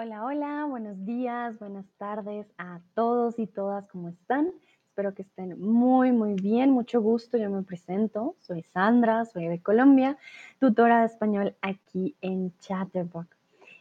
Hola, 0.00 0.24
hola, 0.24 0.64
buenos 0.66 1.04
días, 1.04 1.58
buenas 1.58 1.84
tardes 1.96 2.46
a 2.56 2.78
todos 2.94 3.36
y 3.40 3.48
todas, 3.48 3.88
¿cómo 3.88 4.10
están? 4.10 4.52
Espero 4.86 5.12
que 5.12 5.22
estén 5.22 5.60
muy, 5.60 6.12
muy 6.12 6.34
bien, 6.34 6.70
mucho 6.70 7.02
gusto, 7.02 7.36
yo 7.36 7.50
me 7.50 7.64
presento, 7.64 8.36
soy 8.38 8.62
Sandra, 8.62 9.24
soy 9.24 9.48
de 9.48 9.60
Colombia, 9.60 10.16
tutora 10.60 11.00
de 11.00 11.06
español 11.06 11.56
aquí 11.62 12.14
en 12.20 12.56
Chatterbox. 12.60 13.26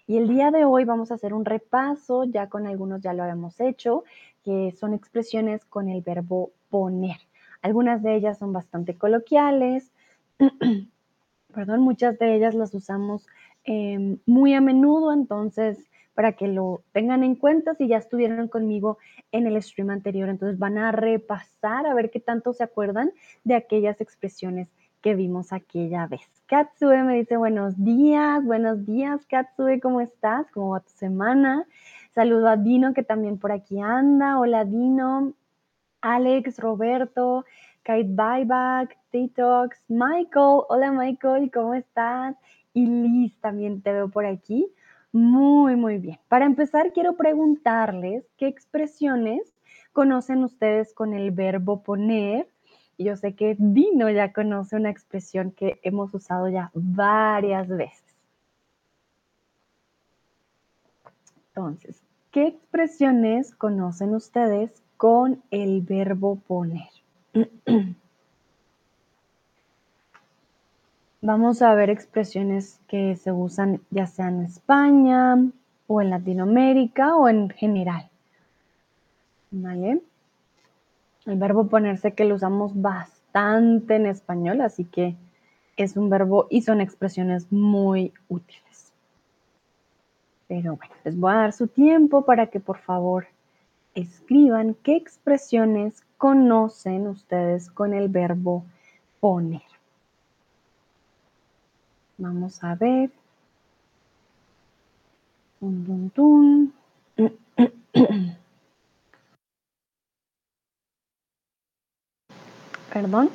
Y 0.08 0.18
el 0.18 0.28
día 0.28 0.50
de 0.50 0.66
hoy 0.66 0.86
vamos 0.86 1.12
a 1.12 1.14
hacer 1.14 1.36
un 1.36 1.46
repaso, 1.46 2.24
ya 2.24 2.50
con 2.50 2.66
algunos 2.66 3.00
ya 3.02 3.14
lo 3.14 3.22
habíamos 3.22 3.60
hecho, 3.60 4.04
que 4.44 4.72
son 4.72 4.96
expresiones 4.96 5.66
con 5.66 5.88
el 5.88 6.02
verbo 6.02 6.50
poner. 6.72 7.18
Algunas 7.62 8.02
de 8.02 8.16
ellas 8.16 8.40
son 8.40 8.54
bastante 8.54 8.98
coloquiales, 8.98 9.92
perdón, 11.54 11.82
muchas 11.82 12.18
de 12.18 12.34
ellas 12.34 12.56
las 12.56 12.74
usamos 12.74 13.28
em, 13.66 14.18
muy 14.26 14.56
a 14.56 14.62
menudo, 14.62 15.14
entonces 15.14 15.88
para 16.18 16.32
que 16.32 16.48
lo 16.48 16.82
tengan 16.94 17.24
en 17.24 17.36
cuenta 17.36 17.76
si 17.76 17.88
ya 17.88 17.98
estuvieron 17.98 18.48
conmigo 18.48 18.98
en 19.32 19.46
el 19.46 19.62
stream 19.62 19.92
anterior. 19.92 20.30
Entonces 20.30 20.58
van 20.58 20.80
a 20.80 20.92
repasar 20.92 21.86
a 21.86 21.94
ver 21.94 22.10
qué 22.10 22.20
tanto 22.20 22.54
se 22.54 22.64
acuerdan 22.64 23.12
de 23.44 23.54
aquellas 23.54 24.02
expresiones 24.02 24.68
que 25.04 25.14
vimos 25.14 25.54
aquella 25.54 26.08
vez. 26.08 26.28
Katsue 26.48 27.04
me 27.04 27.18
dice 27.18 27.38
buenos 27.38 27.76
días, 27.84 28.44
buenos 28.44 28.84
días 28.88 29.28
Katsue, 29.28 29.80
¿cómo 29.80 30.02
estás? 30.02 30.50
¿Cómo 30.56 30.70
va 30.72 30.80
tu 30.80 30.90
semana? 30.90 31.68
Saludo 32.16 32.48
a 32.48 32.58
Dino 32.58 32.96
que 32.96 33.04
también 33.04 33.38
por 33.38 33.52
aquí 33.52 33.80
anda. 33.80 34.40
Hola 34.40 34.66
Dino, 34.66 35.34
Alex, 36.02 36.58
Roberto, 36.58 37.46
Kate 37.84 38.10
Buyback, 38.10 38.98
Detox, 39.12 39.78
Michael. 39.88 40.62
Hola 40.68 40.92
Michael, 40.92 41.52
¿cómo 41.54 41.76
estás? 41.76 42.36
Y 42.74 42.88
Liz 42.88 43.40
también 43.40 43.84
te 43.84 43.92
veo 43.92 44.10
por 44.10 44.26
aquí. 44.26 44.68
Muy, 45.12 45.76
muy 45.76 45.98
bien. 45.98 46.20
Para 46.28 46.46
empezar, 46.46 46.92
quiero 46.94 47.16
preguntarles 47.16 48.26
qué 48.38 48.48
expresiones 48.48 49.54
conocen 49.94 50.44
ustedes 50.44 50.94
con 50.94 51.14
el 51.14 51.32
verbo 51.32 51.82
poner. 51.82 52.48
Yo 52.98 53.16
sé 53.16 53.36
que 53.36 53.56
Dino 53.58 54.10
ya 54.10 54.34
conoce 54.34 54.76
una 54.76 54.90
expresión 54.90 55.52
que 55.52 55.80
hemos 55.84 56.14
usado 56.14 56.50
ya 56.50 56.72
varias 56.74 57.68
veces. 57.68 58.04
Entonces, 61.50 62.04
¿qué 62.32 62.48
expresiones 62.48 63.56
conocen 63.56 64.14
ustedes 64.14 64.84
con 64.98 65.42
el 65.52 65.82
verbo 65.82 66.36
poner? 66.36 66.90
Vamos 71.28 71.62
a 71.62 71.76
ver 71.76 71.90
expresiones 71.90 72.80
que 72.88 73.18
se 73.18 73.34
usan 73.34 73.82
ya 73.90 74.08
sea 74.08 74.30
en 74.30 74.44
España 74.44 75.36
o 75.86 76.02
en 76.02 76.10
Latinoamérica 76.10 77.18
o 77.18 77.28
en 77.28 77.50
general. 77.50 78.10
El 79.52 80.00
verbo 81.26 81.68
ponerse 81.68 82.14
que 82.14 82.24
lo 82.24 82.36
usamos 82.36 82.82
bastante 82.82 83.98
en 83.98 84.06
español, 84.06 84.62
así 84.62 84.86
que 84.86 85.18
es 85.76 85.98
un 85.98 86.10
verbo 86.10 86.48
y 86.50 86.62
son 86.62 86.80
expresiones 86.80 87.52
muy 87.52 88.14
útiles. 88.30 88.94
Pero 90.48 90.78
bueno, 90.78 90.96
les 91.04 91.20
voy 91.20 91.34
a 91.34 91.40
dar 91.40 91.52
su 91.52 91.68
tiempo 91.68 92.24
para 92.24 92.48
que 92.48 92.62
por 92.62 92.78
favor 92.78 93.28
escriban 93.96 94.76
qué 94.76 94.96
expresiones 94.96 96.06
conocen 96.18 97.06
ustedes 97.06 97.70
con 97.70 97.94
el 97.94 98.08
verbo 98.08 98.64
poner. 99.20 99.67
Vamos 102.18 102.64
a 102.64 102.76
ver. 102.76 103.12
Perdón. 112.94 113.30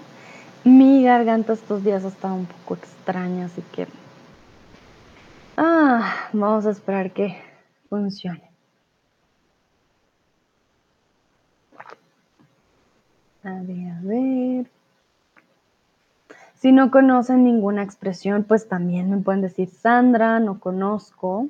Mi 0.65 1.03
garganta 1.05 1.53
estos 1.53 1.85
días 1.85 2.05
está 2.05 2.33
un 2.33 2.47
poco 2.47 2.75
extraña, 2.75 3.47
así 3.47 3.63
que... 3.73 3.87
Ah, 5.57 6.29
vamos 6.33 6.67
a 6.67 6.71
esperar 6.71 7.13
que 7.13 7.37
funcione. 7.89 8.51
A 13.45 13.61
ver, 13.63 13.91
a 13.91 14.01
ver. 14.03 14.82
Si 16.63 16.71
no 16.71 16.93
conocen 16.93 17.43
ninguna 17.43 17.83
expresión, 17.83 18.45
pues 18.45 18.69
también 18.69 19.11
me 19.11 19.17
pueden 19.17 19.41
decir 19.41 19.69
Sandra, 19.69 20.39
no 20.39 20.61
conozco. 20.61 21.49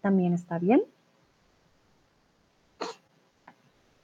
También 0.00 0.32
está 0.32 0.60
bien. 0.60 0.82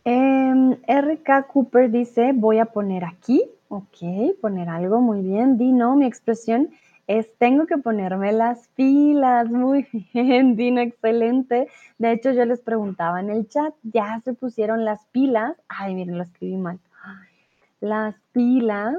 Em, 0.02 0.72
RK 0.88 1.46
Cooper 1.46 1.88
dice, 1.88 2.32
voy 2.34 2.58
a 2.58 2.64
poner 2.64 3.04
aquí. 3.04 3.44
Ok, 3.68 4.34
poner 4.40 4.68
algo, 4.70 5.00
muy 5.00 5.22
bien. 5.22 5.56
Dino, 5.56 5.94
mi 5.94 6.06
expresión 6.06 6.70
es 7.06 7.32
tengo 7.38 7.66
que 7.66 7.78
ponerme 7.78 8.32
las 8.32 8.66
pilas. 8.74 9.48
Muy 9.52 9.86
bien, 10.12 10.56
Dino, 10.56 10.80
excelente. 10.80 11.68
De 11.98 12.10
hecho, 12.10 12.32
yo 12.32 12.44
les 12.44 12.58
preguntaba 12.58 13.20
en 13.20 13.30
el 13.30 13.48
chat, 13.48 13.72
¿ya 13.84 14.20
se 14.24 14.34
pusieron 14.34 14.84
las 14.84 15.06
pilas? 15.12 15.54
Ay, 15.68 15.94
miren, 15.94 16.18
lo 16.18 16.24
escribí 16.24 16.56
mal. 16.56 16.80
Las 17.80 18.16
pilas 18.32 18.96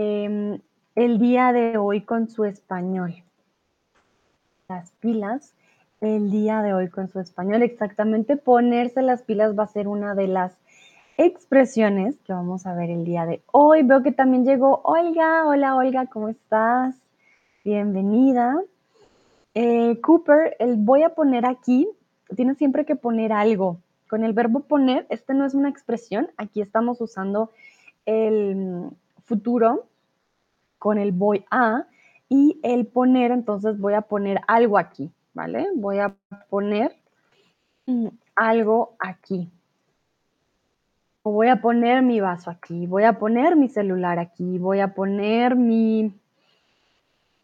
Em, 0.00 0.60
el 0.94 1.18
día 1.18 1.52
de 1.52 1.76
hoy 1.76 2.02
con 2.02 2.28
su 2.28 2.44
español. 2.44 3.16
Las 4.68 4.92
pilas, 5.00 5.54
el 6.00 6.30
día 6.30 6.62
de 6.62 6.72
hoy 6.72 6.88
con 6.88 7.08
su 7.08 7.18
español. 7.18 7.62
Exactamente, 7.62 8.36
ponerse 8.36 9.02
las 9.02 9.22
pilas 9.22 9.58
va 9.58 9.64
a 9.64 9.66
ser 9.66 9.88
una 9.88 10.14
de 10.14 10.28
las 10.28 10.56
expresiones 11.16 12.14
que 12.20 12.32
vamos 12.32 12.64
a 12.64 12.74
ver 12.74 12.90
el 12.90 13.04
día 13.04 13.26
de 13.26 13.42
hoy. 13.50 13.82
Veo 13.82 14.04
que 14.04 14.12
también 14.12 14.44
llegó 14.44 14.82
Olga. 14.84 15.44
Hola 15.48 15.74
Olga, 15.74 16.06
¿cómo 16.06 16.28
estás? 16.28 16.94
Bienvenida. 17.64 18.54
Eh, 19.54 20.00
Cooper, 20.00 20.54
el 20.60 20.76
voy 20.76 21.02
a 21.02 21.16
poner 21.16 21.44
aquí, 21.44 21.88
tienes 22.36 22.56
siempre 22.56 22.84
que 22.84 22.94
poner 22.94 23.32
algo. 23.32 23.80
Con 24.08 24.22
el 24.22 24.32
verbo 24.32 24.60
poner, 24.60 25.08
este 25.08 25.34
no 25.34 25.44
es 25.44 25.54
una 25.54 25.68
expresión, 25.68 26.30
aquí 26.36 26.60
estamos 26.60 27.00
usando 27.00 27.50
el 28.06 28.92
futuro 29.28 29.86
con 30.78 30.98
el 30.98 31.12
voy 31.12 31.44
a 31.50 31.84
y 32.28 32.58
el 32.62 32.86
poner, 32.86 33.30
entonces 33.30 33.78
voy 33.78 33.94
a 33.94 34.02
poner 34.02 34.40
algo 34.46 34.78
aquí, 34.78 35.10
¿vale? 35.34 35.68
Voy 35.74 35.98
a 35.98 36.14
poner 36.50 36.96
mm, 37.86 38.08
algo 38.36 38.96
aquí. 38.98 39.50
Voy 41.22 41.48
a 41.48 41.60
poner 41.60 42.02
mi 42.02 42.20
vaso 42.20 42.50
aquí, 42.50 42.86
voy 42.86 43.04
a 43.04 43.18
poner 43.18 43.54
mi 43.54 43.68
celular 43.68 44.18
aquí, 44.18 44.58
voy 44.58 44.80
a 44.80 44.94
poner 44.94 45.56
mi, 45.56 46.14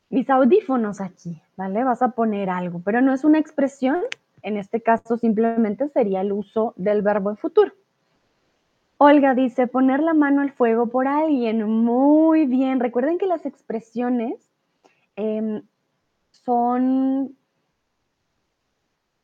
mis 0.09 0.31
audífonos 0.31 1.03
aquí, 1.03 1.43
¿vale? 1.57 1.85
Vas 1.85 2.01
a 2.01 2.13
poner 2.13 2.49
algo, 2.49 2.81
pero 2.83 3.03
no 3.03 3.13
es 3.13 3.25
una 3.25 3.39
expresión, 3.39 3.99
en 4.43 4.57
este 4.57 4.81
caso 4.81 5.19
simplemente 5.19 5.89
sería 5.91 6.23
el 6.23 6.33
uso 6.33 6.73
del 6.77 7.03
verbo 7.03 7.29
en 7.29 7.37
futuro. 7.37 7.73
Olga 8.97 9.35
dice, 9.35 9.67
poner 9.67 10.01
la 10.01 10.15
mano 10.15 10.41
al 10.41 10.53
fuego 10.53 10.87
por 10.87 11.09
alguien. 11.09 11.65
Muy 11.69 12.47
bien. 12.47 12.81
Recuerden 12.81 13.19
que 13.19 13.27
las 13.27 13.45
expresiones 13.45 14.51
em, 15.17 15.63
son, 16.31 17.37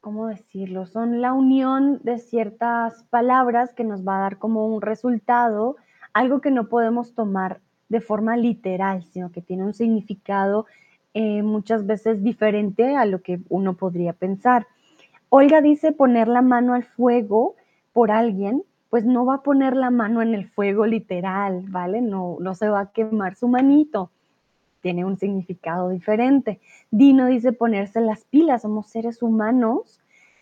¿cómo 0.01 0.27
decirlo? 0.27 0.87
Son 0.87 1.21
la 1.21 1.33
unión 1.33 2.01
de 2.03 2.19
ciertas 2.19 3.05
palabras 3.05 3.73
que 3.73 3.85
nos 3.85 4.07
va 4.07 4.19
a 4.19 4.23
dar 4.23 4.39
como 4.39 4.67
un 4.67 4.83
resultado, 4.83 5.77
algo 6.13 6.41
que 6.41 6.51
no 6.51 6.69
podemos 6.69 7.15
tomar 7.15 7.61
de 7.89 8.01
forma 8.01 8.37
literal, 8.37 9.05
sino 9.05 9.31
que 9.31 9.41
tiene 9.41 9.65
un 9.65 9.75
significado 9.75 10.67
eh, 11.15 11.43
muchas 11.43 11.87
veces 11.87 12.23
diferente 12.23 12.97
a 12.97 13.05
lo 13.05 13.23
que 13.23 13.41
uno 13.49 13.75
podría 13.75 14.13
pensar. 14.15 14.67
Olga 15.29 15.61
dice 15.61 15.93
poner 15.93 16.27
la 16.27 16.43
mano 16.43 16.75
al 16.75 16.85
fuego 16.85 17.55
por 17.93 18.11
alguien 18.11 18.65
pues 18.91 19.07
no 19.07 19.25
va 19.25 19.37
a 19.37 19.43
poner 19.43 19.77
la 19.77 19.91
mano 19.91 20.21
en 20.21 20.35
el 20.35 20.49
fuego 20.49 20.85
literal, 20.85 21.63
¿vale? 21.69 22.01
No, 22.03 22.39
se 22.55 22.69
va 22.69 22.81
a 22.81 22.93
quemar 22.93 23.37
su 23.37 23.47
manito. 23.47 24.11
Tiene 24.83 25.05
un 25.05 25.17
significado 25.17 25.91
diferente. 25.91 26.61
Dino 26.91 27.27
dice 27.27 27.53
ponerse 27.53 28.01
las 28.01 28.25
pilas, 28.25 28.63
somos 28.63 28.89
seres 28.89 29.23
humanos. 29.23 30.01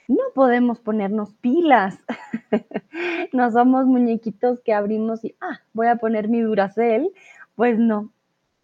No 0.09 0.23
podemos 0.35 0.81
ponernos 0.81 1.35
pilas. 1.35 1.99
no 3.35 3.51
somos 3.51 3.85
muñequitos 3.85 4.61
que 4.61 4.73
abrimos 4.73 5.23
y, 5.25 5.35
ah, 5.43 5.61
voy 5.75 5.89
a 5.89 5.97
poner 5.97 6.29
mi 6.29 6.41
duracel. 6.41 7.11
Pues 7.55 7.79
no, 7.79 8.11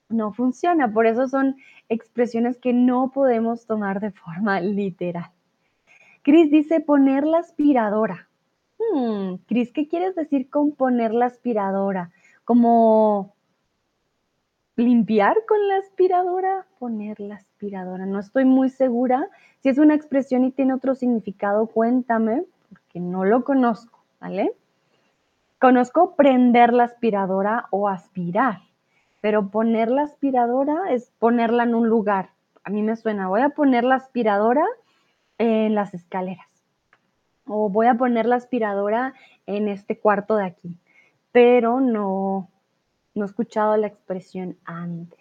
no 0.08 0.32
funciona. 0.32 0.90
Por 0.94 1.06
eso 1.06 1.28
son 1.28 1.56
expresiones 1.90 2.56
que 2.58 2.72
no 2.72 3.10
podemos 3.12 3.66
tomar 3.66 4.00
de 4.00 4.12
forma 4.12 4.60
literal. 4.60 5.30
Cris 6.22 6.50
dice 6.50 6.80
poner 6.80 7.24
la 7.24 7.40
aspiradora. 7.40 8.30
Hmm, 8.78 9.36
Cris, 9.46 9.72
¿qué 9.72 9.88
quieres 9.88 10.14
decir 10.14 10.50
con 10.50 10.72
poner 10.72 11.12
la 11.14 11.26
aspiradora? 11.26 12.10
Como 12.44 13.34
limpiar 14.76 15.36
con 15.46 15.68
la 15.68 15.76
aspiradora, 15.76 16.66
poner 16.78 17.20
la 17.20 17.36
aspiradora. 17.36 18.06
No 18.06 18.18
estoy 18.18 18.44
muy 18.44 18.70
segura. 18.70 19.28
Si 19.60 19.68
es 19.68 19.78
una 19.78 19.94
expresión 19.94 20.44
y 20.44 20.50
tiene 20.50 20.74
otro 20.74 20.94
significado, 20.94 21.66
cuéntame, 21.66 22.44
porque 22.68 23.00
no 23.00 23.24
lo 23.24 23.44
conozco, 23.44 24.00
¿vale? 24.20 24.52
Conozco 25.60 26.16
prender 26.16 26.72
la 26.72 26.84
aspiradora 26.84 27.66
o 27.70 27.88
aspirar, 27.88 28.58
pero 29.20 29.48
poner 29.50 29.88
la 29.90 30.02
aspiradora 30.02 30.90
es 30.90 31.10
ponerla 31.18 31.62
en 31.62 31.74
un 31.74 31.88
lugar. 31.88 32.30
A 32.64 32.70
mí 32.70 32.82
me 32.82 32.96
suena, 32.96 33.28
voy 33.28 33.40
a 33.40 33.50
poner 33.50 33.84
la 33.84 33.94
aspiradora 33.94 34.64
en 35.38 35.74
las 35.74 35.94
escaleras 35.94 36.53
o 37.46 37.68
voy 37.68 37.86
a 37.86 37.94
poner 37.94 38.26
la 38.26 38.36
aspiradora 38.36 39.14
en 39.46 39.68
este 39.68 39.98
cuarto 39.98 40.36
de 40.36 40.46
aquí, 40.46 40.76
pero 41.32 41.80
no, 41.80 42.48
no 43.14 43.24
he 43.24 43.26
escuchado 43.26 43.76
la 43.76 43.86
expresión 43.86 44.56
antes. 44.64 45.18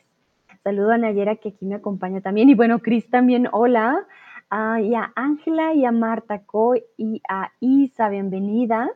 Saludo 0.64 0.92
a 0.92 0.98
Nayera 0.98 1.36
que 1.36 1.50
aquí 1.50 1.66
me 1.66 1.76
acompaña 1.76 2.22
también. 2.22 2.50
Y 2.50 2.56
bueno, 2.56 2.80
Cris 2.80 3.10
también, 3.10 3.50
hola. 3.52 4.08
Ah, 4.50 4.80
y 4.80 4.96
a 4.96 5.12
Ángela 5.16 5.74
y 5.74 5.84
a 5.84 5.92
Marta 5.92 6.44
Co 6.44 6.76
y 6.96 7.22
a 7.28 7.52
Isa, 7.60 8.08
bienvenidas. 8.08 8.90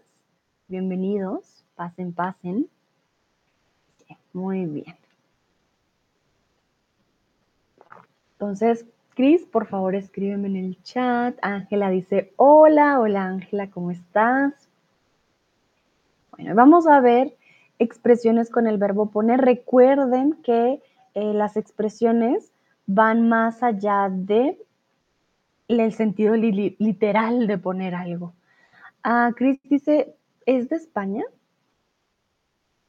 Bienvenidos. 0.68 1.66
Pasen, 1.76 2.14
pasen. 2.14 2.70
Muy 4.32 4.66
bien. 4.66 4.96
Entonces, 8.34 8.86
Cris, 9.18 9.48
por 9.48 9.66
favor, 9.66 9.96
escríbeme 9.96 10.48
en 10.48 10.58
el 10.58 10.84
chat. 10.84 11.36
Ángela 11.42 11.90
dice, 11.90 12.34
hola, 12.36 13.00
hola 13.00 13.26
Ángela, 13.26 13.72
¿cómo 13.72 13.90
estás? 13.90 14.54
Bueno, 16.30 16.54
vamos 16.54 16.86
a 16.86 17.00
ver 17.00 17.36
expresiones 17.80 18.52
con 18.52 18.68
el 18.68 18.78
verbo 18.78 19.10
poner. 19.10 19.42
Recuerden 19.42 20.34
que 20.44 20.84
eh, 21.16 21.34
las 21.34 21.58
expresiones 21.58 22.52
van 22.86 23.28
más 23.28 23.64
allá 23.64 24.08
de 24.12 24.64
el 25.68 25.94
sentido 25.94 26.36
literal 26.36 27.48
de 27.48 27.58
poner 27.58 27.96
algo. 27.96 28.36
Ah, 29.02 29.32
Cris 29.36 29.60
dice, 29.64 30.16
¿es 30.46 30.70
de 30.70 30.76
España? 30.76 31.24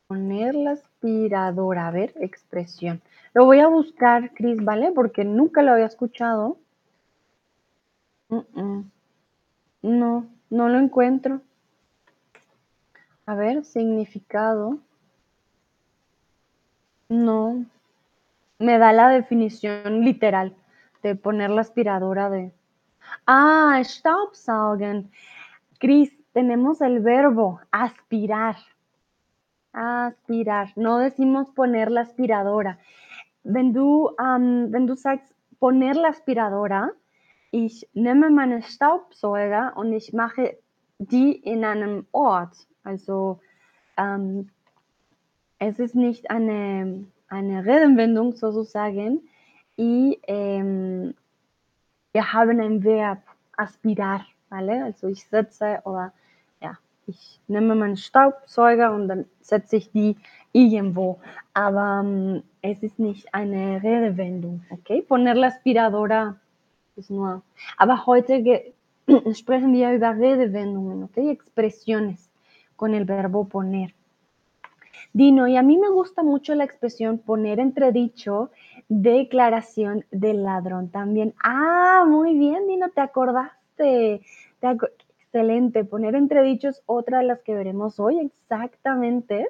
Poner 0.09 0.55
la 0.55 0.77
aspiradora, 0.99 1.87
a 1.87 1.91
ver, 1.91 2.13
expresión. 2.17 3.01
Lo 3.35 3.45
voy 3.45 3.61
a 3.61 3.69
buscar, 3.69 4.33
Cris, 4.35 4.63
¿vale? 4.65 4.91
Porque 4.93 5.25
nunca 5.25 5.63
lo 5.63 5.73
había 5.73 5.87
escuchado. 5.87 6.59
No, 8.29 10.27
no 10.51 10.69
lo 10.69 10.79
encuentro. 10.79 11.41
A 13.27 13.35
ver, 13.35 13.65
significado. 13.65 14.79
No. 17.09 17.65
Me 18.59 18.79
da 18.79 18.93
la 18.93 19.09
definición 19.09 20.05
literal 20.05 20.57
de 21.03 21.15
poner 21.15 21.51
la 21.51 21.61
aspiradora 21.61 22.29
de. 22.29 22.53
Ah, 23.25 23.81
Staubsaugen. 23.85 25.11
Cris, 25.79 26.13
tenemos 26.33 26.81
el 26.81 27.01
verbo 27.01 27.61
aspirar. 27.71 28.57
Aspirar. 29.73 30.73
No 30.77 30.99
decimos 30.99 31.51
poner 31.51 31.91
la 31.91 32.03
aspiradora. 32.03 32.79
Wenn 33.45 33.73
du, 33.73 34.09
um, 34.09 34.73
wenn 34.73 34.87
du 34.87 34.97
sagst, 34.97 35.35
poner 35.59 35.95
la 35.95 36.09
aspiradora, 36.09 36.91
ich 37.51 37.89
nehme 37.95 38.31
meine 38.31 38.63
Staubsauger 38.63 39.73
und 39.77 39.93
ich 39.93 40.13
mache 40.13 40.59
die 40.99 41.33
in 41.33 41.65
einem 41.65 42.07
Ort. 42.13 42.67
Also 42.85 43.41
ähm, 43.97 44.51
es 45.59 45.79
ist 45.79 45.95
nicht 45.95 46.31
eine, 46.31 47.07
eine 47.29 47.65
Redewendung 47.65 48.35
sozusagen. 48.35 49.29
Y 49.79 50.19
ähm, 50.27 51.15
wir 52.13 52.33
haben 52.33 52.61
ein 52.61 52.83
Verb, 52.83 53.23
aspirar, 53.57 54.25
¿vale? 54.49 54.85
Also 54.85 55.09
ich 55.09 55.25
setze 55.27 55.81
oder 55.85 56.13
ich 57.09 57.41
nehme 57.49 57.75
meinen 57.75 57.97
Staubsauger 57.97 58.93
und 58.93 59.09
dann 59.09 59.25
setze 59.41 59.77
ich 59.77 59.91
die 59.91 60.17
irgendwo. 60.53 61.19
Aber 61.55 62.03
ähm, 62.05 62.43
es 62.63 62.83
ist 62.83 62.99
nicht 62.99 63.35
eine 63.35 63.83
Redewendung, 63.83 64.63
okay? 64.71 65.03
Poner 65.03 65.35
la 65.35 65.49
aspiradora 65.49 66.37
ist 66.97 67.11
nur. 67.11 67.43
Aber 67.77 68.07
heute 68.07 68.43
sprechen 69.35 69.73
wir 69.73 69.93
über 69.93 70.11
Redewendungen, 70.11 71.05
okay? 71.05 71.31
Expresiones. 71.31 72.29
con 72.79 72.95
el 72.95 73.05
verbo 73.05 73.49
poner. 73.49 73.93
Dino, 75.13 75.49
y 75.49 75.57
a 75.57 75.63
mí 75.63 75.77
me 75.79 75.91
gusta 75.91 76.23
mucho 76.23 76.55
la 76.55 76.63
expresión 76.63 77.19
poner 77.19 77.59
entredicho, 77.59 78.51
declaración 78.89 80.05
del 80.13 80.45
ladrón 80.45 80.89
también. 80.91 81.35
Ah, 81.43 82.05
muy 82.07 82.39
bien, 82.39 82.69
Dino, 82.69 82.89
te 82.91 83.01
acordaste. 83.01 84.21
Excelente, 85.31 85.85
poner 85.85 86.15
entredicho 86.15 86.71
es 86.71 86.83
otra 86.87 87.19
de 87.19 87.25
las 87.25 87.43
que 87.43 87.55
veremos 87.55 88.01
hoy. 88.01 88.19
Exactamente, 88.19 89.47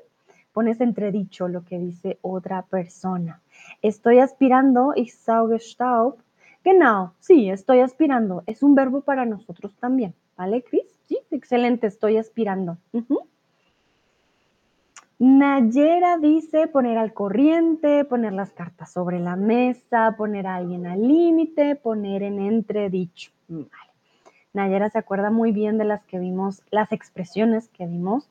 pones 0.52 0.80
entredicho 0.80 1.46
lo 1.46 1.64
que 1.64 1.78
dice 1.78 2.18
otra 2.20 2.62
persona. 2.62 3.40
Estoy 3.80 4.18
aspirando, 4.18 4.92
ich 4.96 5.14
sauge 5.14 5.60
Staub. 5.60 6.16
Genau, 6.64 7.12
sí, 7.20 7.48
estoy 7.48 7.78
aspirando. 7.78 8.42
Es 8.46 8.64
un 8.64 8.74
verbo 8.74 9.02
para 9.02 9.24
nosotros 9.24 9.72
también, 9.78 10.14
¿vale, 10.36 10.64
Cris? 10.64 10.82
Sí, 11.06 11.20
excelente, 11.30 11.86
estoy 11.86 12.16
aspirando. 12.16 12.76
Nayera 15.20 16.18
dice 16.18 16.66
poner 16.66 16.98
al 16.98 17.12
corriente, 17.12 18.04
poner 18.04 18.32
las 18.32 18.50
cartas 18.50 18.92
sobre 18.92 19.20
la 19.20 19.36
mesa, 19.36 20.16
poner 20.18 20.48
a 20.48 20.56
alguien 20.56 20.88
al 20.88 21.06
límite, 21.06 21.76
poner 21.76 22.24
en 22.24 22.40
entredicho. 22.40 23.30
Nayera 24.58 24.90
se 24.90 24.98
acuerda 24.98 25.30
muy 25.30 25.52
bien 25.52 25.78
de 25.78 25.84
las 25.84 26.04
que 26.04 26.18
vimos, 26.18 26.62
las 26.70 26.92
expresiones 26.92 27.68
que 27.68 27.86
vimos. 27.86 28.28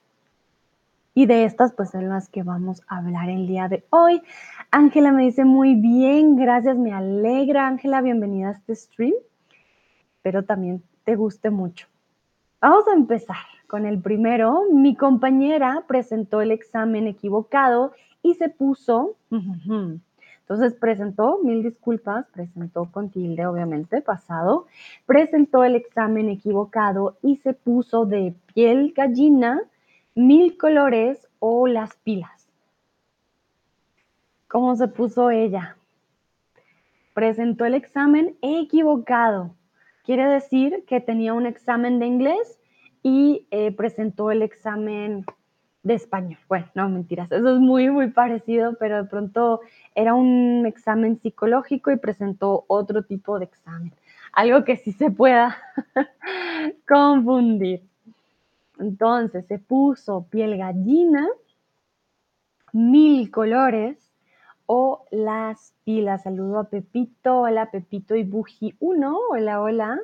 Y 1.14 1.26
de 1.26 1.46
estas, 1.46 1.74
pues 1.74 1.90
son 1.90 2.10
las 2.10 2.30
que 2.30 2.44
vamos 2.44 2.84
a 2.88 2.98
hablar 2.98 3.30
el 3.30 3.48
día 3.48 3.68
de 3.68 3.86
hoy. 3.90 4.22
Ángela 4.70 5.12
me 5.12 5.24
dice 5.24 5.46
muy 5.46 5.74
bien, 5.74 6.36
gracias, 6.36 6.78
me 6.78 6.94
alegra. 6.94 7.68
Ángela, 7.68 8.02
bienvenida 8.02 8.50
a 8.50 8.52
este 8.52 8.76
stream. 8.76 9.14
Pero 10.22 10.44
también 10.44 10.84
te 11.06 11.16
guste 11.16 11.50
mucho. 11.50 11.88
Vamos 12.62 12.88
a 12.88 12.94
empezar 12.94 13.38
con 13.68 13.86
el 13.86 14.00
primero. 14.00 14.64
Mi 14.72 14.96
compañera 14.96 15.86
presentó 15.88 16.42
el 16.42 16.52
examen 16.52 17.08
equivocado 17.08 17.94
y 18.22 18.36
se 18.36 18.50
puso, 18.50 19.16
entonces 20.50 20.76
presentó, 20.76 21.40
mil 21.44 21.62
disculpas, 21.62 22.26
presentó 22.32 22.90
con 22.90 23.10
tilde 23.10 23.46
obviamente, 23.46 24.00
pasado, 24.00 24.66
presentó 25.06 25.66
el 25.66 25.76
examen 25.76 26.30
equivocado 26.30 27.18
y 27.22 27.36
se 27.36 27.52
puso 27.52 28.06
de 28.06 28.34
piel 28.54 28.94
gallina, 28.96 29.62
mil 30.16 30.58
colores 30.58 31.28
o 31.40 31.68
las 31.68 31.98
pilas. 31.98 32.48
¿Cómo 34.48 34.78
se 34.78 34.88
puso 34.88 35.32
ella? 35.32 35.76
Presentó 37.14 37.66
el 37.66 37.74
examen 37.74 38.38
equivocado. 38.42 39.54
Quiere 40.06 40.28
decir 40.28 40.86
que 40.88 41.02
tenía 41.02 41.34
un 41.34 41.46
examen 41.46 42.00
de 42.00 42.06
inglés 42.06 42.58
y 43.04 43.46
eh, 43.52 43.74
presentó 43.74 44.32
el 44.32 44.42
examen 44.42 45.26
de 45.88 45.96
español. 45.96 46.38
Bueno, 46.48 46.68
no, 46.76 46.90
mentiras, 46.90 47.32
eso 47.32 47.56
es 47.56 47.60
muy, 47.60 47.90
muy 47.90 48.12
parecido, 48.12 48.76
pero 48.78 48.98
de 48.98 49.10
pronto 49.10 49.62
era 49.96 50.14
un 50.14 50.66
examen 50.66 51.20
psicológico 51.20 51.92
y 51.92 51.98
presentó 51.98 52.66
otro 52.68 53.04
tipo 53.04 53.40
de 53.40 53.46
examen. 53.46 53.94
Algo 54.34 54.64
que 54.66 54.76
sí 54.76 54.92
se 54.92 55.10
pueda 55.10 55.58
confundir. 56.88 57.84
Entonces 58.80 59.46
se 59.48 59.58
puso 59.58 60.28
piel 60.30 60.58
gallina, 60.58 61.28
mil 62.74 63.32
colores 63.32 63.98
o 64.66 65.06
las 65.10 65.74
pilas. 65.86 66.24
Saludo 66.24 66.60
a 66.60 66.70
Pepito. 66.70 67.42
Hola, 67.42 67.72
Pepito 67.72 68.16
y 68.16 68.24
Buji 68.24 68.76
1. 68.80 69.18
Hola, 69.32 69.62
hola. 69.62 70.00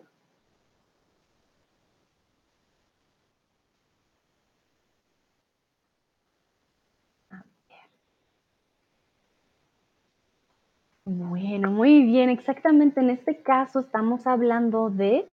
Bueno, 11.06 11.70
muy 11.70 12.04
bien. 12.04 12.30
Exactamente 12.30 13.02
en 13.02 13.10
este 13.10 13.42
caso 13.42 13.82
estamos 13.82 14.26
hablando 14.26 14.90
de 14.90 15.28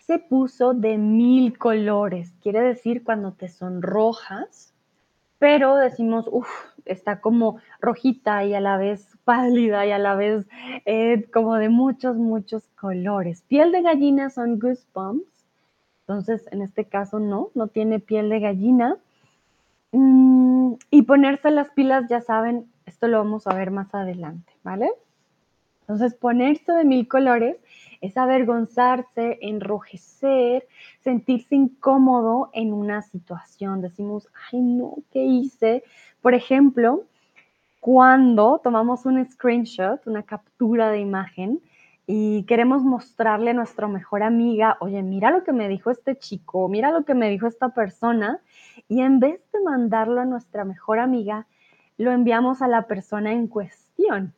se 0.00 0.18
puso 0.18 0.74
de 0.74 0.98
mil 0.98 1.56
colores. 1.56 2.32
Quiere 2.42 2.60
decir 2.60 3.04
cuando 3.04 3.32
te 3.32 3.48
sonrojas, 3.48 4.74
pero 5.38 5.76
decimos, 5.76 6.26
uff, 6.30 6.48
está 6.84 7.20
como 7.20 7.58
rojita 7.80 8.44
y 8.44 8.54
a 8.54 8.60
la 8.60 8.76
vez 8.76 9.16
pálida 9.24 9.86
y 9.86 9.92
a 9.92 9.98
la 9.98 10.16
vez 10.16 10.46
eh, 10.84 11.28
como 11.32 11.56
de 11.56 11.68
muchos, 11.68 12.16
muchos 12.16 12.68
colores. 12.80 13.42
Piel 13.42 13.70
de 13.70 13.82
gallina 13.82 14.30
son 14.30 14.58
goosebumps. 14.58 15.46
Entonces, 16.00 16.48
en 16.52 16.62
este 16.62 16.84
caso 16.86 17.20
no, 17.20 17.50
no 17.54 17.68
tiene 17.68 18.00
piel 18.00 18.28
de 18.30 18.40
gallina. 18.40 18.96
Mm, 19.92 20.74
y 20.90 21.02
ponerse 21.02 21.50
las 21.50 21.70
pilas, 21.70 22.08
ya 22.08 22.20
saben, 22.20 22.66
Esto 22.86 23.08
lo 23.08 23.18
vamos 23.18 23.46
a 23.46 23.54
ver 23.54 23.70
más 23.70 23.94
adelante, 23.94 24.52
¿vale? 24.62 24.90
Entonces, 25.80 26.14
ponerse 26.14 26.72
de 26.72 26.84
mil 26.84 27.06
colores 27.06 27.56
es 28.00 28.16
avergonzarse, 28.16 29.38
enrojecer, 29.40 30.66
sentirse 31.02 31.54
incómodo 31.54 32.50
en 32.52 32.72
una 32.72 33.02
situación. 33.02 33.82
Decimos, 33.82 34.28
ay, 34.50 34.60
no, 34.60 34.94
¿qué 35.12 35.24
hice? 35.24 35.84
Por 36.22 36.34
ejemplo, 36.34 37.04
cuando 37.80 38.60
tomamos 38.62 39.06
un 39.06 39.24
screenshot, 39.24 40.04
una 40.06 40.24
captura 40.24 40.90
de 40.90 41.00
imagen, 41.00 41.60
y 42.08 42.44
queremos 42.44 42.84
mostrarle 42.84 43.50
a 43.50 43.54
nuestra 43.54 43.88
mejor 43.88 44.22
amiga, 44.22 44.76
oye, 44.80 45.02
mira 45.02 45.30
lo 45.32 45.42
que 45.42 45.52
me 45.52 45.68
dijo 45.68 45.90
este 45.90 46.16
chico, 46.16 46.68
mira 46.68 46.92
lo 46.92 47.04
que 47.04 47.14
me 47.14 47.28
dijo 47.30 47.48
esta 47.48 47.70
persona, 47.70 48.38
y 48.88 49.00
en 49.00 49.18
vez 49.18 49.40
de 49.52 49.60
mandarlo 49.60 50.20
a 50.20 50.24
nuestra 50.24 50.64
mejor 50.64 51.00
amiga, 51.00 51.46
lo 51.98 52.12
enviamos 52.12 52.62
a 52.62 52.68
la 52.68 52.82
persona 52.86 53.32
en 53.32 53.46
cuestión. 53.46 54.34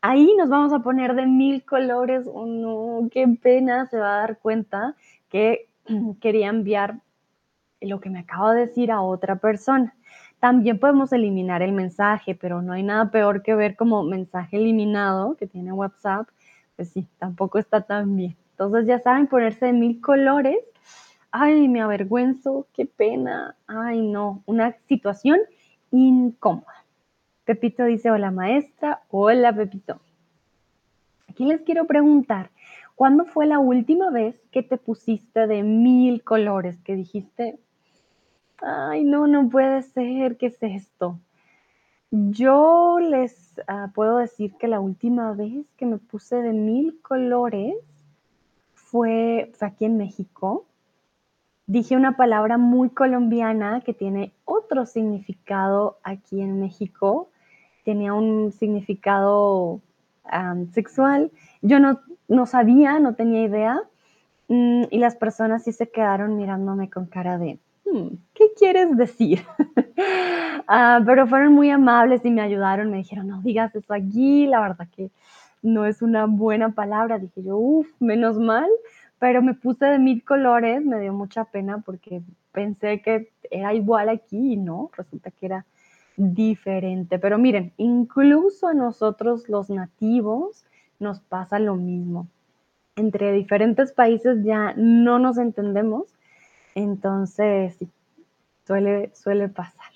Ahí 0.00 0.34
nos 0.36 0.48
vamos 0.48 0.72
a 0.72 0.80
poner 0.80 1.14
de 1.14 1.26
mil 1.26 1.64
colores, 1.64 2.26
oh 2.26 2.46
no, 2.46 3.08
qué 3.10 3.26
pena, 3.40 3.86
se 3.86 3.98
va 3.98 4.16
a 4.16 4.20
dar 4.20 4.38
cuenta 4.38 4.94
que 5.28 5.68
quería 6.20 6.48
enviar 6.48 7.00
lo 7.80 8.00
que 8.00 8.10
me 8.10 8.20
acabo 8.20 8.50
de 8.50 8.60
decir 8.60 8.92
a 8.92 9.00
otra 9.00 9.36
persona. 9.36 9.94
También 10.40 10.78
podemos 10.78 11.12
eliminar 11.12 11.62
el 11.62 11.72
mensaje, 11.72 12.34
pero 12.34 12.60
no 12.60 12.74
hay 12.74 12.82
nada 12.82 13.10
peor 13.10 13.42
que 13.42 13.54
ver 13.54 13.76
como 13.76 14.02
mensaje 14.02 14.58
eliminado 14.58 15.36
que 15.36 15.46
tiene 15.46 15.72
WhatsApp. 15.72 16.28
Pues 16.76 16.90
sí, 16.90 17.08
tampoco 17.18 17.58
está 17.58 17.80
tan 17.80 18.14
bien. 18.14 18.36
Entonces 18.50 18.86
ya 18.86 18.98
saben 18.98 19.26
ponerse 19.26 19.66
de 19.66 19.72
mil 19.72 20.00
colores. 20.00 20.58
Ay, 21.30 21.66
me 21.66 21.80
avergüenzo, 21.80 22.66
qué 22.74 22.84
pena. 22.84 23.56
Ay, 23.66 24.02
no, 24.02 24.42
una 24.44 24.72
situación 24.86 25.40
incómoda. 25.90 26.83
Pepito 27.44 27.84
dice, 27.84 28.10
hola 28.10 28.30
maestra, 28.30 29.02
hola 29.10 29.54
Pepito. 29.54 30.00
Aquí 31.28 31.44
les 31.44 31.60
quiero 31.60 31.86
preguntar, 31.86 32.50
¿cuándo 32.94 33.26
fue 33.26 33.46
la 33.46 33.58
última 33.58 34.10
vez 34.10 34.40
que 34.50 34.62
te 34.62 34.78
pusiste 34.78 35.46
de 35.46 35.62
mil 35.62 36.22
colores? 36.24 36.80
Que 36.80 36.96
dijiste, 36.96 37.58
ay, 38.62 39.04
no, 39.04 39.26
no 39.26 39.50
puede 39.50 39.82
ser, 39.82 40.38
¿qué 40.38 40.46
es 40.46 40.62
esto? 40.62 41.18
Yo 42.10 42.98
les 43.00 43.60
uh, 43.68 43.92
puedo 43.92 44.18
decir 44.18 44.54
que 44.54 44.68
la 44.68 44.80
última 44.80 45.32
vez 45.32 45.66
que 45.76 45.84
me 45.84 45.98
puse 45.98 46.36
de 46.36 46.52
mil 46.52 46.98
colores 47.02 47.74
fue, 48.72 49.50
fue 49.54 49.68
aquí 49.68 49.84
en 49.84 49.98
México. 49.98 50.64
Dije 51.66 51.96
una 51.96 52.16
palabra 52.16 52.56
muy 52.56 52.88
colombiana 52.88 53.82
que 53.82 53.92
tiene 53.92 54.32
otro 54.44 54.86
significado 54.86 55.98
aquí 56.04 56.40
en 56.40 56.60
México. 56.60 57.28
Tenía 57.84 58.14
un 58.14 58.52
significado 58.52 59.80
sexual. 60.72 61.30
Yo 61.62 61.78
no, 61.78 62.00
no 62.28 62.46
sabía, 62.46 62.98
no 62.98 63.14
tenía 63.14 63.44
idea. 63.44 63.80
Mm, 64.48 64.84
y 64.90 64.98
las 64.98 65.16
personas 65.16 65.64
sí 65.64 65.72
se 65.72 65.88
quedaron 65.88 66.36
mirándome 66.36 66.90
con 66.90 67.06
cara 67.06 67.38
de, 67.38 67.58
hmm, 67.86 68.08
¿qué 68.34 68.46
quieres 68.58 68.96
decir? 68.96 69.42
uh, 69.58 71.04
pero 71.06 71.26
fueron 71.26 71.54
muy 71.54 71.70
amables 71.70 72.24
y 72.24 72.30
me 72.30 72.42
ayudaron, 72.42 72.90
me 72.90 72.98
dijeron, 72.98 73.28
no 73.28 73.40
digas 73.40 73.74
eso 73.74 73.94
aquí, 73.94 74.46
la 74.46 74.60
verdad 74.60 74.88
que 74.94 75.10
no 75.62 75.86
es 75.86 76.02
una 76.02 76.26
buena 76.26 76.70
palabra. 76.70 77.18
Dije 77.18 77.42
yo, 77.42 77.56
uff, 77.56 77.88
menos 78.00 78.38
mal, 78.38 78.68
pero 79.18 79.42
me 79.42 79.54
puse 79.54 79.86
de 79.86 79.98
mil 79.98 80.22
colores, 80.22 80.84
me 80.84 81.00
dio 81.00 81.12
mucha 81.12 81.44
pena 81.44 81.78
porque 81.78 82.22
pensé 82.52 83.00
que 83.00 83.30
era 83.50 83.72
igual 83.74 84.08
aquí 84.08 84.52
y 84.52 84.56
no, 84.56 84.90
resulta 84.96 85.30
que 85.30 85.46
era 85.46 85.64
diferente. 86.16 87.18
Pero 87.18 87.38
miren, 87.38 87.72
incluso 87.76 88.68
a 88.68 88.74
nosotros 88.74 89.48
los 89.48 89.70
nativos 89.70 90.64
nos 90.98 91.20
pasa 91.20 91.58
lo 91.58 91.76
mismo. 91.76 92.28
Entre 92.96 93.32
diferentes 93.32 93.92
países 93.92 94.44
ya 94.44 94.74
no 94.76 95.18
nos 95.18 95.38
entendemos, 95.38 96.06
entonces 96.74 97.76
suele, 98.66 99.10
suele 99.14 99.48
pasar. 99.48 99.92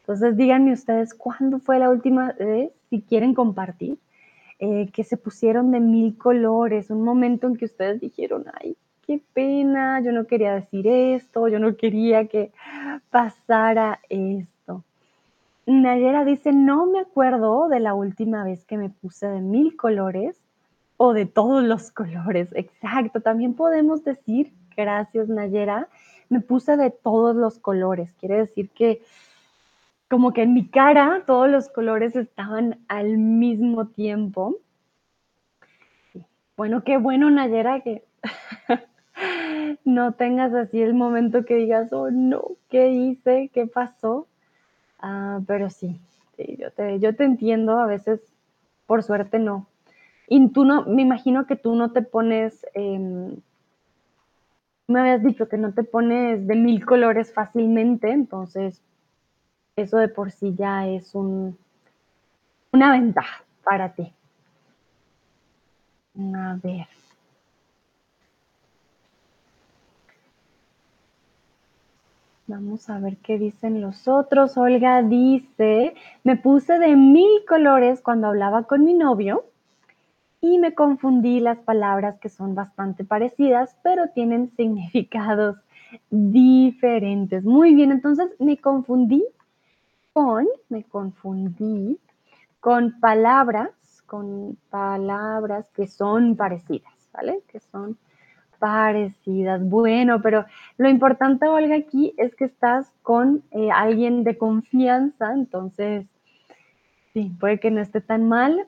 Entonces 0.00 0.36
díganme 0.36 0.72
ustedes 0.72 1.14
cuándo 1.14 1.58
fue 1.58 1.78
la 1.78 1.90
última 1.90 2.32
vez, 2.32 2.70
si 2.90 3.00
quieren 3.02 3.34
compartir, 3.34 3.98
eh, 4.58 4.88
que 4.92 5.04
se 5.04 5.16
pusieron 5.16 5.70
de 5.72 5.80
mil 5.80 6.16
colores, 6.16 6.90
un 6.90 7.02
momento 7.02 7.46
en 7.46 7.56
que 7.56 7.64
ustedes 7.64 8.00
dijeron, 8.00 8.44
ay, 8.60 8.76
qué 9.06 9.20
pena, 9.32 10.00
yo 10.00 10.12
no 10.12 10.26
quería 10.26 10.54
decir 10.54 10.86
esto, 10.86 11.48
yo 11.48 11.58
no 11.58 11.76
quería 11.76 12.26
que 12.26 12.52
pasara 13.10 14.00
esto. 14.08 14.55
Nayera 15.66 16.24
dice, 16.24 16.52
no 16.52 16.86
me 16.86 17.00
acuerdo 17.00 17.68
de 17.68 17.80
la 17.80 17.94
última 17.94 18.44
vez 18.44 18.64
que 18.64 18.76
me 18.76 18.88
puse 18.88 19.26
de 19.26 19.40
mil 19.40 19.76
colores 19.76 20.40
o 20.96 21.12
de 21.12 21.26
todos 21.26 21.64
los 21.64 21.90
colores. 21.92 22.48
Exacto, 22.52 23.20
también 23.20 23.54
podemos 23.54 24.04
decir, 24.04 24.52
gracias 24.76 25.28
Nayera, 25.28 25.88
me 26.28 26.40
puse 26.40 26.76
de 26.76 26.90
todos 26.90 27.34
los 27.34 27.58
colores. 27.58 28.12
Quiere 28.20 28.38
decir 28.38 28.70
que 28.70 29.02
como 30.08 30.32
que 30.32 30.42
en 30.42 30.54
mi 30.54 30.68
cara 30.68 31.24
todos 31.26 31.50
los 31.50 31.68
colores 31.68 32.14
estaban 32.14 32.78
al 32.86 33.18
mismo 33.18 33.88
tiempo. 33.88 34.58
Bueno, 36.56 36.84
qué 36.84 36.96
bueno 36.96 37.28
Nayera 37.28 37.80
que 37.80 38.04
no 39.84 40.12
tengas 40.12 40.54
así 40.54 40.80
el 40.80 40.94
momento 40.94 41.44
que 41.44 41.56
digas, 41.56 41.92
oh 41.92 42.10
no, 42.10 42.52
¿qué 42.68 42.90
hice? 42.90 43.50
¿Qué 43.52 43.66
pasó? 43.66 44.28
Ah, 44.98 45.40
pero 45.46 45.70
sí, 45.70 46.00
yo, 46.58 46.70
te, 46.72 46.98
yo 47.00 47.14
te 47.14 47.24
entiendo, 47.24 47.78
a 47.78 47.86
veces 47.86 48.20
por 48.86 49.02
suerte 49.02 49.38
no. 49.38 49.66
Y 50.28 50.48
tú 50.48 50.64
no, 50.64 50.84
me 50.86 51.02
imagino 51.02 51.46
que 51.46 51.56
tú 51.56 51.74
no 51.74 51.92
te 51.92 52.02
pones, 52.02 52.66
eh, 52.74 52.98
me 54.88 55.00
habías 55.00 55.22
dicho 55.22 55.48
que 55.48 55.58
no 55.58 55.72
te 55.72 55.82
pones 55.84 56.46
de 56.46 56.54
mil 56.56 56.84
colores 56.84 57.32
fácilmente, 57.32 58.10
entonces 58.10 58.82
eso 59.76 59.98
de 59.98 60.08
por 60.08 60.30
sí 60.30 60.54
ya 60.56 60.86
es 60.88 61.14
un, 61.14 61.58
una 62.72 62.92
ventaja 62.92 63.44
para 63.62 63.94
ti. 63.94 64.12
A 66.34 66.58
ver. 66.62 66.86
Vamos 72.48 72.88
a 72.90 73.00
ver 73.00 73.16
qué 73.16 73.38
dicen 73.38 73.80
los 73.80 74.06
otros. 74.06 74.56
Olga 74.56 75.02
dice, 75.02 75.94
me 76.22 76.36
puse 76.36 76.78
de 76.78 76.94
mil 76.94 77.44
colores 77.48 78.00
cuando 78.00 78.28
hablaba 78.28 78.64
con 78.64 78.84
mi 78.84 78.94
novio 78.94 79.46
y 80.40 80.58
me 80.58 80.72
confundí 80.72 81.40
las 81.40 81.58
palabras 81.58 82.20
que 82.20 82.28
son 82.28 82.54
bastante 82.54 83.04
parecidas, 83.04 83.76
pero 83.82 84.10
tienen 84.10 84.50
significados 84.56 85.56
diferentes. 86.10 87.42
Muy 87.42 87.74
bien, 87.74 87.90
entonces 87.90 88.28
me 88.38 88.58
confundí 88.58 89.24
con, 90.12 90.46
me 90.68 90.84
confundí 90.84 91.98
con 92.60 93.00
palabras, 93.00 93.70
con 94.06 94.56
palabras 94.70 95.68
que 95.70 95.88
son 95.88 96.36
parecidas, 96.36 96.94
¿vale? 97.12 97.42
Que 97.48 97.58
son 97.58 97.98
parecidas. 98.58 99.62
Bueno, 99.62 100.20
pero 100.22 100.44
lo 100.78 100.88
importante, 100.88 101.46
Olga, 101.46 101.76
aquí 101.76 102.14
es 102.16 102.34
que 102.34 102.44
estás 102.44 102.92
con 103.02 103.42
eh, 103.50 103.70
alguien 103.70 104.24
de 104.24 104.36
confianza, 104.38 105.32
entonces, 105.32 106.06
sí, 107.12 107.32
puede 107.38 107.60
que 107.60 107.70
no 107.70 107.80
esté 107.80 108.00
tan 108.00 108.28
mal. 108.28 108.66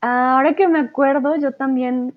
Ahora 0.00 0.54
que 0.54 0.68
me 0.68 0.78
acuerdo, 0.78 1.36
yo 1.36 1.52
también 1.52 2.14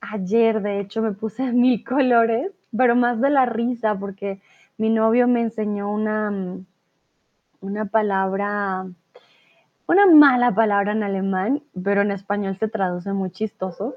ayer, 0.00 0.62
de 0.62 0.80
hecho, 0.80 1.02
me 1.02 1.12
puse 1.12 1.42
mil 1.52 1.84
colores, 1.84 2.52
pero 2.76 2.96
más 2.96 3.20
de 3.20 3.30
la 3.30 3.46
risa, 3.46 3.98
porque 3.98 4.40
mi 4.76 4.90
novio 4.90 5.28
me 5.28 5.40
enseñó 5.40 5.90
una, 5.92 6.32
una 7.60 7.84
palabra, 7.86 8.86
una 9.86 10.06
mala 10.06 10.54
palabra 10.54 10.92
en 10.92 11.02
alemán, 11.02 11.62
pero 11.82 12.02
en 12.02 12.10
español 12.10 12.56
se 12.58 12.68
traduce 12.68 13.12
muy 13.12 13.30
chistoso. 13.30 13.94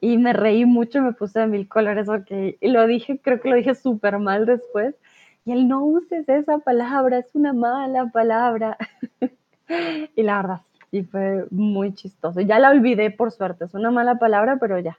Y 0.00 0.16
me 0.18 0.32
reí 0.32 0.64
mucho, 0.64 1.02
me 1.02 1.12
puse 1.12 1.40
de 1.40 1.46
mil 1.46 1.68
colores 1.68 2.06
porque 2.06 2.56
y 2.60 2.68
lo 2.68 2.86
dije, 2.86 3.20
creo 3.22 3.40
que 3.40 3.50
lo 3.50 3.56
dije 3.56 3.74
súper 3.74 4.18
mal 4.18 4.46
después. 4.46 4.94
Y 5.44 5.52
él, 5.52 5.68
no 5.68 5.84
uses 5.84 6.28
esa 6.28 6.58
palabra, 6.58 7.18
es 7.18 7.34
una 7.34 7.52
mala 7.52 8.06
palabra. 8.06 8.76
y 10.16 10.22
la 10.22 10.36
verdad, 10.36 10.60
sí, 10.90 11.02
fue 11.04 11.46
muy 11.50 11.94
chistoso. 11.94 12.40
Ya 12.40 12.58
la 12.58 12.70
olvidé, 12.70 13.10
por 13.10 13.32
suerte, 13.32 13.64
es 13.64 13.74
una 13.74 13.90
mala 13.90 14.18
palabra, 14.18 14.58
pero 14.60 14.78
ya, 14.78 14.98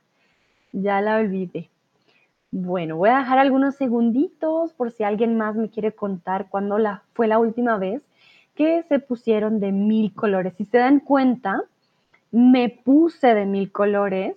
ya 0.72 1.02
la 1.02 1.18
olvidé. 1.18 1.70
Bueno, 2.52 2.98
voy 2.98 3.10
a 3.10 3.20
dejar 3.20 3.40
algunos 3.40 3.76
segunditos 3.76 4.74
por 4.74 4.92
si 4.92 5.04
alguien 5.04 5.38
más 5.38 5.56
me 5.56 5.70
quiere 5.70 5.94
contar 5.94 6.48
cuándo 6.50 6.78
fue 7.14 7.28
la 7.28 7.40
última 7.40 7.78
vez 7.78 8.02
que 8.56 8.84
se 8.84 9.00
pusieron 9.00 9.60
de 9.60 9.72
mil 9.72 10.14
colores. 10.14 10.54
Si 10.58 10.66
se 10.66 10.78
dan 10.78 11.00
cuenta, 11.00 11.64
me 12.32 12.70
puse 12.70 13.34
de 13.34 13.46
mil 13.46 13.72
colores 13.72 14.36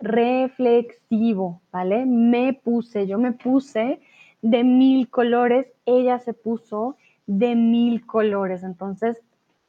reflexivo, 0.00 1.60
¿vale? 1.72 2.04
Me 2.06 2.52
puse, 2.52 3.06
yo 3.06 3.18
me 3.18 3.32
puse 3.32 4.00
de 4.42 4.64
mil 4.64 5.08
colores, 5.10 5.66
ella 5.86 6.18
se 6.18 6.32
puso 6.32 6.96
de 7.26 7.54
mil 7.54 8.04
colores. 8.06 8.62
Entonces, 8.62 9.22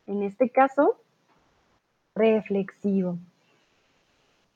En 0.07 0.23
este 0.23 0.49
caso, 0.49 0.95
reflexivo. 2.15 3.17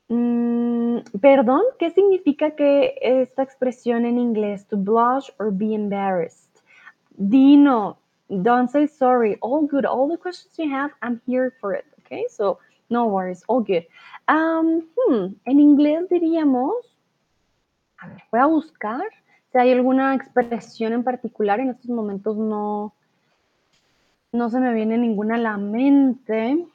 Mm, 0.07 0.99
perdón, 1.21 1.61
¿qué 1.77 1.91
significa 1.91 2.51
que 2.51 2.95
esta 3.01 3.43
expresión 3.43 4.05
en 4.05 4.17
inglés? 4.17 4.65
To 4.67 4.77
blush 4.77 5.29
or 5.37 5.51
be 5.51 5.73
embarrassed. 5.75 6.63
Dino, 7.17 7.97
don't 8.29 8.69
say 8.69 8.87
sorry. 8.87 9.37
All 9.41 9.67
good. 9.67 9.85
All 9.85 10.07
the 10.07 10.17
questions 10.17 10.57
you 10.57 10.73
have, 10.73 10.91
I'm 11.01 11.21
here 11.27 11.53
for 11.59 11.73
it. 11.75 11.85
Okay, 12.05 12.25
so 12.29 12.57
no 12.91 13.07
worries. 13.07 13.43
All 13.47 13.63
good. 13.63 13.85
Um, 14.27 14.83
en 15.45 15.59
inglés 15.59 16.09
diríamos, 16.09 16.75
a 17.97 18.07
ver, 18.07 18.23
voy 18.31 18.39
a 18.41 18.45
buscar 18.45 19.03
si 19.51 19.57
hay 19.57 19.71
alguna 19.71 20.13
expresión 20.13 20.93
en 20.93 21.03
particular. 21.03 21.59
En 21.59 21.69
estos 21.69 21.89
momentos 21.89 22.37
no, 22.37 22.93
no 24.31 24.49
se 24.49 24.59
me 24.59 24.73
viene 24.73 24.97
ninguna 24.97 25.35
a 25.35 25.39
la 25.39 25.57
mente. 25.57 26.65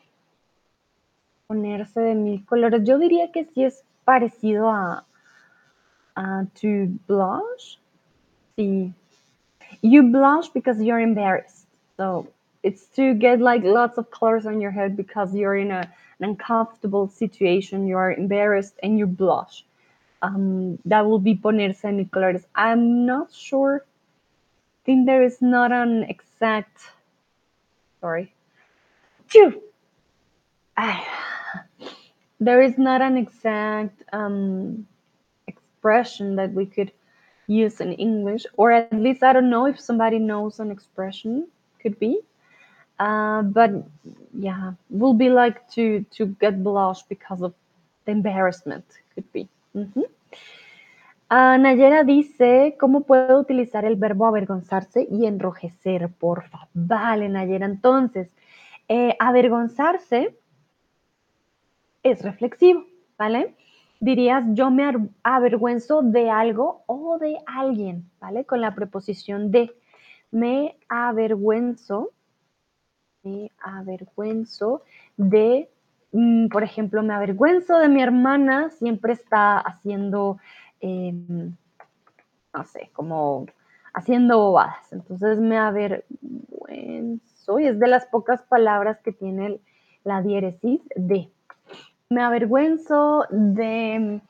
Ponerse 1.46 2.00
de 2.00 2.14
mil 2.14 2.44
colores. 2.44 2.82
Yo 2.84 2.98
diría 2.98 3.30
que 3.30 3.44
sí 3.44 3.64
es 3.64 3.84
parecido 4.04 4.68
a, 4.68 5.04
a 6.16 6.44
to 6.60 6.88
blush. 7.06 7.78
Sí. 8.56 8.92
You 9.82 10.02
blush 10.02 10.50
because 10.52 10.82
you're 10.82 11.00
embarrassed. 11.00 11.66
So 11.96 12.28
it's 12.62 12.86
to 12.96 13.14
get 13.14 13.40
like 13.40 13.62
lots 13.64 13.96
of 13.96 14.10
colors 14.10 14.46
on 14.46 14.60
your 14.60 14.72
head 14.72 14.96
because 14.96 15.34
you're 15.34 15.56
in 15.56 15.70
a, 15.70 15.88
an 16.20 16.30
uncomfortable 16.30 17.08
situation, 17.08 17.86
you're 17.86 18.12
embarrassed 18.12 18.74
and 18.82 18.98
you 18.98 19.06
blush. 19.06 19.64
Um, 20.22 20.78
that 20.86 21.06
will 21.06 21.18
be 21.18 21.34
ponerse 21.34 21.84
mil 21.84 22.06
colores. 22.06 22.44
I'm 22.54 23.04
not 23.06 23.32
sure. 23.32 23.84
I 23.84 24.80
think 24.86 25.06
there 25.06 25.22
is 25.22 25.42
not 25.42 25.72
an 25.72 26.04
exact. 26.04 26.80
Sorry. 28.00 28.32
Phew. 29.26 29.62
I, 30.76 31.06
there 32.40 32.62
is 32.62 32.78
not 32.78 33.02
an 33.02 33.16
exact 33.16 34.02
um, 34.12 34.86
expression 35.46 36.36
that 36.36 36.52
we 36.52 36.66
could 36.66 36.92
use 37.46 37.80
in 37.80 37.92
English, 37.92 38.44
or 38.56 38.72
at 38.72 38.92
least 38.92 39.22
I 39.22 39.32
don't 39.32 39.50
know 39.50 39.66
if 39.66 39.80
somebody 39.80 40.18
knows 40.18 40.60
an 40.60 40.70
expression. 40.70 41.48
Could 41.80 41.98
be, 41.98 42.20
uh, 42.98 43.42
but 43.42 43.70
yeah, 44.32 44.72
will 44.90 45.14
be 45.14 45.28
like 45.28 45.68
to 45.74 46.04
to 46.16 46.26
get 46.40 46.62
blushed 46.62 47.08
because 47.08 47.42
of 47.42 47.54
the 48.04 48.12
embarrassment. 48.12 48.84
Could 49.14 49.32
be. 49.32 49.48
-huh. 49.74 50.04
uh, 51.30 51.58
Nayera 51.58 52.04
dice, 52.04 52.76
¿cómo 52.78 53.02
puedo 53.02 53.38
utilizar 53.38 53.84
el 53.84 53.96
verbo 53.96 54.26
avergonzarse 54.26 55.06
y 55.10 55.26
enrojecer, 55.26 56.08
porfa? 56.18 56.68
Vale, 56.74 57.28
Nayera. 57.28 57.66
Entonces, 57.66 58.28
eh, 58.88 59.16
avergonzarse 59.18 60.36
es 62.02 62.22
reflexivo, 62.22 62.84
¿vale? 63.18 63.54
Dirías, 63.98 64.44
yo 64.52 64.70
me 64.70 64.84
avergüenzo 65.22 66.02
de 66.02 66.30
algo 66.30 66.82
o 66.86 67.18
de 67.18 67.38
alguien, 67.46 68.08
¿vale? 68.20 68.44
Con 68.44 68.60
la 68.60 68.74
preposición 68.74 69.50
de. 69.50 69.72
Me 70.30 70.76
avergüenzo, 70.88 72.10
me 73.26 73.50
avergüenzo 73.60 74.82
de, 75.16 75.68
mm, 76.12 76.48
por 76.48 76.62
ejemplo, 76.62 77.02
me 77.02 77.14
avergüenzo 77.14 77.78
de 77.78 77.88
mi 77.88 78.02
hermana, 78.02 78.70
siempre 78.70 79.12
está 79.12 79.58
haciendo, 79.58 80.38
eh, 80.80 81.12
no 82.54 82.64
sé, 82.64 82.90
como 82.92 83.46
haciendo 83.92 84.38
bobadas. 84.38 84.92
Entonces 84.92 85.40
me 85.40 85.58
avergüenzo 85.58 87.58
y 87.58 87.66
es 87.66 87.78
de 87.78 87.88
las 87.88 88.06
pocas 88.06 88.42
palabras 88.42 89.00
que 89.00 89.12
tiene 89.12 89.60
la 90.04 90.22
diéresis 90.22 90.80
de 90.94 91.30
me 92.08 92.22
avergüenzo 92.22 93.26
de, 93.30 94.20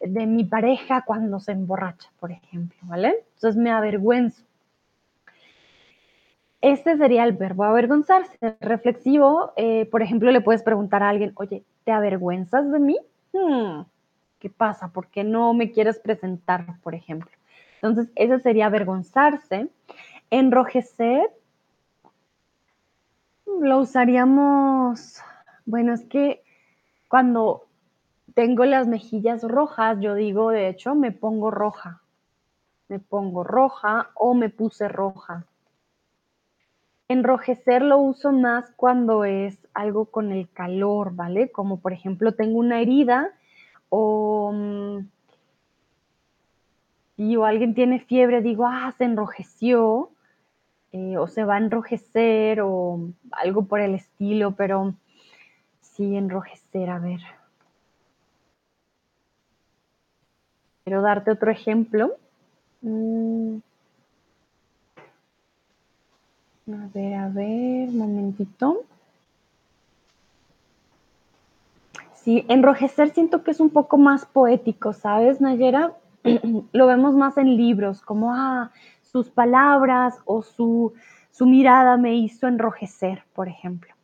de, 0.00 0.26
mi 0.26 0.44
pareja 0.44 1.02
cuando 1.04 1.40
se 1.40 1.52
emborracha, 1.52 2.10
por 2.20 2.30
ejemplo, 2.30 2.78
¿vale? 2.82 3.24
Entonces 3.34 3.56
me 3.56 3.70
avergüenzo. 3.70 4.44
Este 6.64 6.96
sería 6.96 7.24
el 7.24 7.32
verbo 7.32 7.64
avergonzarse. 7.64 8.56
Reflexivo, 8.58 9.52
eh, 9.54 9.84
por 9.84 10.00
ejemplo, 10.00 10.30
le 10.30 10.40
puedes 10.40 10.62
preguntar 10.62 11.02
a 11.02 11.10
alguien, 11.10 11.32
oye, 11.34 11.62
¿te 11.84 11.92
avergüenzas 11.92 12.72
de 12.72 12.78
mí? 12.78 12.96
Hmm, 13.34 13.82
¿Qué 14.38 14.48
pasa? 14.48 14.88
¿Por 14.88 15.08
qué 15.08 15.24
no 15.24 15.52
me 15.52 15.72
quieres 15.72 15.98
presentar, 15.98 16.80
por 16.80 16.94
ejemplo? 16.94 17.30
Entonces, 17.82 18.10
ese 18.16 18.40
sería 18.40 18.64
avergonzarse. 18.64 19.68
Enrojecer, 20.30 21.30
lo 23.44 23.80
usaríamos, 23.80 25.20
bueno, 25.66 25.92
es 25.92 26.06
que 26.06 26.42
cuando 27.08 27.66
tengo 28.32 28.64
las 28.64 28.86
mejillas 28.86 29.42
rojas, 29.42 29.98
yo 30.00 30.14
digo, 30.14 30.48
de 30.50 30.70
hecho, 30.70 30.94
me 30.94 31.12
pongo 31.12 31.50
roja. 31.50 32.00
Me 32.88 33.00
pongo 33.00 33.44
roja 33.44 34.08
o 34.14 34.32
me 34.32 34.48
puse 34.48 34.88
roja. 34.88 35.44
Enrojecer 37.08 37.82
lo 37.82 37.98
uso 37.98 38.32
más 38.32 38.70
cuando 38.76 39.24
es 39.24 39.58
algo 39.74 40.06
con 40.06 40.32
el 40.32 40.48
calor, 40.50 41.14
¿vale? 41.14 41.50
Como 41.50 41.80
por 41.80 41.92
ejemplo 41.92 42.32
tengo 42.32 42.58
una 42.58 42.80
herida 42.80 43.30
o 43.90 44.52
si 47.16 47.36
alguien 47.36 47.74
tiene 47.74 48.00
fiebre, 48.00 48.42
digo, 48.42 48.66
ah, 48.66 48.92
se 48.98 49.04
enrojeció 49.04 50.10
eh, 50.92 51.16
o 51.18 51.26
se 51.26 51.44
va 51.44 51.56
a 51.56 51.58
enrojecer 51.58 52.60
o 52.60 53.00
algo 53.32 53.64
por 53.66 53.80
el 53.80 53.94
estilo, 53.94 54.52
pero 54.52 54.94
sí, 55.80 56.16
enrojecer, 56.16 56.90
a 56.90 56.98
ver. 56.98 57.20
Quiero 60.84 61.02
darte 61.02 61.30
otro 61.30 61.50
ejemplo. 61.50 62.16
Mm. 62.82 63.58
A 66.66 66.88
ver, 66.94 67.14
a 67.14 67.28
ver, 67.28 67.90
momentito. 67.90 68.84
Sí, 72.14 72.46
enrojecer 72.48 73.10
siento 73.10 73.44
que 73.44 73.50
es 73.50 73.60
un 73.60 73.68
poco 73.68 73.98
más 73.98 74.24
poético, 74.24 74.94
¿sabes, 74.94 75.42
Nayera? 75.42 75.92
Lo 76.72 76.86
vemos 76.86 77.14
más 77.14 77.36
en 77.36 77.56
libros, 77.58 78.00
como, 78.00 78.32
ah, 78.32 78.70
sus 79.02 79.28
palabras 79.28 80.14
o 80.24 80.40
su, 80.40 80.94
su 81.30 81.44
mirada 81.44 81.98
me 81.98 82.14
hizo 82.14 82.46
enrojecer, 82.46 83.24
por 83.34 83.48
ejemplo. 83.48 83.94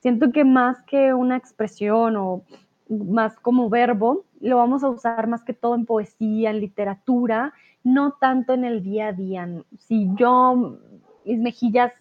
Siento 0.00 0.32
que 0.32 0.44
más 0.44 0.80
que 0.84 1.12
una 1.12 1.36
expresión 1.36 2.16
o 2.16 2.42
más 2.88 3.38
como 3.38 3.68
verbo, 3.68 4.24
lo 4.40 4.56
vamos 4.56 4.82
a 4.82 4.88
usar 4.88 5.26
más 5.26 5.44
que 5.44 5.52
todo 5.52 5.74
en 5.74 5.84
poesía, 5.84 6.50
en 6.50 6.60
literatura, 6.60 7.52
no 7.84 8.12
tanto 8.12 8.54
en 8.54 8.64
el 8.64 8.82
día 8.82 9.08
a 9.08 9.12
día. 9.12 9.48
Si 9.78 10.08
yo, 10.16 10.78
mis 11.28 11.38
mejillas 11.38 11.92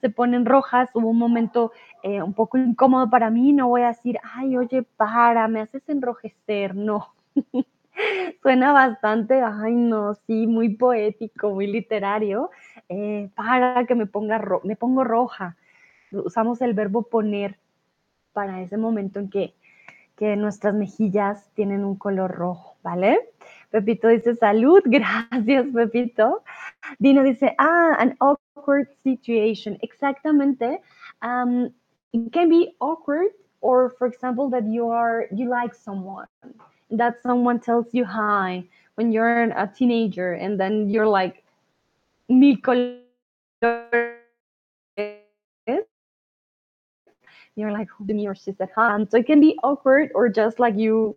se 0.00 0.10
ponen 0.10 0.46
rojas, 0.46 0.88
hubo 0.94 1.10
un 1.10 1.18
momento 1.18 1.72
eh, 2.02 2.22
un 2.22 2.32
poco 2.32 2.56
incómodo 2.56 3.10
para 3.10 3.30
mí, 3.30 3.52
no 3.52 3.68
voy 3.68 3.82
a 3.82 3.88
decir, 3.88 4.18
ay, 4.22 4.56
oye, 4.56 4.84
para, 4.96 5.48
me 5.48 5.60
haces 5.60 5.88
enrojecer, 5.88 6.74
no. 6.74 7.14
Suena 8.42 8.72
bastante, 8.72 9.42
ay, 9.42 9.74
no, 9.74 10.14
sí, 10.14 10.46
muy 10.46 10.76
poético, 10.76 11.50
muy 11.50 11.66
literario, 11.66 12.50
eh, 12.88 13.28
para 13.34 13.84
que 13.86 13.96
me 13.96 14.06
ponga, 14.06 14.40
me 14.62 14.76
pongo 14.76 15.02
roja 15.02 15.56
usamos 16.12 16.60
el 16.62 16.74
verbo 16.74 17.02
poner 17.02 17.58
para 18.32 18.62
ese 18.62 18.76
momento 18.76 19.20
en 19.20 19.30
que, 19.30 19.54
que 20.16 20.36
nuestras 20.36 20.74
mejillas 20.74 21.50
tienen 21.54 21.84
un 21.84 21.96
color 21.96 22.30
rojo, 22.30 22.76
¿vale? 22.82 23.30
Pepito 23.70 24.08
dice 24.08 24.34
salud, 24.38 24.82
gracias 24.86 25.66
Pepito. 25.72 26.42
Dino 27.00 27.22
dice, 27.22 27.54
ah, 27.58 27.96
an 27.98 28.16
awkward 28.20 28.88
situation. 29.02 29.78
Exactamente. 29.82 30.80
Um, 31.22 31.70
it 32.12 32.32
can 32.32 32.48
be 32.48 32.74
awkward 32.80 33.28
or 33.60 33.90
for 33.90 34.06
example 34.06 34.48
that 34.50 34.64
you 34.66 34.88
are 34.88 35.26
you 35.32 35.48
like 35.48 35.74
someone 35.74 36.26
that 36.90 37.20
someone 37.22 37.60
tells 37.60 37.86
you 37.92 38.04
hi 38.04 38.64
when 38.94 39.12
you're 39.12 39.42
a 39.44 39.70
teenager 39.76 40.32
and 40.32 40.58
then 40.58 40.88
you're 40.88 41.06
like 41.06 41.44
mil 42.28 42.56
colores 42.56 44.18
you're 47.56 47.72
like 47.72 47.88
who 47.90 48.04
me 48.04 48.26
or 48.26 48.34
she 48.34 48.52
said 48.52 48.68
hi 48.74 49.04
so 49.10 49.18
it 49.18 49.26
can 49.26 49.40
be 49.40 49.58
awkward 49.62 50.10
or 50.14 50.28
just 50.28 50.58
like 50.58 50.76
you 50.76 51.16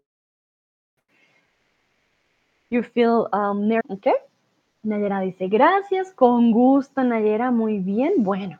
you 2.71 2.81
feel 2.81 3.27
um 3.33 3.67
nervous 3.67 3.91
okay 3.91 4.15
Nayera 4.83 5.19
dice 5.19 5.47
gracias 5.47 6.11
con 6.13 6.51
gusto 6.51 7.03
Nayera 7.03 7.51
muy 7.51 7.79
bien 7.79 8.23
bueno 8.23 8.59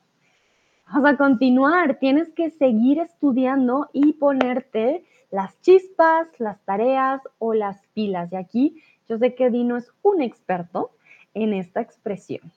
vamos 0.85 1.11
a 1.11 1.17
continuar 1.17 1.97
tienes 1.97 2.29
que 2.33 2.51
seguir 2.51 2.99
estudiando 2.99 3.89
y 3.93 4.13
ponerte 4.13 5.05
las 5.31 5.59
chispas 5.61 6.27
las 6.39 6.61
tareas 6.65 7.21
o 7.39 7.53
las 7.53 7.81
pilas 7.93 8.31
y 8.33 8.35
aquí 8.35 8.83
yo 9.07 9.17
sé 9.17 9.33
que 9.33 9.49
Dino 9.49 9.77
es 9.77 9.91
un 10.03 10.21
experto 10.21 10.91
en 11.33 11.53
esta 11.53 11.79
expresión 11.79 12.51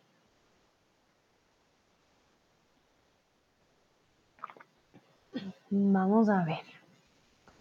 Vamos 5.76 6.28
a 6.28 6.44
ver. 6.44 6.62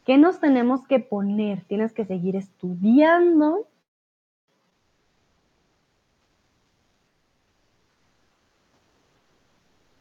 ¿Qué 0.05 0.19
nos 0.19 0.39
tenemos 0.39 0.85
que 0.85 0.99
poner? 0.99 1.63
Tienes 1.63 1.93
que 1.93 2.05
seguir 2.05 2.35
estudiando. 2.35 3.65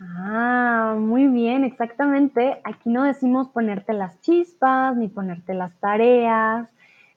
Ah, 0.04 0.96
muy 0.98 1.28
bien, 1.28 1.64
exactamente. 1.64 2.60
Aquí 2.64 2.88
no 2.90 3.04
decimos 3.04 3.48
ponerte 3.48 3.92
las 3.92 4.20
chispas 4.20 4.96
ni 4.96 5.08
ponerte 5.08 5.54
las 5.54 5.78
tareas. 5.78 6.68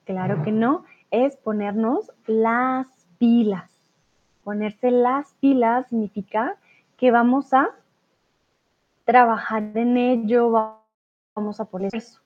Claro 0.05 0.43
que 0.43 0.51
no. 0.51 0.85
Es 1.09 1.35
ponernos 1.37 2.11
las 2.27 2.87
pilas. 3.17 3.71
Ponerse 4.43 4.91
las 4.91 5.33
pilas 5.35 5.87
significa 5.87 6.57
que 6.97 7.09
vamos 7.09 7.53
a 7.53 7.69
trabajar 9.03 9.71
en 9.75 9.97
ello, 9.97 10.51
vamos 11.35 11.59
a 11.59 11.65
poner 11.65 11.95
eso. 11.95 12.21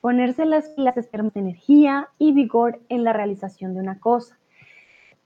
Ponerse 0.00 0.44
las 0.44 0.68
pilas 0.70 0.96
es 0.96 1.10
tener 1.10 1.32
energía 1.34 2.08
y 2.18 2.32
vigor 2.32 2.80
en 2.88 3.04
la 3.04 3.12
realización 3.12 3.74
de 3.74 3.80
una 3.80 3.98
cosa. 4.00 4.38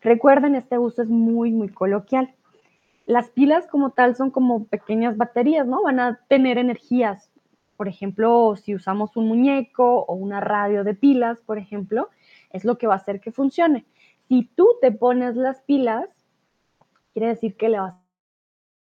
Recuerden, 0.00 0.54
este 0.54 0.78
uso 0.78 1.02
es 1.02 1.08
muy, 1.08 1.50
muy 1.50 1.68
coloquial. 1.68 2.34
Las 3.06 3.28
pilas 3.30 3.66
como 3.66 3.90
tal 3.90 4.16
son 4.16 4.30
como 4.30 4.64
pequeñas 4.64 5.16
baterías, 5.16 5.66
¿no? 5.66 5.82
Van 5.82 6.00
a 6.00 6.20
tener 6.28 6.58
energías. 6.58 7.30
Por 7.76 7.88
ejemplo, 7.88 8.56
si 8.56 8.74
usamos 8.74 9.16
un 9.16 9.28
muñeco 9.28 10.04
o 10.04 10.14
una 10.14 10.40
radio 10.40 10.84
de 10.84 10.94
pilas, 10.94 11.38
por 11.40 11.58
ejemplo, 11.58 12.08
es 12.50 12.64
lo 12.64 12.78
que 12.78 12.86
va 12.86 12.94
a 12.94 12.98
hacer 12.98 13.20
que 13.20 13.32
funcione. 13.32 13.84
Si 14.28 14.44
tú 14.54 14.66
te 14.80 14.90
pones 14.90 15.36
las 15.36 15.60
pilas, 15.62 16.06
quiere 17.12 17.28
decir 17.28 17.56
que 17.56 17.68
le 17.68 17.80
vas 17.80 17.94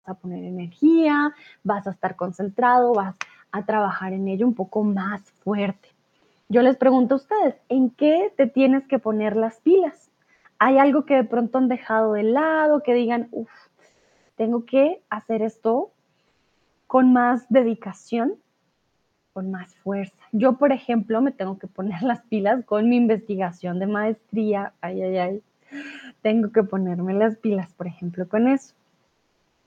a 0.06 0.13
poner 0.13 0.43
energía, 0.43 1.34
vas 1.63 1.88
a 1.88 1.91
estar 1.91 2.15
concentrado, 2.15 2.93
vas 2.93 3.15
a 3.51 3.65
trabajar 3.65 4.13
en 4.13 4.28
ello 4.28 4.47
un 4.47 4.54
poco 4.54 4.84
más 4.84 5.21
fuerte. 5.43 5.89
Yo 6.47 6.62
les 6.62 6.78
pregunto 6.78 7.15
a 7.15 7.17
ustedes, 7.17 7.56
¿en 7.69 7.89
qué 7.89 8.32
te 8.38 8.47
tienes 8.47 8.88
que 8.88 8.99
poner 8.99 9.36
las 9.36 9.60
pilas? 9.62 10.12
¿Hay 10.60 10.78
algo 10.78 11.06
que 11.06 11.15
de 11.15 11.23
pronto 11.23 11.58
han 11.58 11.67
dejado 11.67 12.13
de 12.13 12.23
lado, 12.23 12.84
que 12.84 12.93
digan, 12.93 13.28
uff, 13.32 13.49
tengo 14.36 14.65
que 14.65 15.02
hacer 15.10 15.41
esto 15.41 15.91
con 16.88 17.13
más 17.13 17.45
dedicación, 17.50 18.36
con 19.34 19.52
más 19.52 19.76
fuerza? 19.76 20.15
Yo, 20.32 20.54
por 20.58 20.71
ejemplo, 20.71 21.21
me 21.21 21.32
tengo 21.32 21.58
que 21.58 21.67
poner 21.67 22.02
las 22.02 22.21
pilas 22.21 22.63
con 22.65 22.89
mi 22.89 22.98
investigación 22.98 23.80
de 23.80 23.88
maestría. 23.88 24.74
Ay, 24.82 25.02
ay, 25.02 25.17
ay. 25.17 25.43
Tengo 26.21 26.52
que 26.52 26.63
ponerme 26.63 27.13
las 27.13 27.36
pilas, 27.38 27.71
por 27.74 27.88
ejemplo, 27.88 28.28
con 28.28 28.48
eso. 28.48 28.74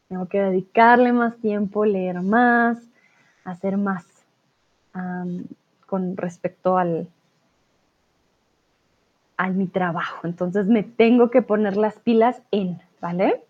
Tengo 0.08 0.26
que 0.26 0.40
dedicarle 0.40 1.12
más 1.12 1.36
tiempo, 1.36 1.84
leer 1.84 2.22
más, 2.22 2.78
hacer 3.44 3.76
más 3.76 4.06
con 5.86 6.16
respecto 6.16 6.76
al, 6.76 7.08
a 9.36 9.48
mi 9.50 9.66
trabajo. 9.66 10.26
Entonces 10.26 10.66
me 10.66 10.82
tengo 10.82 11.30
que 11.30 11.42
poner 11.42 11.76
las 11.76 11.98
pilas 11.98 12.42
en, 12.50 12.80
¿vale? 13.00 13.44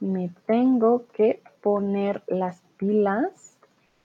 Me 0.00 0.30
tengo 0.46 1.06
que 1.12 1.42
poner 1.62 2.22
las 2.26 2.62
pilas 2.76 3.58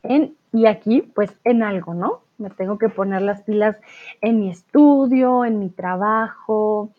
en, 0.03 0.35
y 0.53 0.65
aquí 0.65 1.01
pues 1.01 1.31
en 1.43 1.63
algo, 1.63 1.93
¿no? 1.93 2.21
Me 2.37 2.49
tengo 2.49 2.77
que 2.77 2.89
poner 2.89 3.21
las 3.21 3.41
pilas 3.41 3.77
en 4.21 4.39
mi 4.39 4.49
estudio, 4.49 5.43
en 5.43 5.59
mi 5.59 5.69
trabajo, 5.69 6.89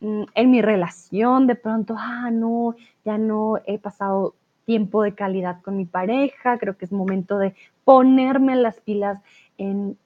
mm, 0.00 0.22
en 0.34 0.50
mi 0.50 0.62
relación. 0.62 1.46
De 1.46 1.54
pronto, 1.54 1.94
ah, 1.98 2.30
no, 2.30 2.74
ya 3.04 3.18
no 3.18 3.58
he 3.66 3.78
pasado 3.78 4.34
tiempo 4.64 5.02
de 5.02 5.14
calidad 5.14 5.62
con 5.62 5.76
mi 5.76 5.84
pareja, 5.84 6.58
creo 6.58 6.76
que 6.76 6.86
es 6.86 6.92
momento 6.92 7.38
de 7.38 7.54
ponerme 7.84 8.56
las 8.56 8.80
pilas 8.80 9.22
en 9.58 9.96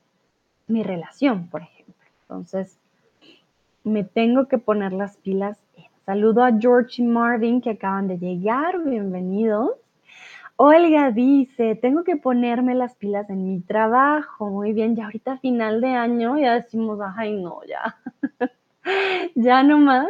mi 0.66 0.82
relación, 0.82 1.48
por 1.48 1.62
ejemplo. 1.62 1.94
Entonces, 2.22 2.78
me 3.84 4.04
tengo 4.04 4.46
que 4.46 4.58
poner 4.58 4.92
las 4.92 5.16
pilas. 5.16 5.58
Saludo 6.10 6.42
a 6.42 6.50
George 6.58 7.02
y 7.02 7.06
Marvin 7.06 7.60
que 7.60 7.70
acaban 7.70 8.08
de 8.08 8.18
llegar, 8.18 8.82
bienvenidos. 8.82 9.76
Olga 10.56 11.12
dice, 11.12 11.76
tengo 11.76 12.02
que 12.02 12.16
ponerme 12.16 12.74
las 12.74 12.96
pilas 12.96 13.30
en 13.30 13.46
mi 13.46 13.60
trabajo. 13.60 14.50
Muy 14.50 14.72
bien, 14.72 14.96
ya 14.96 15.04
ahorita 15.04 15.38
final 15.38 15.80
de 15.80 15.90
año 15.90 16.36
ya 16.36 16.54
decimos, 16.54 16.98
ay 17.16 17.40
no, 17.40 17.60
ya, 17.62 17.96
ya 19.36 19.62
no 19.62 19.78
más. 19.78 20.08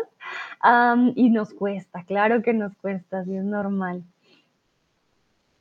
y 1.17 1.29
nos 1.29 1.53
cuesta, 1.53 2.03
claro 2.05 2.41
que 2.41 2.55
nos 2.55 2.75
cuesta, 2.77 3.19
así 3.19 3.37
es 3.37 3.45
normal. 3.45 4.03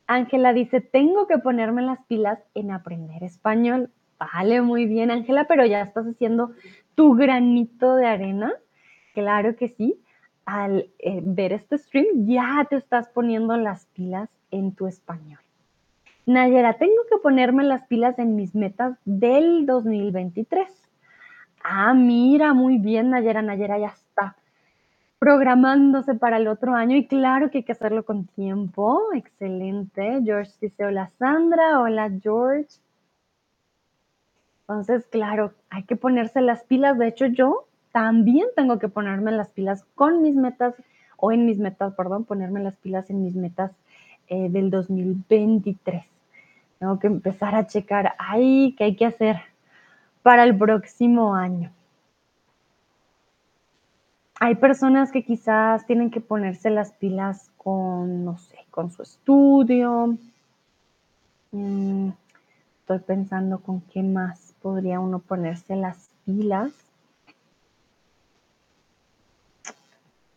Ángela 0.08 0.54
dice, 0.54 0.80
tengo 0.80 1.28
que 1.28 1.40
ponerme 1.40 1.82
las 1.82 2.00
pilas 2.06 2.40
en 2.54 2.72
aprender 2.72 3.26
español. 3.26 3.90
Vale, 4.18 4.62
muy 4.62 4.86
bien, 4.86 5.12
Ángela, 5.12 5.50
pero 5.50 5.66
ya 5.66 5.82
estás 5.82 6.06
haciendo 6.06 6.52
tu 6.96 7.16
granito 7.16 7.98
de 7.98 8.06
arena. 8.06 8.54
Claro 9.14 9.58
que 9.58 9.68
sí. 9.68 10.00
Al 10.52 10.90
eh, 10.98 11.22
ver 11.24 11.54
este 11.54 11.78
stream, 11.78 12.26
ya 12.26 12.66
te 12.68 12.76
estás 12.76 13.08
poniendo 13.10 13.56
las 13.56 13.86
pilas 13.86 14.30
en 14.50 14.74
tu 14.74 14.88
español. 14.88 15.40
Nayera, 16.26 16.74
tengo 16.74 17.04
que 17.08 17.18
ponerme 17.18 17.64
las 17.64 17.86
pilas 17.86 18.18
en 18.18 18.36
mis 18.36 18.56
metas 18.56 18.98
del 19.06 19.68
2023. 19.68 20.68
Ah, 21.64 21.94
mira, 21.94 22.54
muy 22.54 22.80
bien, 22.80 23.12
Nayera. 23.12 23.44
Nayera 23.44 23.78
ya 23.78 23.90
está 23.90 24.38
programándose 25.20 26.16
para 26.16 26.38
el 26.38 26.48
otro 26.48 26.74
año 26.74 26.96
y 26.96 27.06
claro 27.06 27.52
que 27.52 27.60
hay 27.60 27.64
que 27.64 27.74
hacerlo 27.74 28.04
con 28.04 28.26
tiempo. 28.26 29.02
Excelente. 29.14 30.20
George 30.24 30.52
dice, 30.62 30.84
hola 30.84 31.12
Sandra, 31.20 31.80
hola 31.80 32.10
George. 32.24 32.70
Entonces, 34.62 35.06
claro, 35.06 35.54
hay 35.70 35.84
que 35.84 35.96
ponerse 35.96 36.42
las 36.42 36.64
pilas. 36.64 36.98
De 36.98 37.08
hecho, 37.08 37.28
yo 37.28 37.69
también 37.92 38.48
tengo 38.56 38.80
que 38.80 38.90
ponerme 38.90 39.32
las 39.32 39.50
pilas 39.50 39.84
con 39.96 40.22
mis 40.22 40.36
metas, 40.36 40.76
o 41.18 41.32
en 41.32 41.46
mis 41.46 41.58
metas, 41.58 41.94
perdón, 41.96 42.26
ponerme 42.26 42.62
las 42.62 42.76
pilas 42.78 43.10
en 43.10 43.24
mis 43.24 43.36
metas 43.36 43.72
eh, 44.28 44.50
del 44.50 44.70
2023. 44.70 46.06
Tengo 46.80 47.00
que 47.00 47.08
empezar 47.08 47.56
a 47.56 47.68
checar 47.68 48.14
ahí 48.18 48.74
qué 48.78 48.86
hay 48.86 48.96
que 48.96 49.06
hacer 49.06 49.38
para 50.24 50.44
el 50.44 50.58
próximo 50.58 51.36
año. 51.36 51.72
Hay 54.40 54.56
personas 54.56 55.12
que 55.12 55.26
quizás 55.26 55.86
tienen 55.86 56.12
que 56.12 56.22
ponerse 56.22 56.70
las 56.70 56.94
pilas 56.94 57.52
con, 57.58 58.24
no 58.24 58.38
sé, 58.38 58.60
con 58.72 58.90
su 58.90 59.02
estudio. 59.02 60.18
Mm, 61.52 62.10
estoy 62.80 63.00
pensando 63.00 63.60
con 63.60 63.82
qué 63.82 64.02
más 64.02 64.56
podría 64.62 65.02
uno 65.02 65.20
ponerse 65.20 65.76
las 65.76 66.10
pilas. 66.26 66.72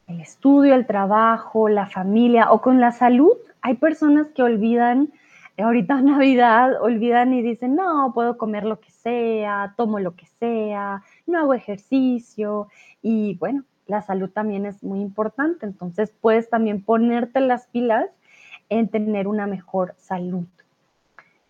El 0.07 0.21
estudio, 0.21 0.75
el 0.75 0.87
trabajo, 0.87 1.69
la 1.69 1.87
familia 1.87 2.51
o 2.51 2.61
con 2.61 2.81
la 2.81 2.93
salud. 2.93 3.33
Hay 3.61 3.75
personas 3.75 4.29
que 4.29 4.43
olvidan, 4.43 5.13
ahorita 5.57 6.01
Navidad, 6.03 6.83
olvidan 6.83 7.33
y 7.33 7.43
dicen, 7.43 7.77
no, 7.77 8.13
puedo 8.15 8.37
comer 8.37 8.65
lo 8.65 8.81
que 8.81 8.91
sea, 8.91 9.75
tomo 9.77 9.99
lo 9.99 10.15
que 10.15 10.27
sea, 10.27 11.03
no 11.27 11.39
hago 11.39 11.55
ejercicio. 11.55 12.69
Y 13.03 13.37
bueno, 13.37 13.65
la 13.87 14.03
salud 14.03 14.31
también 14.31 14.67
es 14.67 14.83
muy 14.83 15.01
importante. 15.01 15.67
Entonces 15.67 16.13
puedes 16.21 16.51
también 16.51 16.83
ponerte 16.83 17.41
las 17.41 17.67
pilas 17.69 18.07
en 18.69 18.89
tener 18.89 19.29
una 19.29 19.47
mejor 19.47 19.95
salud. 19.99 20.47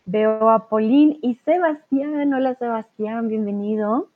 Veo 0.04 0.50
a 0.50 0.68
Pauline 0.68 1.18
y 1.22 1.36
Sebastián. 1.36 2.34
Hola 2.34 2.56
Sebastián, 2.56 3.28
bienvenido. 3.28 4.08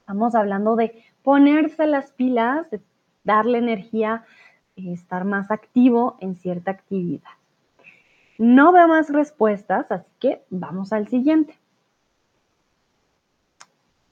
Estamos 0.00 0.34
hablando 0.34 0.76
de 0.76 1.02
ponerse 1.22 1.86
las 1.86 2.12
pilas, 2.12 2.70
de 2.70 2.80
darle 3.28 3.58
energía, 3.58 4.24
estar 4.74 5.26
más 5.26 5.50
activo 5.50 6.16
en 6.20 6.34
cierta 6.34 6.70
actividad. 6.70 7.30
No 8.38 8.72
veo 8.72 8.88
más 8.88 9.10
respuestas, 9.10 9.92
así 9.92 10.10
que 10.18 10.42
vamos 10.48 10.94
al 10.94 11.08
siguiente. 11.08 11.58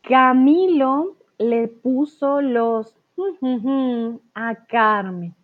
Camilo 0.03 1.17
le 1.39 1.67
puso 1.69 2.43
los 2.43 2.95
a 4.35 4.55
Carmen. 4.67 5.35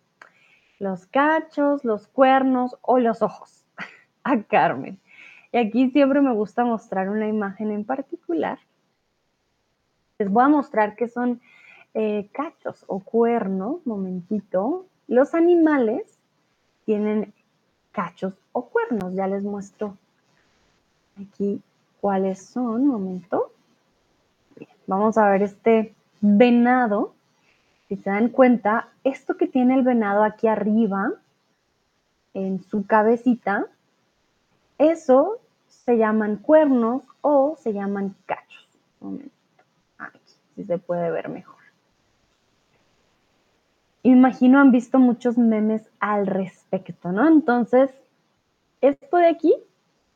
Los 0.77 1.07
cachos, 1.07 1.83
los 1.83 2.07
cuernos 2.07 2.77
o 2.81 2.99
los 2.99 3.23
ojos 3.23 3.65
a 4.23 4.43
Carmen. 4.43 4.99
Y 5.51 5.57
aquí 5.57 5.89
siempre 5.89 6.21
me 6.21 6.33
gusta 6.33 6.63
mostrar 6.63 7.09
una 7.09 7.27
imagen 7.27 7.71
en 7.71 7.85
particular. 7.85 8.59
Les 10.19 10.29
voy 10.29 10.43
a 10.43 10.49
mostrar 10.49 10.95
que 10.95 11.07
son 11.07 11.41
eh, 11.93 12.29
cachos 12.31 12.83
o 12.87 12.99
cuernos, 12.99 13.85
momentito. 13.85 14.85
Los 15.07 15.33
animales 15.33 16.03
tienen 16.85 17.33
cachos 17.91 18.33
o 18.51 18.65
cuernos. 18.65 19.13
Ya 19.13 19.27
les 19.27 19.43
muestro 19.43 19.97
aquí 21.21 21.61
cuáles 22.01 22.43
son, 22.43 22.87
momento. 22.87 23.51
Vamos 24.87 25.17
a 25.17 25.29
ver 25.29 25.43
este 25.43 25.93
venado. 26.21 27.13
Si 27.87 27.95
se 27.97 28.09
dan 28.09 28.29
cuenta, 28.29 28.89
esto 29.03 29.37
que 29.37 29.47
tiene 29.47 29.75
el 29.75 29.83
venado 29.83 30.23
aquí 30.23 30.47
arriba, 30.47 31.11
en 32.33 32.63
su 32.63 32.85
cabecita, 32.85 33.67
Eso 34.79 35.39
se 35.67 35.97
llaman 35.97 36.37
cuernos 36.37 37.03
o 37.21 37.55
se 37.61 37.73
llaman 37.73 38.15
cachos. 38.25 38.67
Aquí, 39.97 40.19
si 40.55 40.63
se 40.65 40.77
puede 40.79 41.11
ver 41.11 41.29
mejor. 41.29 41.62
Imagino 44.03 44.59
han 44.59 44.71
visto 44.71 44.99
muchos 44.99 45.37
memes 45.37 45.89
al 45.99 46.27
respecto, 46.27 47.11
¿no? 47.11 47.27
Entonces, 47.27 47.89
esto 48.81 49.17
de 49.17 49.27
aquí 49.27 49.55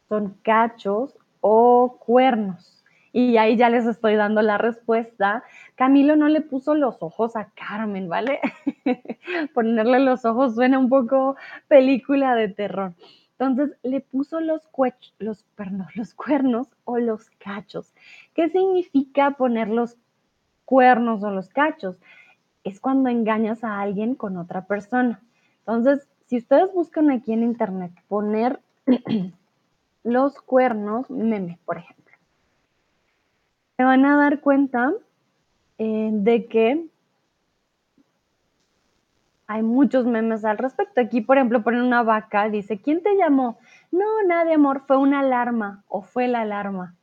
son 0.10 0.36
cachos 0.44 1.18
o 1.40 1.98
cuernos. 2.00 2.84
Y 3.14 3.38
ahí 3.38 3.56
ya 3.56 3.70
les 3.70 3.86
estoy 3.86 4.16
dando 4.16 4.42
la 4.42 4.58
respuesta. 4.58 5.44
Camilo 5.76 6.18
no 6.18 6.28
le 6.28 6.42
puso 6.42 6.76
los 6.76 7.02
ojos 7.02 7.38
a 7.38 7.50
Carmen, 7.56 8.10
¿vale? 8.10 8.42
Ponerle 9.54 10.00
los 10.00 10.26
ojos 10.26 10.56
suena 10.56 10.78
un 10.78 10.90
poco 10.90 11.38
película 11.70 12.36
de 12.36 12.50
terror. 12.50 12.94
Entonces 13.40 13.78
le 13.84 14.02
puso 14.02 14.42
los, 14.42 14.68
los, 15.20 15.44
perdón, 15.56 15.88
los 15.96 16.14
cuernos 16.14 16.68
o 16.84 16.98
los 16.98 17.30
cachos. 17.40 17.94
¿Qué 18.34 18.50
significa 18.50 19.32
poner 19.32 19.70
los 19.70 19.96
cuernos 20.66 21.24
o 21.24 21.32
los 21.32 21.50
cachos? 21.50 21.98
Es 22.64 22.80
cuando 22.80 23.10
engañas 23.10 23.64
a 23.64 23.80
alguien 23.80 24.16
con 24.16 24.38
otra 24.38 24.66
persona. 24.66 25.22
Entonces, 25.60 26.08
si 26.26 26.38
ustedes 26.38 26.74
buscan 26.74 27.12
aquí 27.12 27.34
en 27.34 27.44
internet 27.44 27.92
poner 28.08 28.60
los 30.04 30.42
cuernos, 30.42 31.10
meme, 31.10 31.60
por 31.66 31.78
ejemplo 31.78 31.98
se 33.78 33.84
van 33.84 34.06
a 34.06 34.18
dar 34.18 34.42
cuenta 34.42 34.92
eh, 35.78 36.10
de 36.12 36.48
que 36.48 36.88
hay 39.46 39.62
muchos 39.62 40.06
memes 40.06 40.44
al 40.44 40.58
respecto. 40.58 41.00
Aquí, 41.00 41.22
por 41.22 41.38
ejemplo, 41.38 41.64
ponen 41.64 41.84
una 41.84 42.04
vaca, 42.04 42.50
dice, 42.50 42.82
¿quién 42.82 43.02
te 43.02 43.16
llamó? 43.16 43.60
No, 43.92 44.04
nadie, 44.28 44.56
amor, 44.56 44.82
fue 44.88 44.98
una 44.98 45.20
alarma 45.20 45.84
o 45.88 46.02
fue 46.02 46.28
la 46.28 46.42
alarma. 46.42 46.96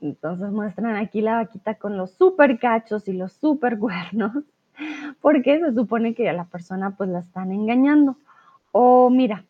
Entonces 0.00 0.50
muestran 0.52 0.94
aquí 0.94 1.22
la 1.22 1.36
vaquita 1.36 1.74
con 1.74 1.96
los 1.96 2.12
super 2.12 2.60
cachos 2.60 3.08
y 3.08 3.14
los 3.14 3.32
super 3.32 3.78
cuernos, 3.78 4.44
porque 5.20 5.60
se 5.60 5.72
supone 5.74 6.14
que 6.14 6.28
a 6.28 6.32
la 6.32 6.44
persona 6.44 6.96
pues 6.96 7.10
la 7.10 7.20
están 7.20 7.52
engañando. 7.52 8.16
O 8.72 9.10
mira, 9.10 9.44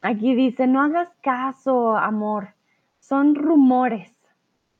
aquí 0.00 0.34
dice, 0.34 0.66
no 0.66 0.82
hagas 0.82 1.10
caso, 1.22 1.96
amor, 1.96 2.48
son 3.00 3.34
rumores 3.34 4.12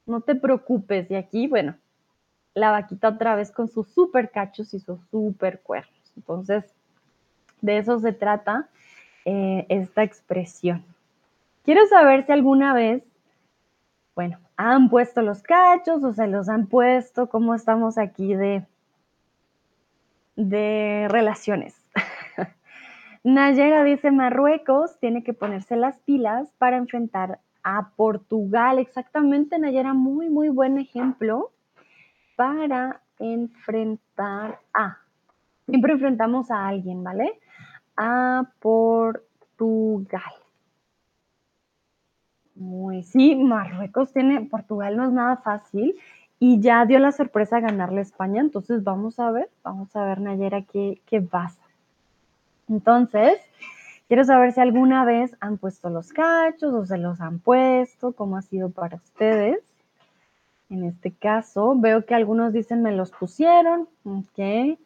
no 0.07 0.21
te 0.21 0.35
preocupes. 0.35 1.11
Y 1.11 1.15
aquí, 1.15 1.49
bueno, 1.49 1.77
la 2.55 2.71
vaquita 2.71 3.09
otra 3.09 3.35
vez 3.35 3.51
con 3.51 3.69
sus 3.69 3.89
super 3.89 4.31
cachos 4.31 4.75
y 4.75 4.81
sus 4.81 5.01
super 5.11 5.61
cuernos. 5.61 6.13
Entonces, 6.17 6.65
de 7.61 7.79
eso 7.79 7.99
se 7.99 8.13
trata 8.13 8.69
eh, 9.25 9.67
esta 9.69 10.03
expresión. 10.03 10.85
Quiero 11.65 11.87
saber 11.87 12.27
si 12.27 12.33
alguna 12.33 12.75
vez, 12.75 13.03
bueno, 14.15 14.39
han 14.57 14.91
puesto 14.91 15.23
los 15.23 15.43
cachos 15.43 16.03
o 16.05 16.13
se 16.13 16.27
los 16.27 16.49
han 16.49 16.67
puesto, 16.67 17.29
cómo 17.29 17.55
estamos 17.55 17.99
aquí 17.99 18.35
de, 18.35 18.67
de 20.49 21.07
relaciones. 21.11 21.77
Nayera 23.25 23.85
dice, 23.85 24.11
Marruecos 24.11 24.99
tiene 24.99 25.23
que 25.23 25.33
ponerse 25.33 25.77
las 25.77 25.99
pilas 26.01 26.53
para 26.59 26.77
enfrentar 26.77 27.41
a 27.63 27.91
Portugal. 27.97 28.79
Exactamente, 28.79 29.59
Nayera, 29.59 29.95
muy, 29.95 30.29
muy 30.29 30.49
buen 30.49 30.79
ejemplo 30.79 31.53
para 32.37 33.01
enfrentar 33.19 34.59
a. 34.75 34.99
Siempre 35.67 35.93
enfrentamos 35.93 36.51
a 36.51 36.67
alguien, 36.67 37.05
¿vale? 37.05 37.39
A 37.97 38.45
Portugal. 38.59 40.33
Muy, 42.55 43.03
sí, 43.03 43.35
Marruecos 43.37 44.13
tiene, 44.13 44.41
Portugal 44.43 44.97
no 44.97 45.05
es 45.05 45.13
nada 45.13 45.37
fácil 45.39 45.97
y 46.43 46.61
ya 46.61 46.85
dio 46.87 46.99
la 46.99 47.13
sorpresa 47.13 47.61
ganarle 47.61 48.01
España, 48.01 48.41
entonces 48.41 48.83
vamos 48.83 49.21
a 49.21 49.31
ver, 49.31 49.49
vamos 49.63 49.95
a 49.95 50.05
ver 50.05 50.21
Nayera 50.21 50.63
qué, 50.63 51.01
qué 51.07 51.21
pasa. 51.21 51.63
Entonces, 52.69 53.39
Quiero 54.13 54.25
saber 54.25 54.53
si 54.53 54.61
alguna 54.61 55.07
vez 55.07 55.35
han 55.41 55.57
puesto 55.57 55.89
los 55.89 56.13
cachos 56.13 56.75
o 56.75 56.85
se 56.85 56.99
los 56.99 57.23
han 57.23 57.39
puesto, 57.39 58.13
cómo 58.13 58.37
ha 58.37 58.43
sido 58.43 58.69
para 58.69 58.97
ustedes. 58.97 59.61
En 60.69 60.85
este 60.85 61.13
caso, 61.13 61.75
veo 61.79 62.05
que 62.05 62.15
algunos 62.15 62.53
dicen 62.53 62.83
me 62.83 62.93
los 62.93 63.11
pusieron, 63.11 63.89
ok. 64.05 64.79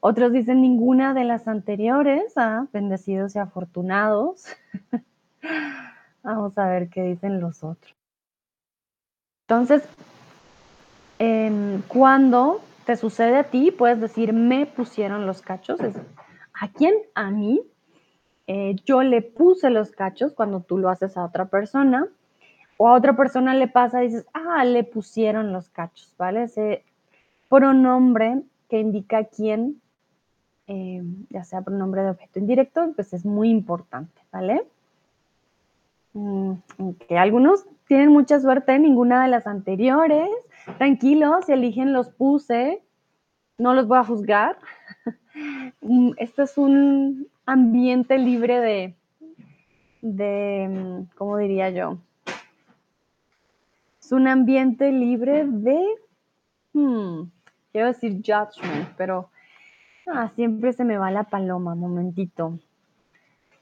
Otros 0.00 0.32
dicen 0.32 0.60
ninguna 0.60 1.14
de 1.14 1.24
las 1.24 1.48
anteriores, 1.48 2.34
ah, 2.36 2.66
bendecidos 2.70 3.36
y 3.36 3.38
afortunados. 3.38 4.44
Vamos 6.22 6.58
a 6.58 6.68
ver 6.68 6.90
qué 6.90 7.04
dicen 7.04 7.40
los 7.40 7.64
otros. 7.64 7.96
Entonces, 9.48 9.82
cuando 11.88 12.60
te 12.86 12.96
sucede 12.96 13.36
a 13.36 13.44
ti, 13.44 13.70
puedes 13.70 14.00
decir 14.00 14.32
me 14.32 14.66
pusieron 14.66 15.26
los 15.26 15.42
cachos. 15.42 15.80
¿A 16.52 16.68
quién? 16.68 16.94
A 17.14 17.30
mí. 17.30 17.60
Eh, 18.46 18.76
yo 18.86 19.02
le 19.02 19.20
puse 19.20 19.68
los 19.68 19.90
cachos 19.90 20.32
cuando 20.32 20.60
tú 20.60 20.78
lo 20.78 20.88
haces 20.88 21.16
a 21.16 21.24
otra 21.24 21.46
persona, 21.46 22.08
o 22.78 22.88
a 22.88 22.94
otra 22.94 23.14
persona 23.14 23.54
le 23.54 23.68
pasa 23.68 24.02
y 24.02 24.06
dices, 24.06 24.26
ah, 24.32 24.64
le 24.64 24.84
pusieron 24.84 25.52
los 25.52 25.68
cachos, 25.68 26.14
¿vale? 26.16 26.44
Ese 26.44 26.84
pronombre 27.48 28.40
que 28.70 28.78
indica 28.78 29.24
quién, 29.24 29.82
eh, 30.68 31.02
ya 31.28 31.44
sea 31.44 31.60
pronombre 31.62 32.02
de 32.02 32.10
objeto 32.10 32.38
indirecto, 32.38 32.92
pues 32.94 33.12
es 33.12 33.26
muy 33.26 33.50
importante, 33.50 34.22
¿vale? 34.32 34.64
Mm, 36.18 36.54
que 37.06 37.16
algunos 37.16 37.64
tienen 37.86 38.10
mucha 38.10 38.40
suerte, 38.40 38.74
en 38.74 38.82
ninguna 38.82 39.22
de 39.22 39.28
las 39.28 39.46
anteriores. 39.46 40.28
Tranquilos, 40.76 41.46
si 41.46 41.52
eligen 41.52 41.92
los 41.92 42.10
puse, 42.10 42.82
no 43.56 43.72
los 43.74 43.86
voy 43.86 43.98
a 43.98 44.04
juzgar. 44.04 44.58
Mm, 45.80 46.14
este 46.16 46.42
es 46.42 46.58
un 46.58 47.28
ambiente 47.46 48.18
libre 48.18 48.58
de, 48.58 48.96
de, 50.02 50.68
mm, 50.68 51.16
¿cómo 51.16 51.36
diría 51.36 51.70
yo? 51.70 51.98
Es 54.00 54.10
un 54.10 54.26
ambiente 54.26 54.90
libre 54.90 55.44
de, 55.46 55.80
hmm, 56.72 57.30
quiero 57.70 57.86
decir 57.86 58.16
judgment, 58.16 58.88
pero 58.96 59.30
ah, 60.08 60.32
siempre 60.34 60.72
se 60.72 60.82
me 60.82 60.98
va 60.98 61.12
la 61.12 61.22
paloma, 61.22 61.76
momentito. 61.76 62.58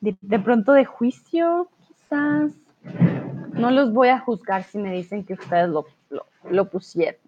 De, 0.00 0.38
pronto 0.38 0.72
de 0.72 0.86
juicio, 0.86 1.68
No 2.10 3.70
los 3.70 3.92
voy 3.92 4.08
a 4.08 4.18
juzgar 4.18 4.64
si 4.64 4.78
me 4.78 4.92
dicen 4.92 5.24
que 5.24 5.34
ustedes 5.34 5.68
lo, 5.68 5.86
lo 6.48 6.70
pusieron. 6.70 7.20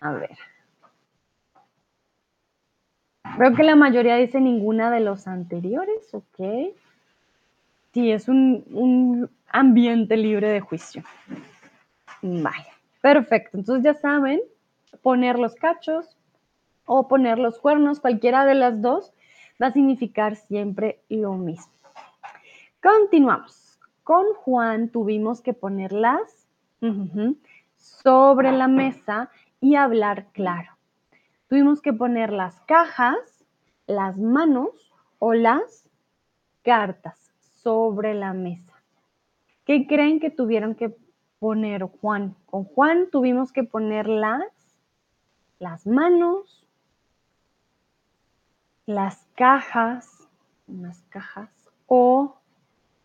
A 0.00 0.12
ver. 0.12 0.36
Veo 3.38 3.54
que 3.54 3.62
la 3.62 3.76
mayoría 3.76 4.16
dice 4.16 4.40
ninguna 4.40 4.90
de 4.90 5.00
los 5.00 5.26
anteriores, 5.26 6.12
ok. 6.12 6.74
Sí, 7.92 8.12
es 8.12 8.28
un, 8.28 9.28
ambiente 9.48 10.16
libre 10.16 10.48
de 10.48 10.60
juicio. 10.60 11.02
Vaya, 12.22 12.72
perfecto. 13.00 13.56
Entonces 13.58 13.84
ya 13.84 13.94
saben, 13.94 14.40
poner 15.02 15.38
los 15.38 15.54
cachos 15.54 16.16
o 16.84 17.08
poner 17.08 17.38
los 17.38 17.58
cuernos, 17.58 18.00
cualquiera 18.00 18.44
de 18.44 18.54
las 18.54 18.80
dos, 18.80 19.12
va 19.60 19.68
a 19.68 19.72
significar 19.72 20.36
siempre 20.36 21.00
lo 21.08 21.34
mismo. 21.34 21.72
Continuamos. 22.82 23.69
Con 24.04 24.26
Juan 24.34 24.88
tuvimos 24.88 25.40
que 25.40 25.52
ponerlas 25.52 26.48
sobre 27.76 28.52
la 28.52 28.68
mesa 28.68 29.30
y 29.60 29.74
hablar 29.74 30.26
claro 30.32 30.80
tuvimos 31.50 31.82
que 31.82 31.92
poner 31.92 32.32
las 32.32 32.60
cajas, 32.60 33.44
las 33.88 34.16
manos 34.16 34.70
o 35.18 35.34
las 35.34 35.84
cartas 36.62 37.34
sobre 37.40 38.14
la 38.14 38.32
mesa. 38.32 38.72
¿Qué 39.64 39.88
creen 39.88 40.20
que 40.20 40.30
tuvieron 40.30 40.76
que 40.76 40.96
poner 41.40 41.82
Juan? 41.82 42.36
Con 42.46 42.64
Juan 42.64 43.10
tuvimos 43.10 43.52
que 43.52 43.64
poner 43.64 44.08
las, 44.08 44.44
las 45.58 45.88
manos, 45.88 46.68
las 48.86 49.26
cajas, 49.34 50.28
unas 50.68 51.02
cajas 51.08 51.50
o 51.88 52.36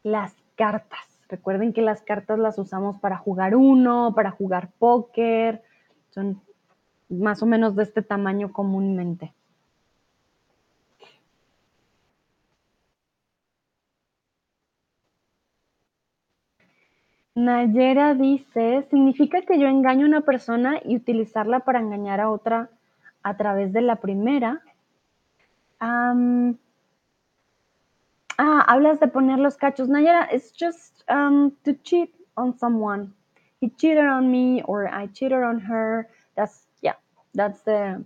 las 0.03 0.36
cartas. 0.56 1.20
Recuerden 1.30 1.74
que 1.74 1.82
las 1.82 2.02
cartas 2.02 2.39
las 2.39 2.58
usamos 2.58 3.00
para 3.00 3.18
jugar 3.18 3.56
uno, 3.56 4.13
para 4.15 4.32
jugar 4.32 4.72
póker. 4.78 5.63
Son 6.10 6.41
más 7.10 7.41
o 7.44 7.46
menos 7.46 7.76
de 7.76 7.84
este 7.84 8.02
tamaño 8.02 8.52
comúnmente. 8.52 9.34
Nayera 17.36 18.13
dice, 18.13 18.88
¿significa 18.89 19.41
que 19.41 19.60
yo 19.60 19.68
engaño 19.68 20.06
a 20.06 20.10
una 20.10 20.22
persona 20.22 20.80
y 20.86 20.96
utilizarla 20.96 21.60
para 21.60 21.82
engañar 21.82 22.22
a 22.22 22.30
otra 22.32 22.70
a 23.24 23.36
través 23.36 23.74
de 23.74 23.82
la 23.82 23.98
primera? 23.98 24.62
Ah, 28.38 28.65
hablas 28.67 29.00
de 29.00 29.08
poner 29.08 29.39
los 29.39 29.56
cachos. 29.58 29.88
Nayara, 29.88 30.28
it's 30.32 30.52
just 30.52 31.04
um, 31.10 31.54
to 31.63 31.74
cheat 31.84 32.13
on 32.36 32.58
someone. 32.58 33.13
He 33.62 33.69
cheated 33.69 34.06
on 34.06 34.30
me 34.30 34.62
or 34.63 34.88
I 34.88 35.08
cheated 35.08 35.41
on 35.41 35.60
her. 35.60 36.10
That's 36.36 36.67
yeah, 36.82 36.95
that's 37.34 37.62
the 37.62 38.04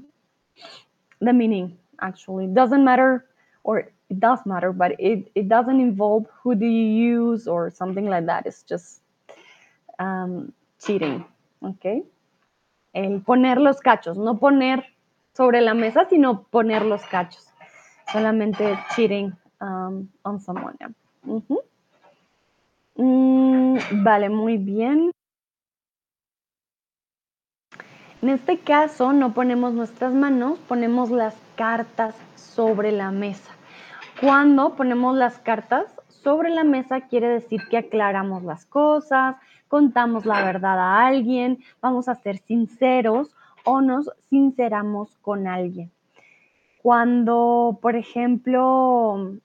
the 1.19 1.33
meaning 1.33 1.77
actually. 2.01 2.47
Doesn't 2.47 2.83
matter 2.83 3.25
or 3.63 3.79
it 4.09 4.19
does 4.19 4.39
matter, 4.45 4.71
but 4.71 4.91
it, 4.99 5.31
it 5.35 5.49
doesn't 5.49 5.79
involve 5.79 6.27
who 6.43 6.55
do 6.55 6.65
you 6.65 6.85
use 6.85 7.47
or 7.47 7.71
something 7.71 8.05
like 8.05 8.25
that. 8.27 8.45
It's 8.45 8.63
just 8.63 9.01
um, 9.97 10.53
cheating. 10.79 11.25
Okay. 11.63 12.03
El 12.93 13.21
poner 13.21 13.59
los 13.59 13.79
cachos, 13.81 14.17
no 14.17 14.35
poner 14.35 14.83
sobre 15.35 15.61
la 15.61 15.73
mesa, 15.73 16.05
sino 16.09 16.43
poner 16.51 16.85
los 16.85 17.03
cachos. 17.03 17.45
Solamente 18.11 18.77
cheating 18.95 19.33
um, 19.61 20.07
on 20.23 20.39
someone. 20.39 20.75
Mm, 22.95 23.77
vale, 24.03 24.29
muy 24.29 24.57
bien. 24.57 25.11
En 28.21 28.29
este 28.29 28.59
caso 28.59 29.13
no 29.13 29.33
ponemos 29.33 29.73
nuestras 29.73 30.13
manos, 30.13 30.59
ponemos 30.67 31.09
las 31.09 31.37
cartas 31.55 32.15
sobre 32.35 32.91
la 32.91 33.11
mesa. 33.11 33.51
Cuando 34.19 34.75
ponemos 34.75 35.15
las 35.15 35.39
cartas 35.39 35.85
sobre 36.09 36.49
la 36.49 36.65
mesa 36.65 37.07
quiere 37.07 37.29
decir 37.29 37.61
que 37.69 37.77
aclaramos 37.77 38.43
las 38.43 38.65
cosas, 38.65 39.37
contamos 39.69 40.25
la 40.25 40.43
verdad 40.43 40.77
a 40.77 41.07
alguien, 41.07 41.59
vamos 41.81 42.09
a 42.09 42.15
ser 42.15 42.39
sinceros 42.39 43.33
o 43.63 43.79
nos 43.79 44.11
sinceramos 44.29 45.15
con 45.21 45.47
alguien. 45.47 45.89
Cuando, 46.81 47.79
por 47.81 47.95
ejemplo, 47.95 49.37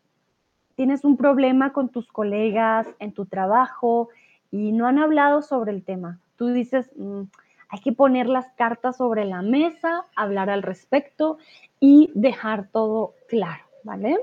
tienes 0.77 1.05
un 1.05 1.17
problema 1.17 1.73
con 1.73 1.89
tus 1.89 2.07
colegas 2.09 2.87
en 2.99 3.13
tu 3.13 3.27
trabajo 3.27 4.09
y 4.51 4.73
no 4.73 4.87
han 4.87 4.99
hablado 4.99 5.43
sobre 5.43 5.73
el 5.73 5.83
tema, 5.83 6.21
tú 6.37 6.49
dices, 6.49 6.91
"Mm, 6.97 7.23
hay 7.69 7.81
que 7.81 7.93
poner 7.93 8.29
las 8.29 8.47
cartas 8.53 8.97
sobre 8.99 9.25
la 9.25 9.43
mesa, 9.43 10.05
hablar 10.15 10.51
al 10.51 10.63
respecto 10.63 11.39
y 11.81 12.11
dejar 12.15 12.69
todo 12.69 13.15
claro, 13.29 13.65
¿vale? 13.83 14.17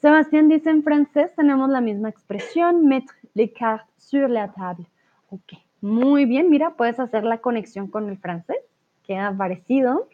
Sebastián 0.00 0.48
dice 0.48 0.70
en 0.70 0.82
francés, 0.82 1.34
tenemos 1.34 1.68
la 1.68 1.80
misma 1.80 2.08
expresión, 2.08 2.86
mettre 2.86 3.16
les 3.34 3.52
cartes 3.52 3.86
sur 3.98 4.30
la 4.30 4.52
table. 4.52 4.86
Ok, 5.30 5.54
muy 5.80 6.24
bien, 6.24 6.48
mira, 6.48 6.70
puedes 6.70 6.98
hacer 6.98 7.24
la 7.24 7.38
conexión 7.38 7.88
con 7.88 8.08
el 8.08 8.16
francés, 8.16 8.58
queda 9.06 9.32
parecido. 9.36 10.08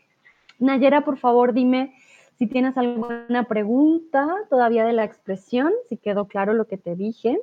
Nayera, 0.59 1.03
por 1.03 1.19
favor, 1.19 1.53
dime 1.53 1.95
si 2.39 2.47
tienes 2.47 2.77
alguna 2.77 3.45
pregunta 3.45 4.27
todavía 4.51 4.85
de 4.85 4.93
la 4.93 5.05
expresión, 5.05 5.73
si 5.89 5.97
quedó 5.97 6.27
claro 6.27 6.53
lo 6.53 6.67
que 6.67 6.77
te 6.77 6.95
dije. 6.95 7.39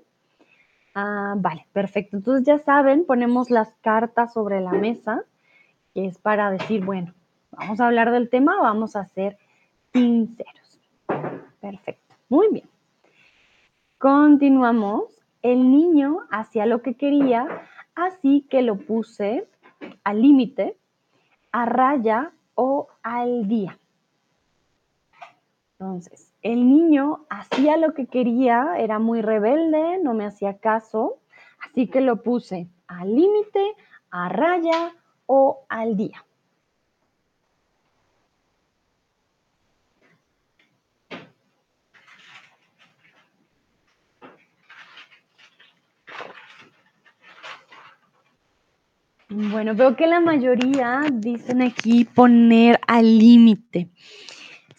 Ah, 0.93 1.33
vale, 1.37 1.65
perfecto. 1.73 2.17
Entonces 2.17 2.45
ya 2.45 2.59
saben, 2.59 3.05
ponemos 3.05 3.49
las 3.49 3.73
cartas 3.81 4.33
sobre 4.33 4.61
la 4.61 4.71
mesa, 4.71 5.23
que 5.93 6.05
es 6.05 6.19
para 6.19 6.51
decir, 6.51 6.85
bueno, 6.85 7.13
vamos 7.51 7.79
a 7.79 7.87
hablar 7.87 8.11
del 8.11 8.29
tema, 8.29 8.61
vamos 8.61 8.95
a 8.95 9.05
ser 9.05 9.37
sinceros. 9.91 10.79
Perfecto, 11.59 12.15
muy 12.29 12.49
bien. 12.51 12.69
Continuamos. 13.97 15.05
El 15.41 15.71
niño 15.71 16.19
hacía 16.29 16.65
lo 16.65 16.81
que 16.81 16.93
quería, 16.93 17.47
así 17.95 18.45
que 18.49 18.61
lo 18.61 18.77
puse 18.77 19.45
al 20.03 20.21
límite, 20.21 20.77
a 21.51 21.65
raya 21.65 22.31
o 22.55 22.87
al 23.01 23.47
día. 23.47 23.77
Entonces, 25.83 26.31
el 26.41 26.69
niño 26.69 27.25
hacía 27.29 27.75
lo 27.75 27.93
que 27.93 28.05
quería, 28.05 28.75
era 28.77 28.99
muy 28.99 29.21
rebelde, 29.21 29.99
no 30.01 30.13
me 30.13 30.25
hacía 30.25 30.57
caso, 30.57 31.19
así 31.59 31.87
que 31.87 31.99
lo 31.99 32.23
puse 32.23 32.69
al 32.87 33.13
límite, 33.13 33.59
a 34.09 34.29
raya 34.29 34.93
o 35.25 35.65
al 35.67 35.97
día. 35.97 36.23
Bueno, 49.27 49.75
veo 49.75 49.97
que 49.97 50.07
la 50.07 50.21
mayoría 50.21 51.01
dicen 51.11 51.61
aquí 51.61 52.05
poner 52.05 52.79
al 52.87 53.17
límite. 53.17 53.89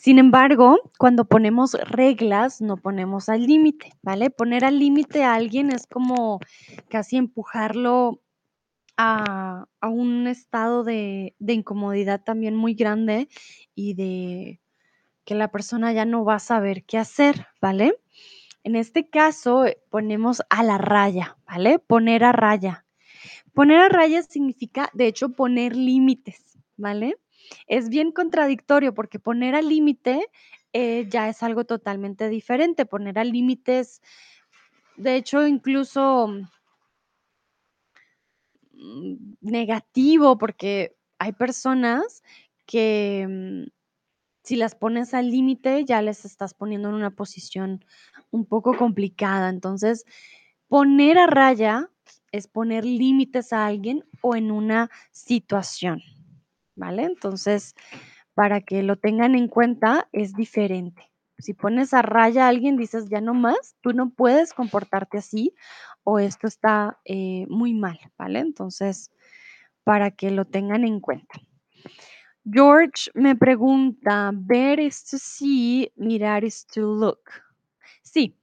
Sin 0.04 0.18
embargo, 0.18 0.92
cuando 0.98 1.24
ponemos 1.24 1.72
reglas, 1.72 2.60
no 2.60 2.76
ponemos 2.76 3.30
al 3.30 3.46
límite, 3.46 3.94
¿vale? 4.02 4.28
Poner 4.28 4.62
al 4.66 4.78
límite 4.78 5.24
a 5.24 5.32
alguien 5.32 5.70
es 5.72 5.86
como 5.86 6.40
casi 6.90 7.16
empujarlo 7.16 8.20
a, 8.98 9.64
a 9.80 9.88
un 9.88 10.26
estado 10.26 10.84
de, 10.84 11.34
de 11.38 11.54
incomodidad 11.54 12.22
también 12.22 12.54
muy 12.54 12.74
grande 12.74 13.30
y 13.74 13.94
de 13.94 14.60
que 15.24 15.34
la 15.34 15.50
persona 15.50 15.94
ya 15.94 16.04
no 16.04 16.22
va 16.22 16.34
a 16.34 16.38
saber 16.38 16.84
qué 16.84 16.98
hacer, 16.98 17.46
¿vale? 17.62 17.96
En 18.62 18.76
este 18.76 19.08
caso, 19.08 19.64
eh, 19.64 19.78
ponemos 19.88 20.42
a 20.50 20.64
la 20.64 20.76
raya, 20.76 21.38
¿vale? 21.46 21.78
Poner 21.78 22.24
a 22.24 22.32
raya. 22.32 22.84
Poner 23.54 23.78
a 23.80 23.88
raya 23.88 24.22
significa, 24.22 24.90
de 24.92 25.06
hecho, 25.06 25.30
poner 25.30 25.74
límites, 25.74 26.58
¿vale? 26.76 27.16
Es 27.66 27.88
bien 27.88 28.12
contradictorio 28.12 28.94
porque 28.94 29.18
poner 29.18 29.54
al 29.54 29.68
límite 29.68 30.28
eh, 30.72 31.06
ya 31.08 31.28
es 31.28 31.42
algo 31.42 31.64
totalmente 31.64 32.28
diferente. 32.28 32.86
Poner 32.86 33.18
al 33.18 33.30
límite 33.30 33.80
es, 33.80 34.02
de 34.96 35.16
hecho, 35.16 35.46
incluso 35.46 36.28
mm, 38.72 39.34
negativo 39.40 40.38
porque 40.38 40.96
hay 41.18 41.32
personas 41.32 42.22
que 42.66 43.26
mm, 43.28 43.70
si 44.44 44.56
las 44.56 44.74
pones 44.74 45.14
al 45.14 45.30
límite 45.30 45.84
ya 45.84 46.02
les 46.02 46.24
estás 46.24 46.54
poniendo 46.54 46.90
en 46.90 46.94
una 46.94 47.10
posición 47.10 47.84
un 48.30 48.44
poco 48.44 48.76
complicada. 48.76 49.48
Entonces, 49.48 50.04
poner 50.68 51.18
a 51.18 51.26
raya 51.26 51.88
es 52.30 52.46
poner 52.46 52.84
límites 52.84 53.52
a 53.52 53.66
alguien 53.66 54.04
o 54.20 54.36
en 54.36 54.50
una 54.50 54.90
situación, 55.12 56.02
¿vale? 56.76 57.04
Entonces, 57.04 57.74
para 58.34 58.60
que 58.60 58.82
lo 58.82 58.96
tengan 58.96 59.34
en 59.34 59.48
cuenta, 59.48 60.08
es 60.12 60.34
diferente. 60.34 61.10
Si 61.38 61.54
pones 61.54 61.94
a 61.94 62.02
raya 62.02 62.46
a 62.46 62.48
alguien, 62.48 62.76
dices, 62.76 63.08
ya 63.08 63.20
no 63.20 63.34
más, 63.34 63.76
tú 63.80 63.92
no 63.92 64.10
puedes 64.10 64.52
comportarte 64.52 65.18
así 65.18 65.54
o 66.04 66.18
esto 66.18 66.46
está 66.46 66.98
eh, 67.04 67.46
muy 67.48 67.74
mal, 67.74 67.98
¿vale? 68.16 68.40
Entonces, 68.40 69.10
para 69.84 70.10
que 70.10 70.30
lo 70.30 70.44
tengan 70.44 70.84
en 70.84 71.00
cuenta. 71.00 71.40
George 72.44 73.10
me 73.14 73.34
pregunta, 73.34 74.30
ver 74.34 74.78
is 74.78 75.04
to 75.04 75.18
see, 75.18 75.90
mirar 75.96 76.44
is 76.44 76.66
to 76.66 76.82
look. 76.82 77.30
Sí. 78.02 78.36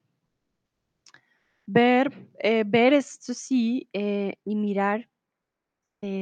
Ver, 1.68 2.12
eh, 2.40 2.64
ver 2.66 2.94
es 2.94 3.20
to 3.20 3.34
see 3.34 3.88
eh, 3.94 4.36
y 4.44 4.56
mirar 4.56 5.08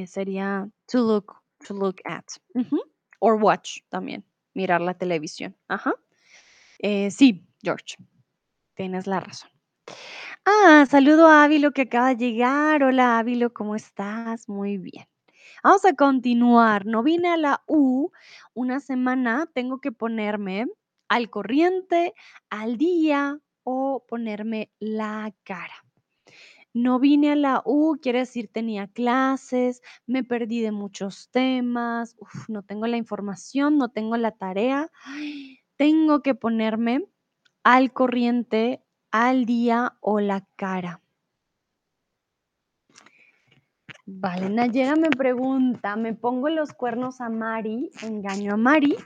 sería 0.06 0.68
to 0.86 0.98
look, 0.98 1.39
to 1.66 1.74
look 1.74 2.00
at. 2.04 2.24
Or 3.20 3.34
watch 3.34 3.80
también, 3.88 4.24
mirar 4.54 4.80
la 4.80 4.94
televisión. 4.94 5.56
Ajá. 5.68 5.94
Eh, 6.78 7.10
sí, 7.10 7.46
George, 7.62 7.96
tienes 8.74 9.06
la 9.06 9.20
razón. 9.20 9.50
Ah, 10.46 10.86
saludo 10.88 11.28
a 11.28 11.44
Ávilo 11.44 11.72
que 11.72 11.82
acaba 11.82 12.14
de 12.14 12.16
llegar. 12.16 12.82
Hola 12.82 13.18
Ávilo, 13.18 13.52
¿cómo 13.52 13.76
estás? 13.76 14.48
Muy 14.48 14.78
bien. 14.78 15.06
Vamos 15.62 15.84
a 15.84 15.94
continuar. 15.94 16.86
No 16.86 17.02
vine 17.02 17.28
a 17.28 17.36
la 17.36 17.62
U 17.66 18.10
una 18.54 18.80
semana, 18.80 19.46
tengo 19.52 19.80
que 19.80 19.92
ponerme 19.92 20.66
al 21.08 21.28
corriente, 21.28 22.14
al 22.48 22.78
día 22.78 23.38
o 23.62 24.04
ponerme 24.08 24.70
la 24.78 25.34
cara. 25.42 25.84
No 26.72 27.00
vine 27.00 27.32
a 27.32 27.36
la 27.36 27.62
U, 27.64 27.98
quiere 28.00 28.20
decir 28.20 28.48
tenía 28.52 28.86
clases, 28.86 29.82
me 30.06 30.22
perdí 30.22 30.60
de 30.60 30.70
muchos 30.70 31.28
temas, 31.30 32.14
uf, 32.18 32.48
no 32.48 32.62
tengo 32.62 32.86
la 32.86 32.96
información, 32.96 33.76
no 33.76 33.88
tengo 33.88 34.16
la 34.16 34.30
tarea. 34.30 34.88
Ay, 35.04 35.58
tengo 35.76 36.22
que 36.22 36.34
ponerme 36.34 37.06
al 37.64 37.92
corriente, 37.92 38.84
al 39.10 39.46
día 39.46 39.96
o 40.00 40.20
la 40.20 40.46
cara. 40.56 41.00
Vale, 44.06 44.48
Nayera 44.50 44.96
me 44.96 45.10
pregunta, 45.10 45.96
¿me 45.96 46.14
pongo 46.14 46.48
los 46.48 46.72
cuernos 46.72 47.20
a 47.20 47.28
Mari? 47.28 47.90
¿Engaño 48.02 48.54
a 48.54 48.56
Mari? 48.56 48.96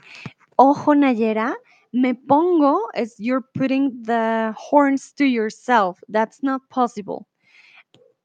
Ojo, 0.55 0.95
Nayera, 0.95 1.55
me 1.91 2.15
pongo 2.15 2.89
is 2.95 3.15
you're 3.19 3.45
putting 3.53 4.03
the 4.03 4.53
horns 4.55 5.13
to 5.13 5.25
yourself. 5.25 5.99
That's 6.07 6.41
not 6.43 6.61
possible. 6.69 7.27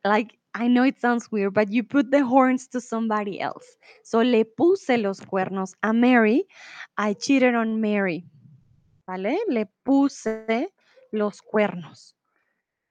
Like, 0.05 0.39
I 0.55 0.67
know 0.67 0.83
it 0.83 1.01
sounds 1.01 1.31
weird, 1.31 1.55
but 1.55 1.71
you 1.71 1.83
put 1.83 2.11
the 2.11 2.25
horns 2.25 2.67
to 2.69 2.81
somebody 2.81 3.41
else. 3.41 3.77
So 4.03 4.19
le 4.19 4.45
puse 4.45 5.01
los 5.01 5.21
cuernos 5.21 5.75
a 5.83 5.93
Mary. 5.93 6.45
I 6.97 7.15
cheated 7.15 7.55
on 7.55 7.81
Mary. 7.81 8.25
¿Vale? 9.07 9.39
Le 9.49 9.67
puse 9.85 10.69
los 11.13 11.41
cuernos. 11.41 12.15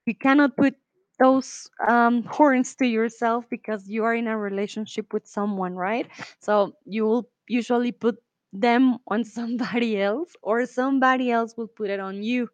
You 0.06 0.16
cannot 0.16 0.56
put 0.56 0.76
those 1.20 1.70
um, 1.88 2.24
horns 2.24 2.76
to 2.76 2.86
yourself 2.86 3.46
because 3.50 3.88
you 3.88 4.04
are 4.06 4.16
in 4.16 4.28
a 4.28 4.38
relationship 4.38 5.14
with 5.14 5.28
someone, 5.28 5.76
right? 5.76 6.08
So 6.40 6.74
you 6.86 7.06
will 7.06 7.30
usually 7.48 7.92
put 7.92 8.18
them 8.54 8.98
on 9.08 9.24
somebody 9.24 10.02
else 10.02 10.34
or 10.42 10.66
somebody 10.66 11.30
else 11.32 11.56
will 11.58 11.68
put 11.68 11.90
it 11.90 12.00
on 12.00 12.24
you. 12.24 12.50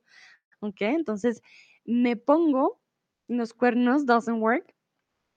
Okay, 0.64 0.96
entonces 0.96 1.42
me 1.86 2.16
pongo 2.16 2.80
los 3.28 3.54
cuernos 3.54 4.06
doesn't 4.06 4.40
work. 4.40 4.74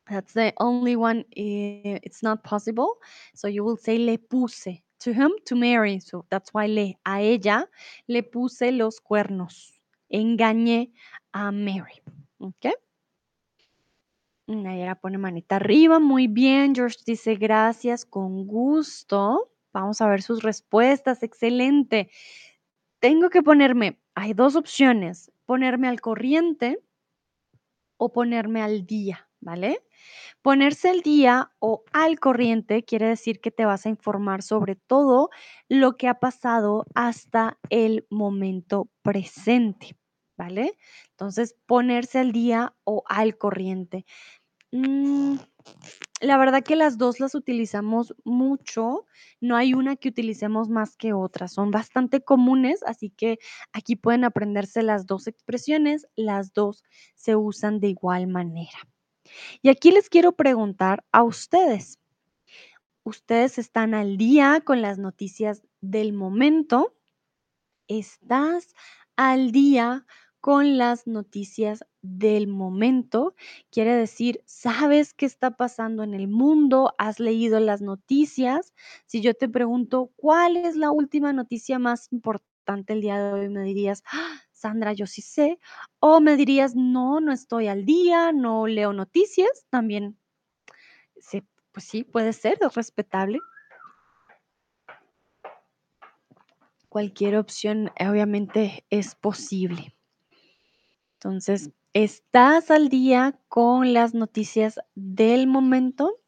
That's 0.09 0.33
the 0.33 0.55
only 0.59 0.97
one. 0.97 1.27
eh, 1.37 1.99
It's 2.03 2.23
not 2.23 2.43
possible. 2.43 2.99
So 3.35 3.49
you 3.49 3.65
will 3.65 3.77
say 3.77 3.99
le 3.99 4.19
puse 4.19 4.83
to 5.01 5.13
whom 5.13 5.33
to 5.45 5.55
Mary. 5.55 6.01
So 6.01 6.25
that's 6.31 6.53
why 6.55 6.67
le 6.67 6.99
a 7.05 7.21
ella 7.21 7.69
le 8.07 8.23
puse 8.23 8.73
los 8.73 9.01
cuernos. 9.01 9.81
Engañé 10.11 10.93
a 11.33 11.53
Mary. 11.53 12.01
Okay. 12.41 12.73
Nayara 14.47 14.95
pone 14.95 15.19
manita 15.19 15.57
arriba, 15.57 15.99
muy 15.99 16.27
bien. 16.27 16.75
George 16.75 16.97
dice 17.07 17.35
gracias, 17.35 18.07
con 18.07 18.47
gusto. 18.47 19.51
Vamos 19.75 20.01
a 20.01 20.09
ver 20.09 20.23
sus 20.23 20.43
respuestas, 20.43 21.23
excelente. 21.23 22.11
Tengo 23.01 23.29
que 23.29 23.43
ponerme, 23.43 24.01
hay 24.15 24.33
dos 24.33 24.57
opciones, 24.57 25.31
ponerme 25.45 25.89
al 25.89 26.01
corriente 26.01 26.81
o 27.99 28.13
ponerme 28.13 28.63
al 28.63 28.87
día, 28.87 29.29
¿vale? 29.41 29.85
Ponerse 30.43 30.89
al 30.89 31.03
día 31.03 31.53
o 31.59 31.85
al 31.93 32.19
corriente 32.19 32.85
quiere 32.85 33.09
decir 33.09 33.41
que 33.41 33.51
te 33.51 33.65
vas 33.65 33.87
a 33.87 33.91
informar 33.91 34.43
sobre 34.43 34.77
todo 34.77 35.31
lo 35.69 35.97
que 35.97 36.09
ha 36.09 36.19
pasado 36.19 36.87
hasta 36.95 37.59
el 37.71 38.07
momento 38.11 38.89
presente, 39.03 39.97
¿vale? 40.37 40.79
Entonces, 41.11 41.57
ponerse 41.67 42.19
al 42.21 42.33
día 42.33 42.75
o 42.85 43.03
al 43.07 43.37
corriente. 43.37 44.07
Mm, 44.73 45.37
la 46.21 46.37
verdad 46.37 46.63
que 46.63 46.77
las 46.77 46.99
dos 46.99 47.21
las 47.21 47.35
utilizamos 47.35 48.15
mucho, 48.25 49.07
no 49.41 49.57
hay 49.57 49.75
una 49.75 49.97
que 49.97 50.09
utilicemos 50.09 50.69
más 50.69 50.97
que 50.97 51.13
otra, 51.13 51.49
son 51.49 51.71
bastante 51.71 52.23
comunes, 52.23 52.83
así 52.85 53.11
que 53.11 53.39
aquí 53.73 53.97
pueden 53.97 54.25
aprenderse 54.25 54.83
las 54.83 55.07
dos 55.07 55.27
expresiones, 55.27 56.07
las 56.17 56.53
dos 56.53 56.85
se 57.15 57.37
usan 57.37 57.81
de 57.81 57.89
igual 57.89 58.27
manera. 58.27 58.89
Y 59.63 59.69
aquí 59.69 59.91
les 59.91 60.09
quiero 60.09 60.33
preguntar 60.33 61.05
a 61.13 61.23
ustedes, 61.23 61.99
¿ustedes 63.05 63.59
están 63.59 63.95
al 63.95 64.17
día 64.17 64.63
con 64.65 64.83
las 64.83 64.99
noticias 64.99 65.63
del 65.81 66.13
momento? 66.13 66.95
¿Estás 67.87 68.75
al 69.17 69.53
día 69.53 70.07
con 70.41 70.79
las 70.79 71.07
noticias 71.07 71.85
del 72.03 72.49
momento? 72.49 73.35
Quiere 73.71 73.95
decir, 73.95 74.43
¿sabes 74.47 75.15
qué 75.15 75.27
está 75.27 75.53
pasando 75.57 76.03
en 76.03 76.15
el 76.15 76.29
mundo? 76.29 76.95
¿Has 76.99 77.21
leído 77.21 77.61
las 77.61 77.83
noticias? 77.83 78.73
Si 79.07 79.21
yo 79.21 79.35
te 79.35 79.49
pregunto, 79.49 80.13
¿cuál 80.17 80.57
es 80.57 80.77
la 80.77 80.91
última 80.91 81.33
noticia 81.33 81.79
más 81.79 82.09
importante 82.13 82.93
el 82.93 83.01
día 83.03 83.19
de 83.23 83.33
hoy? 83.33 83.49
Me 83.49 83.63
dirías, 83.63 84.03
"Ah, 84.13 84.41
Sandra, 84.53 84.93
yo 84.93 85.07
sí 85.07 85.23
sé. 85.23 85.59
O 86.01 86.21
me 86.21 86.37
dirías, 86.37 86.75
no, 86.77 87.21
no 87.21 87.33
estoy 87.33 87.69
al 87.69 87.85
día, 87.85 88.33
no 88.33 88.67
leo 88.67 88.93
noticias. 88.93 89.67
También, 89.71 90.19
sí, 91.21 91.43
pues 91.73 91.85
sí, 91.87 92.05
puede 92.05 92.33
ser, 92.33 92.59
es 92.61 92.75
respetable. 92.75 93.41
Cualquier 96.89 97.37
opción, 97.37 97.91
obviamente, 98.01 98.85
es 98.91 99.15
posible. 99.15 99.95
Entonces, 101.19 101.73
¿estás 101.95 102.71
al 102.71 102.89
día 102.89 103.41
con 103.49 103.93
las 103.93 104.15
noticias 104.15 104.79
del 104.95 105.49
momento? 105.49 106.21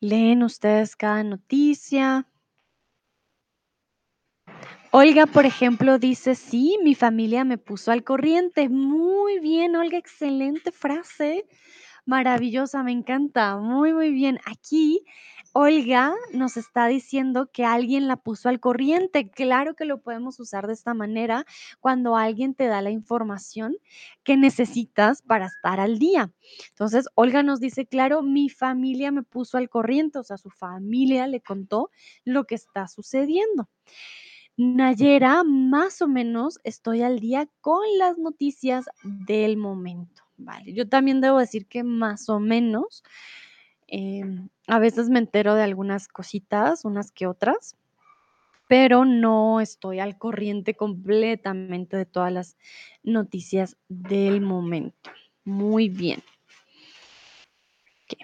¿Leen 0.00 0.42
ustedes 0.42 0.96
cada 0.96 1.22
noticia? 1.22 2.26
Olga, 4.90 5.26
por 5.26 5.44
ejemplo, 5.44 5.98
dice, 5.98 6.34
sí, 6.34 6.78
mi 6.82 6.94
familia 6.94 7.44
me 7.44 7.58
puso 7.58 7.92
al 7.92 8.04
corriente. 8.04 8.70
Muy 8.70 9.38
bien, 9.38 9.76
Olga, 9.76 9.98
excelente 9.98 10.72
frase. 10.72 11.44
Maravillosa, 12.06 12.82
me 12.82 12.92
encanta. 12.92 13.58
Muy, 13.58 13.92
muy 13.92 14.12
bien. 14.12 14.38
Aquí 14.46 15.04
Olga 15.56 16.12
nos 16.32 16.56
está 16.56 16.88
diciendo 16.88 17.48
que 17.52 17.64
alguien 17.64 18.08
la 18.08 18.16
puso 18.16 18.48
al 18.48 18.58
corriente. 18.58 19.30
Claro 19.30 19.74
que 19.76 19.84
lo 19.84 20.00
podemos 20.02 20.40
usar 20.40 20.66
de 20.66 20.72
esta 20.72 20.94
manera 20.94 21.46
cuando 21.78 22.16
alguien 22.16 22.54
te 22.54 22.66
da 22.66 22.82
la 22.82 22.90
información 22.90 23.76
que 24.24 24.36
necesitas 24.36 25.22
para 25.22 25.46
estar 25.46 25.78
al 25.78 26.00
día. 26.00 26.32
Entonces, 26.70 27.06
Olga 27.14 27.44
nos 27.44 27.60
dice, 27.60 27.86
claro, 27.86 28.20
mi 28.20 28.48
familia 28.50 29.12
me 29.12 29.22
puso 29.22 29.56
al 29.56 29.68
corriente, 29.68 30.18
o 30.18 30.24
sea, 30.24 30.38
su 30.38 30.50
familia 30.50 31.28
le 31.28 31.40
contó 31.40 31.90
lo 32.24 32.44
que 32.46 32.56
está 32.56 32.88
sucediendo. 32.88 33.68
Nayera, 34.56 35.44
más 35.44 36.02
o 36.02 36.08
menos 36.08 36.58
estoy 36.64 37.02
al 37.02 37.20
día 37.20 37.48
con 37.60 37.82
las 37.98 38.18
noticias 38.18 38.86
del 39.04 39.56
momento. 39.56 40.24
Vale, 40.36 40.72
yo 40.72 40.88
también 40.88 41.20
debo 41.20 41.38
decir 41.38 41.66
que 41.66 41.84
más 41.84 42.28
o 42.28 42.40
menos, 42.40 43.04
em, 43.86 44.48
a 44.66 44.78
veces 44.78 45.08
me 45.08 45.18
entero 45.18 45.54
de 45.54 45.62
algunas 45.62 46.08
cositas, 46.08 46.84
unas 46.84 47.12
que 47.12 47.26
otras, 47.26 47.76
pero 48.68 49.04
no 49.04 49.60
estoy 49.60 50.00
al 50.00 50.18
corriente 50.18 50.74
completamente 50.74 51.96
de 51.96 52.06
todas 52.06 52.32
las 52.32 52.56
noticias 53.02 53.76
del 53.88 54.40
momento. 54.40 55.10
Muy 55.44 55.88
bien. 55.88 56.22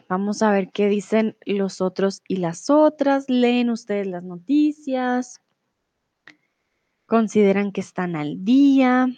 Vamos 0.08 0.42
a 0.42 0.50
ver 0.50 0.70
qué 0.70 0.88
dicen 0.88 1.36
los 1.44 1.80
otros 1.80 2.22
y 2.28 2.36
las 2.36 2.70
otras. 2.70 3.28
Leen 3.28 3.70
ustedes 3.70 4.06
las 4.06 4.22
noticias. 4.22 5.40
Consideran 7.06 7.72
que 7.72 7.80
están 7.80 8.16
al 8.16 8.44
día. 8.44 9.08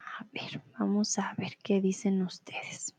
A 0.00 0.26
ver, 0.32 0.62
vamos 0.78 1.18
a 1.18 1.34
ver 1.38 1.56
qué 1.62 1.80
dicen 1.80 2.22
ustedes. 2.22 2.94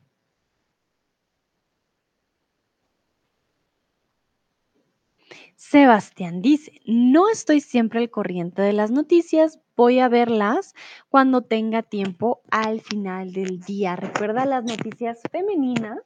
Sebastián 5.56 6.42
dice, 6.42 6.82
no 6.86 7.30
estoy 7.30 7.62
siempre 7.62 8.00
al 8.00 8.10
corriente 8.10 8.62
de 8.62 8.74
las 8.74 8.92
noticias, 8.92 9.60
voy 9.76 10.00
a 10.00 10.08
verlas 10.08 10.74
cuando 11.10 11.42
tenga 11.42 11.84
tiempo 11.84 12.42
al 12.52 12.82
final 12.82 13.34
del 13.34 13.60
día. 13.60 13.96
Recuerda 13.96 14.46
las 14.46 14.64
noticias 14.64 15.20
femeninas, 15.32 16.00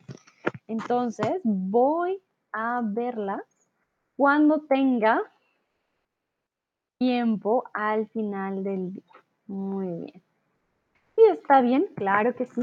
entonces 0.67 1.41
voy 1.43 2.21
a 2.53 2.81
verlas 2.83 3.43
cuando 4.15 4.61
tenga 4.61 5.21
tiempo 6.97 7.63
al 7.73 8.07
final 8.07 8.63
del 8.63 8.93
día. 8.93 9.13
Muy 9.47 9.87
bien. 10.05 10.30
Está 11.31 11.61
bien, 11.61 11.87
claro 11.95 12.35
que 12.35 12.45
sí. 12.45 12.61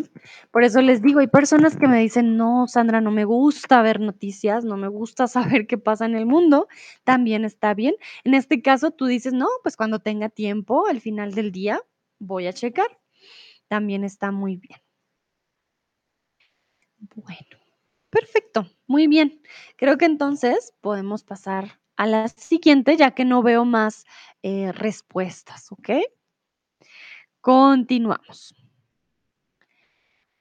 Por 0.51 0.65
eso 0.65 0.81
les 0.83 1.03
digo, 1.03 1.21
hay 1.21 1.27
personas 1.29 1.77
que 1.77 1.87
me 1.89 1.99
dicen, 2.01 2.37
no, 2.37 2.67
Sandra, 2.69 3.01
no 3.01 3.11
me 3.11 3.25
gusta 3.25 3.83
ver 3.83 4.01
noticias, 4.01 4.65
no 4.65 4.77
me 4.77 4.89
gusta 4.89 5.27
saber 5.63 5.67
qué 5.67 5.79
pasa 5.79 6.07
en 6.07 6.17
el 6.17 6.27
mundo. 6.27 6.69
También 7.05 7.45
está 7.45 7.75
bien. 7.75 7.95
En 8.25 8.35
este 8.35 8.63
caso, 8.63 8.91
tú 8.91 9.07
dices, 9.07 9.33
no, 9.33 9.49
pues 9.63 9.77
cuando 9.77 9.99
tenga 10.01 10.29
tiempo 10.29 10.87
al 10.87 11.01
final 11.01 11.33
del 11.35 11.53
día, 11.53 11.81
voy 12.19 12.47
a 12.47 12.53
checar. 12.53 12.99
También 13.69 14.05
está 14.05 14.33
muy 14.33 14.57
bien. 14.57 14.81
Bueno, 17.15 17.59
perfecto, 18.11 18.67
muy 18.87 19.07
bien. 19.07 19.43
Creo 19.77 19.99
que 19.99 20.05
entonces 20.07 20.75
podemos 20.81 21.25
pasar 21.25 21.81
a 21.97 22.07
la 22.07 22.29
siguiente, 22.29 22.97
ya 22.97 23.13
que 23.13 23.25
no 23.25 23.43
veo 23.43 23.65
más 23.65 24.05
eh, 24.43 24.73
respuestas, 24.73 25.71
¿ok? 25.73 25.91
Continuamos. 27.41 28.55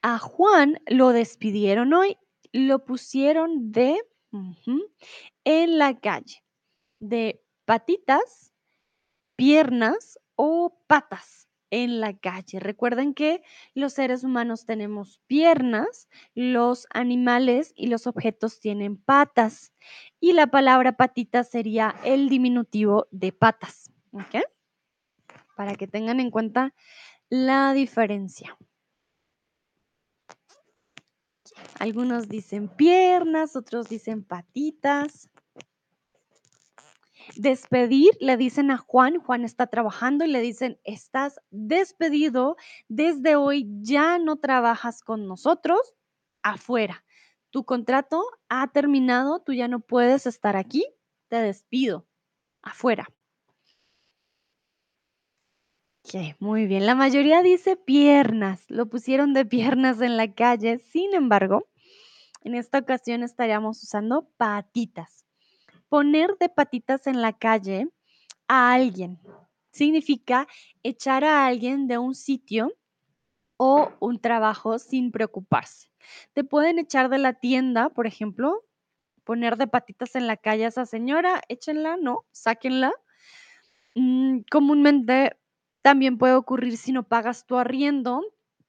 A 0.01 0.19
Juan 0.19 0.79
lo 0.87 1.09
despidieron 1.09 1.93
hoy, 1.93 2.17
lo 2.51 2.85
pusieron 2.85 3.71
de 3.71 3.97
en 5.43 5.77
la 5.77 5.99
calle, 5.99 6.43
de 6.99 7.41
patitas, 7.65 8.53
piernas 9.35 10.19
o 10.35 10.81
patas 10.87 11.47
en 11.69 11.99
la 11.99 12.17
calle. 12.17 12.59
Recuerden 12.59 13.13
que 13.13 13.41
los 13.73 13.93
seres 13.93 14.23
humanos 14.23 14.65
tenemos 14.65 15.21
piernas, 15.27 16.07
los 16.35 16.87
animales 16.91 17.73
y 17.75 17.87
los 17.87 18.07
objetos 18.07 18.59
tienen 18.59 18.97
patas 18.97 19.73
y 20.19 20.33
la 20.33 20.47
palabra 20.47 20.97
patita 20.97 21.43
sería 21.43 21.95
el 22.03 22.29
diminutivo 22.29 23.07
de 23.11 23.31
patas. 23.31 23.91
¿Ok? 24.11 24.35
Para 25.57 25.75
que 25.75 25.87
tengan 25.87 26.21
en 26.21 26.31
cuenta 26.31 26.73
la 27.29 27.73
diferencia. 27.73 28.57
Algunos 31.79 32.29
dicen 32.29 32.69
piernas, 32.69 33.55
otros 33.55 33.89
dicen 33.89 34.23
patitas. 34.23 35.29
despedir, 37.35 38.11
le 38.19 38.37
dicen 38.37 38.71
a 38.71 38.77
Juan, 38.77 39.19
Juan 39.19 39.43
está 39.43 39.67
trabajando 39.67 40.23
y 40.23 40.29
le 40.29 40.39
dicen, 40.39 40.79
estás 40.83 41.41
despedido, 41.49 42.55
desde 42.87 43.35
hoy 43.35 43.67
ya 43.81 44.17
no 44.17 44.37
trabajas 44.37 45.01
con 45.01 45.27
nosotros, 45.27 45.95
afuera. 46.41 47.03
Tu 47.49 47.65
contrato 47.65 48.23
ha 48.49 48.71
terminado, 48.71 49.41
tú 49.41 49.53
ya 49.53 49.67
no 49.67 49.81
puedes 49.81 50.25
estar 50.25 50.55
aquí, 50.55 50.85
te 51.27 51.37
despido, 51.37 52.07
afuera. 52.61 53.07
Muy 56.39 56.67
bien. 56.67 56.85
La 56.85 56.95
mayoría 56.95 57.41
dice 57.41 57.75
piernas, 57.75 58.63
lo 58.69 58.87
pusieron 58.87 59.33
de 59.33 59.45
piernas 59.45 60.01
en 60.01 60.17
la 60.17 60.33
calle, 60.33 60.79
sin 60.79 61.13
embargo, 61.13 61.67
en 62.43 62.55
esta 62.55 62.79
ocasión 62.79 63.23
estaríamos 63.23 63.83
usando 63.83 64.29
patitas. 64.37 65.25
Poner 65.89 66.37
de 66.39 66.49
patitas 66.49 67.07
en 67.07 67.21
la 67.21 67.33
calle 67.33 67.89
a 68.47 68.73
alguien 68.73 69.19
significa 69.71 70.47
echar 70.83 71.23
a 71.23 71.45
alguien 71.45 71.87
de 71.87 71.97
un 71.97 72.15
sitio 72.15 72.73
o 73.57 73.91
un 73.99 74.19
trabajo 74.19 74.79
sin 74.79 75.11
preocuparse. 75.11 75.89
Te 76.33 76.43
pueden 76.43 76.79
echar 76.79 77.09
de 77.09 77.17
la 77.17 77.33
tienda, 77.33 77.89
por 77.89 78.07
ejemplo, 78.07 78.63
poner 79.23 79.57
de 79.57 79.67
patitas 79.67 80.15
en 80.15 80.27
la 80.27 80.37
calle 80.37 80.65
a 80.65 80.69
esa 80.69 80.85
señora, 80.85 81.41
échenla, 81.49 81.97
no, 81.97 82.25
sáquenla. 82.31 82.93
Mm, 83.95 84.41
comúnmente 84.49 85.35
también 85.87 86.17
puede 86.17 86.33
ocurrir 86.33 86.75
si 86.75 86.91
no 86.91 87.03
pagas 87.03 87.45
tu 87.45 87.55
arriendo, 87.55 88.21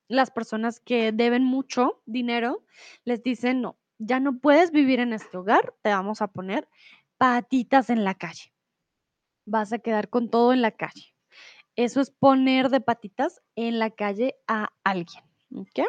las 0.07 0.31
personas 0.31 0.79
que 0.79 1.11
deben 1.11 1.43
mucho 1.43 2.01
dinero 2.07 2.65
les 3.05 3.25
dicen, 3.25 3.61
no, 3.61 3.77
ya 3.99 4.21
no 4.21 4.39
puedes 4.39 4.71
vivir 4.71 5.01
en 5.01 5.13
este 5.13 5.37
hogar, 5.37 5.75
te 5.83 5.91
vamos 5.91 6.23
a 6.23 6.29
poner 6.29 6.69
patitas 7.17 7.91
en 7.91 8.05
la 8.05 8.15
calle. 8.15 8.55
Vas 9.47 9.73
a 9.73 9.81
quedar 9.81 10.11
con 10.11 10.31
todo 10.31 10.53
en 10.53 10.63
la 10.63 10.71
calle. 10.71 11.13
Eso 11.75 12.01
es 12.01 12.13
poner 12.13 12.69
de 12.69 12.81
patitas 12.81 13.43
en 13.57 13.81
la 13.81 13.91
calle 13.91 14.37
a 14.47 14.69
alguien. 14.85 15.25
¿Ok? 15.57 15.81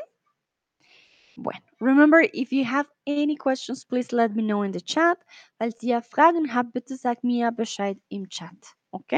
Bueno, 1.35 1.61
remember, 1.79 2.27
if 2.33 2.51
you 2.51 2.65
have 2.65 2.89
any 3.05 3.35
questions, 3.35 3.85
please 3.85 4.11
let 4.11 4.29
me 4.29 4.41
know 4.41 4.63
in 4.63 4.71
the 4.71 4.81
chat. 4.81 5.19
Falls 5.59 5.83
ihr 5.83 6.01
Fragen 6.01 6.51
habt, 6.55 6.73
bitte 6.73 6.97
sagt 6.97 7.23
mir 7.23 7.51
Bescheid 7.51 7.99
im 8.09 8.27
Chat. 8.29 8.55
¿Ok? 8.89 9.13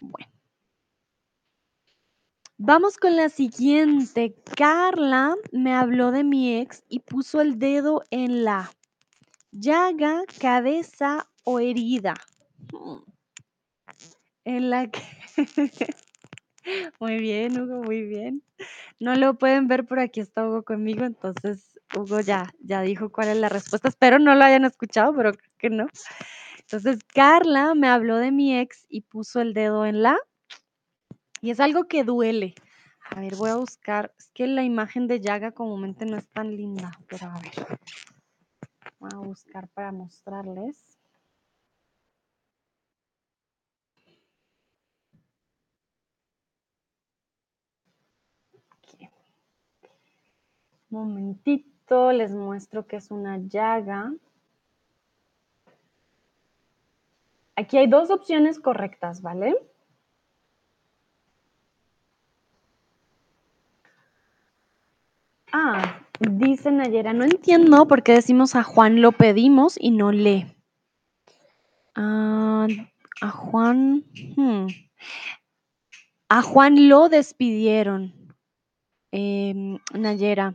Bueno. 0.00 0.31
Vamos 2.64 2.96
con 2.96 3.16
la 3.16 3.28
siguiente. 3.28 4.36
Carla 4.56 5.34
me 5.50 5.74
habló 5.74 6.12
de 6.12 6.22
mi 6.22 6.60
ex 6.60 6.84
y 6.88 7.00
puso 7.00 7.40
el 7.40 7.58
dedo 7.58 8.04
en 8.12 8.44
la 8.44 8.70
llaga, 9.50 10.22
cabeza 10.40 11.28
o 11.42 11.58
herida. 11.58 12.14
En 14.44 14.70
la 14.70 14.88
que... 14.88 15.00
muy 17.00 17.18
bien, 17.18 17.60
Hugo, 17.60 17.82
muy 17.82 18.02
bien. 18.02 18.42
No 18.98 19.14
lo 19.14 19.38
pueden 19.38 19.68
ver, 19.68 19.84
pero 19.86 20.02
aquí 20.02 20.18
está 20.18 20.46
Hugo 20.46 20.64
conmigo, 20.64 21.04
entonces 21.04 21.78
Hugo 21.96 22.20
ya, 22.20 22.52
ya 22.60 22.82
dijo 22.82 23.10
cuál 23.10 23.28
es 23.28 23.36
la 23.36 23.48
respuesta. 23.48 23.88
Espero 23.88 24.18
no 24.18 24.34
lo 24.34 24.44
hayan 24.44 24.64
escuchado, 24.64 25.14
pero 25.14 25.32
creo 25.32 25.52
que 25.58 25.70
no. 25.70 25.86
Entonces, 26.60 26.98
Carla 27.12 27.74
me 27.74 27.88
habló 27.88 28.16
de 28.18 28.32
mi 28.32 28.58
ex 28.58 28.84
y 28.88 29.02
puso 29.02 29.40
el 29.40 29.52
dedo 29.52 29.86
en 29.86 30.02
la 30.02 30.16
y 31.42 31.50
es 31.50 31.60
algo 31.60 31.84
que 31.84 32.04
duele. 32.04 32.54
A 33.10 33.20
ver, 33.20 33.34
voy 33.34 33.50
a 33.50 33.56
buscar. 33.56 34.14
Es 34.16 34.30
que 34.30 34.46
la 34.46 34.62
imagen 34.62 35.08
de 35.08 35.20
llaga 35.20 35.50
comúnmente 35.50 36.06
no 36.06 36.16
es 36.16 36.28
tan 36.28 36.56
linda, 36.56 36.92
pero 37.08 37.26
a 37.26 37.40
ver. 37.40 37.78
Voy 39.00 39.10
a 39.12 39.18
buscar 39.18 39.68
para 39.68 39.92
mostrarles. 39.92 40.98
Momentito, 50.90 52.12
les 52.12 52.32
muestro 52.32 52.86
que 52.86 52.96
es 52.96 53.10
una 53.10 53.38
llaga. 53.38 54.12
Aquí 57.56 57.78
hay 57.78 57.88
dos 57.88 58.10
opciones 58.10 58.60
correctas, 58.60 59.22
¿vale? 59.22 59.71
Ah, 65.52 66.00
dice 66.18 66.72
Nayera, 66.72 67.12
no 67.12 67.24
entiendo 67.24 67.86
por 67.86 68.02
qué 68.02 68.12
decimos 68.12 68.54
a 68.54 68.62
Juan 68.62 69.02
lo 69.02 69.12
pedimos 69.12 69.76
y 69.78 69.90
no 69.90 70.10
le. 70.10 70.56
Ah, 71.94 72.66
a 73.20 73.30
Juan. 73.30 74.04
Hmm. 74.36 74.66
A 76.30 76.40
Juan 76.40 76.88
lo 76.88 77.10
despidieron. 77.10 78.14
Em, 79.12 79.78
Nayera. 79.92 80.54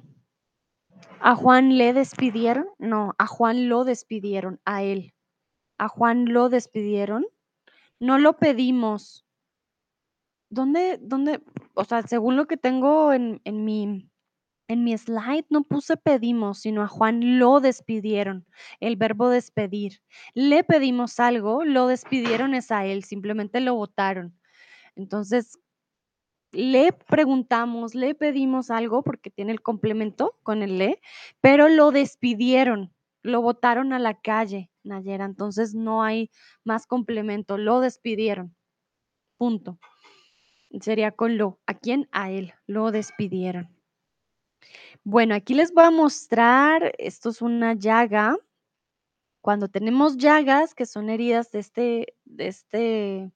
¿A 1.20 1.36
Juan 1.36 1.78
le 1.78 1.94
despidieron? 1.94 2.68
No, 2.80 3.14
a 3.20 3.28
Juan 3.28 3.70
lo 3.70 3.84
despidieron, 3.84 4.60
a 4.66 4.82
él. 4.82 5.14
A 5.78 5.90
Juan 5.90 6.26
lo 6.34 6.50
despidieron. 6.50 7.28
No 8.00 8.18
lo 8.18 8.38
pedimos. 8.38 9.28
¿Dónde, 10.50 10.98
dónde? 11.00 11.44
O 11.76 11.84
sea, 11.84 12.02
según 12.02 12.36
lo 12.36 12.48
que 12.48 12.58
tengo 12.58 13.14
en, 13.14 13.42
en 13.44 13.64
mi 13.64 14.10
en 14.68 14.84
mi 14.84 14.98
slide 14.98 15.46
no 15.50 15.64
puse 15.64 15.98
pedimos, 15.98 16.60
sino 16.60 16.84
a 16.84 16.88
Juan 16.88 17.40
lo 17.40 17.60
despidieron, 17.60 18.46
el 18.80 18.96
verbo 18.98 19.30
despedir. 19.30 20.02
Le 20.34 20.64
pedimos 20.64 21.20
algo, 21.20 21.64
lo 21.64 21.88
despidieron 21.88 22.54
es 22.54 22.72
a 22.72 22.86
él, 22.86 23.04
simplemente 23.04 23.62
lo 23.62 23.76
votaron. 23.76 24.38
Entonces, 24.96 25.60
le 26.52 26.92
preguntamos, 26.94 27.96
le 27.96 28.16
pedimos 28.16 28.72
algo 28.72 29.04
porque 29.04 29.30
tiene 29.30 29.52
el 29.52 29.62
complemento 29.62 30.38
con 30.44 30.64
el 30.64 30.78
le, 30.78 31.02
pero 31.42 31.70
lo 31.70 31.92
despidieron, 31.92 32.94
lo 33.22 33.42
votaron 33.42 33.94
a 33.94 34.00
la 34.00 34.20
calle, 34.20 34.72
Nayera. 34.84 35.26
Entonces, 35.26 35.76
no 35.76 36.04
hay 36.04 36.32
más 36.64 36.88
complemento, 36.88 37.58
lo 37.58 37.80
despidieron. 37.80 38.56
Punto. 39.38 39.80
Sería 40.82 41.12
con 41.12 41.38
lo. 41.38 41.60
¿A 41.68 41.74
quién? 41.76 42.10
A 42.12 42.32
él. 42.32 42.54
Lo 42.66 42.92
despidieron. 42.92 43.77
Bueno, 45.10 45.36
aquí 45.36 45.54
les 45.54 45.74
voy 45.74 45.86
a 45.86 45.90
mostrar, 45.90 46.94
esto 46.98 47.30
es 47.30 47.42
una 47.42 47.74
llaga. 47.76 48.36
Cuando 49.40 49.70
tenemos 49.70 50.18
llagas, 50.18 50.76
que 50.76 50.86
son 50.86 51.10
heridas 51.10 51.50
de 51.52 51.60
este, 51.60 52.16
de 52.26 52.48
este 52.48 53.32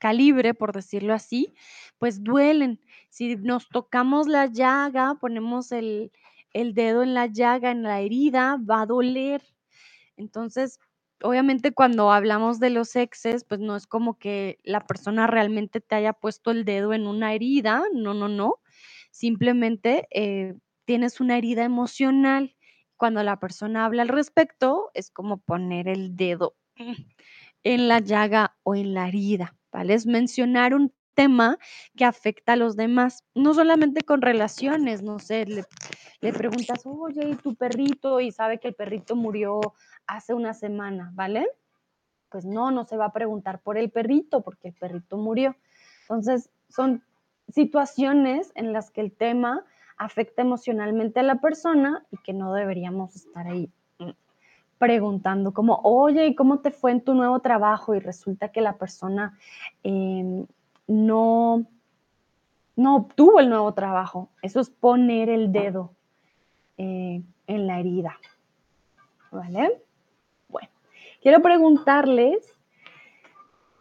calibre, 0.00 0.52
por 0.52 0.72
decirlo 0.72 1.14
así, 1.14 1.54
pues 1.98 2.24
duelen. 2.24 2.80
Si 3.08 3.36
nos 3.36 3.68
tocamos 3.68 4.26
la 4.26 4.46
llaga, 4.46 5.14
ponemos 5.20 5.70
el, 5.70 6.10
el 6.52 6.74
dedo 6.74 7.04
en 7.04 7.14
la 7.14 7.26
llaga, 7.26 7.70
en 7.70 7.84
la 7.84 8.00
herida, 8.00 8.58
va 8.68 8.82
a 8.82 8.86
doler. 8.86 9.44
Entonces, 10.16 10.80
obviamente 11.22 11.70
cuando 11.72 12.10
hablamos 12.10 12.58
de 12.58 12.70
los 12.70 12.96
exes, 12.96 13.44
pues 13.44 13.60
no 13.60 13.76
es 13.76 13.86
como 13.86 14.18
que 14.18 14.58
la 14.64 14.88
persona 14.88 15.28
realmente 15.28 15.80
te 15.80 15.94
haya 15.94 16.14
puesto 16.14 16.50
el 16.50 16.64
dedo 16.64 16.92
en 16.92 17.06
una 17.06 17.32
herida, 17.32 17.84
no, 17.94 18.12
no, 18.12 18.26
no. 18.28 18.56
Simplemente 19.12 20.08
eh, 20.10 20.56
tienes 20.84 21.20
una 21.20 21.38
herida 21.38 21.64
emocional. 21.64 22.56
Cuando 22.96 23.22
la 23.22 23.40
persona 23.40 23.84
habla 23.84 24.02
al 24.02 24.08
respecto, 24.08 24.90
es 24.94 25.10
como 25.10 25.38
poner 25.38 25.88
el 25.88 26.16
dedo 26.16 26.54
en 27.64 27.88
la 27.88 27.98
llaga 28.00 28.56
o 28.62 28.74
en 28.74 28.94
la 28.94 29.08
herida, 29.08 29.56
¿vale? 29.72 29.94
Es 29.94 30.06
mencionar 30.06 30.74
un 30.74 30.92
tema 31.14 31.58
que 31.96 32.04
afecta 32.04 32.52
a 32.52 32.56
los 32.56 32.76
demás, 32.76 33.24
no 33.34 33.54
solamente 33.54 34.02
con 34.02 34.22
relaciones, 34.22 35.02
no 35.02 35.18
sé, 35.18 35.46
le, 36.20 36.32
preguntas, 36.32 36.82
oye, 36.84 37.30
¿y 37.30 37.34
tu 37.34 37.54
perrito? 37.54 38.20
Y 38.20 38.32
sabe 38.32 38.58
que 38.58 38.68
el 38.68 38.74
perrito 38.74 39.16
murió 39.16 39.60
hace 40.06 40.34
una 40.34 40.54
semana, 40.54 41.10
¿vale? 41.14 41.46
Pues 42.30 42.44
no, 42.44 42.70
no 42.70 42.84
se 42.84 42.96
va 42.96 43.06
a 43.06 43.12
preguntar 43.12 43.60
por 43.60 43.76
el 43.76 43.90
perrito, 43.90 44.42
porque 44.42 44.68
el 44.68 44.74
perrito 44.74 45.16
murió. 45.16 45.56
Entonces, 46.02 46.50
son 46.68 47.04
situaciones 47.48 48.52
en 48.54 48.72
las 48.72 48.90
que 48.90 49.00
el 49.02 49.12
tema 49.12 49.64
afecta 50.04 50.42
emocionalmente 50.42 51.20
a 51.20 51.22
la 51.22 51.36
persona 51.36 52.04
y 52.10 52.16
que 52.18 52.32
no 52.32 52.52
deberíamos 52.52 53.14
estar 53.14 53.46
ahí 53.46 53.70
mm, 53.98 54.10
preguntando 54.78 55.52
como, 55.52 55.80
oye, 55.84 56.26
¿y 56.26 56.34
cómo 56.34 56.58
te 56.58 56.70
fue 56.70 56.90
en 56.90 57.02
tu 57.02 57.14
nuevo 57.14 57.40
trabajo? 57.40 57.94
Y 57.94 58.00
resulta 58.00 58.50
que 58.50 58.60
la 58.60 58.76
persona 58.76 59.38
em, 59.82 60.46
no, 60.88 61.64
no 62.76 62.96
obtuvo 62.96 63.40
el 63.40 63.48
nuevo 63.48 63.72
trabajo. 63.74 64.28
Eso 64.42 64.60
es 64.60 64.70
poner 64.70 65.28
el 65.28 65.52
dedo 65.52 65.92
eh, 66.78 67.22
en 67.46 67.66
la 67.66 67.78
herida. 67.78 68.16
¿Vale? 69.30 69.82
Bueno, 70.48 70.68
quiero 71.22 71.40
preguntarles 71.40 72.52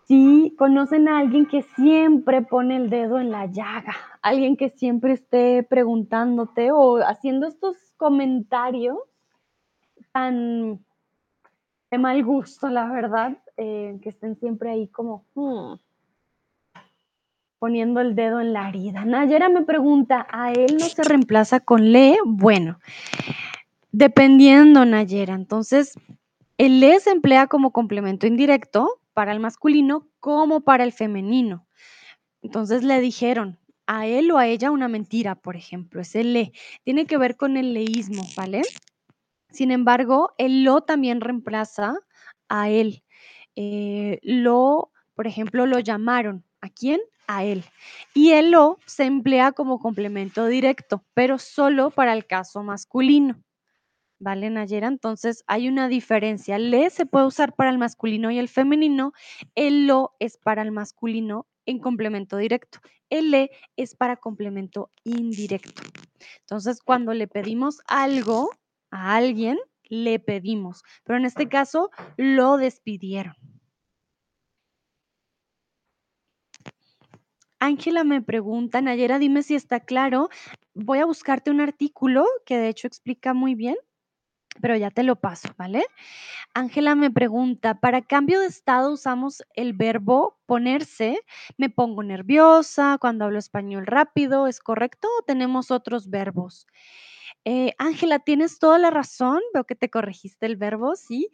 si 0.07 0.55
conocen 0.57 1.07
a 1.07 1.19
alguien 1.19 1.45
que 1.45 1.63
siempre 1.63 2.41
pone 2.41 2.77
el 2.77 2.89
dedo 2.89 3.19
en 3.19 3.31
la 3.31 3.47
llaga, 3.47 3.95
alguien 4.21 4.57
que 4.57 4.69
siempre 4.69 5.13
esté 5.13 5.63
preguntándote 5.63 6.71
o 6.71 6.97
haciendo 6.97 7.47
estos 7.47 7.77
comentarios 7.97 8.97
tan 10.11 10.79
de 11.89 11.97
mal 11.97 12.23
gusto, 12.23 12.69
la 12.69 12.85
verdad, 12.85 13.37
eh, 13.57 13.99
que 14.01 14.09
estén 14.09 14.37
siempre 14.37 14.71
ahí 14.71 14.87
como 14.87 15.25
hmm, 15.35 15.73
poniendo 17.59 17.99
el 17.99 18.15
dedo 18.15 18.39
en 18.39 18.53
la 18.53 18.69
herida. 18.69 19.03
Nayera 19.03 19.49
me 19.49 19.63
pregunta, 19.63 20.25
¿a 20.31 20.53
él 20.53 20.77
no 20.79 20.85
se 20.85 21.03
reemplaza 21.03 21.59
con 21.59 21.91
le? 21.91 22.17
Bueno, 22.25 22.79
dependiendo, 23.91 24.85
Nayera. 24.85 25.33
Entonces, 25.33 25.99
el 26.57 26.79
le 26.79 26.99
se 26.99 27.11
emplea 27.11 27.47
como 27.47 27.71
complemento 27.71 28.25
indirecto 28.25 29.01
para 29.13 29.33
el 29.33 29.39
masculino 29.39 30.07
como 30.19 30.61
para 30.61 30.85
el 30.85 30.93
femenino. 30.93 31.65
Entonces 32.41 32.83
le 32.83 32.99
dijeron 32.99 33.59
a 33.93 34.07
él 34.07 34.31
o 34.31 34.37
a 34.37 34.47
ella 34.47 34.71
una 34.71 34.87
mentira, 34.87 35.35
por 35.35 35.57
ejemplo, 35.57 35.99
es 35.99 36.15
el 36.15 36.31
le. 36.31 36.53
Tiene 36.85 37.05
que 37.05 37.17
ver 37.17 37.35
con 37.35 37.57
el 37.57 37.73
leísmo, 37.73 38.23
¿vale? 38.37 38.61
Sin 39.49 39.69
embargo, 39.69 40.31
el 40.37 40.63
lo 40.63 40.79
también 40.79 41.19
reemplaza 41.19 41.95
a 42.47 42.69
él. 42.69 43.03
Eh, 43.57 44.17
lo, 44.23 44.93
por 45.13 45.27
ejemplo, 45.27 45.65
lo 45.65 45.79
llamaron. 45.79 46.45
¿A 46.61 46.69
quién? 46.69 47.01
A 47.27 47.43
él. 47.43 47.65
Y 48.13 48.31
el 48.31 48.51
lo 48.51 48.79
se 48.85 49.03
emplea 49.03 49.51
como 49.51 49.77
complemento 49.77 50.47
directo, 50.47 51.03
pero 51.13 51.37
solo 51.37 51.91
para 51.91 52.13
el 52.13 52.25
caso 52.25 52.63
masculino. 52.63 53.43
¿Vale, 54.19 54.49
Nayera? 54.49 54.87
Entonces 54.87 55.43
hay 55.47 55.67
una 55.67 55.89
diferencia. 55.89 56.57
Le 56.59 56.89
se 56.91 57.05
puede 57.05 57.25
usar 57.25 57.55
para 57.55 57.69
el 57.69 57.77
masculino 57.77 58.31
y 58.31 58.39
el 58.39 58.47
femenino. 58.47 59.11
El 59.53 59.85
lo 59.85 60.15
es 60.19 60.37
para 60.37 60.61
el 60.61 60.71
masculino 60.71 61.45
en 61.65 61.79
complemento 61.79 62.37
directo. 62.37 62.79
Le 63.09 63.51
es 63.75 63.95
para 63.95 64.17
complemento 64.17 64.89
indirecto. 65.03 65.83
Entonces, 66.39 66.81
cuando 66.81 67.13
le 67.13 67.27
pedimos 67.27 67.81
algo 67.87 68.51
a 68.89 69.15
alguien, 69.15 69.57
le 69.83 70.19
pedimos, 70.19 70.83
pero 71.03 71.17
en 71.17 71.25
este 71.25 71.49
caso 71.49 71.91
lo 72.15 72.57
despidieron. 72.57 73.35
Ángela 77.59 78.03
me 78.03 78.21
pregunta, 78.21 78.81
Nayera, 78.81 79.19
dime 79.19 79.43
si 79.43 79.53
está 79.53 79.81
claro. 79.81 80.29
Voy 80.73 80.97
a 80.97 81.05
buscarte 81.05 81.51
un 81.51 81.61
artículo 81.61 82.25
que 82.45 82.57
de 82.57 82.69
hecho 82.69 82.87
explica 82.87 83.35
muy 83.35 83.53
bien, 83.53 83.75
pero 84.59 84.75
ya 84.75 84.91
te 84.91 85.03
lo 85.03 85.15
paso, 85.15 85.49
¿vale? 85.57 85.85
Ángela 86.53 86.95
me 86.95 87.11
pregunta, 87.11 87.79
para 87.79 88.01
cambio 88.01 88.41
de 88.41 88.47
estado 88.47 88.91
usamos 88.91 89.43
el 89.53 89.73
verbo 89.73 90.37
ponerse. 90.45 91.21
Me 91.57 91.69
pongo 91.69 92.03
nerviosa 92.03 92.97
cuando 92.99 93.25
hablo 93.25 93.39
español 93.39 93.85
rápido, 93.87 94.47
¿es 94.47 94.59
correcto? 94.59 95.07
¿O 95.19 95.23
tenemos 95.23 95.71
otros 95.71 96.09
verbos? 96.09 96.67
Eh, 97.45 97.73
Ángela, 97.77 98.19
tienes 98.19 98.59
toda 98.59 98.77
la 98.77 98.89
razón. 98.91 99.41
Veo 99.53 99.63
que 99.63 99.75
te 99.75 99.89
corregiste 99.89 100.45
el 100.45 100.57
verbo, 100.57 100.95
¿sí? 100.95 101.29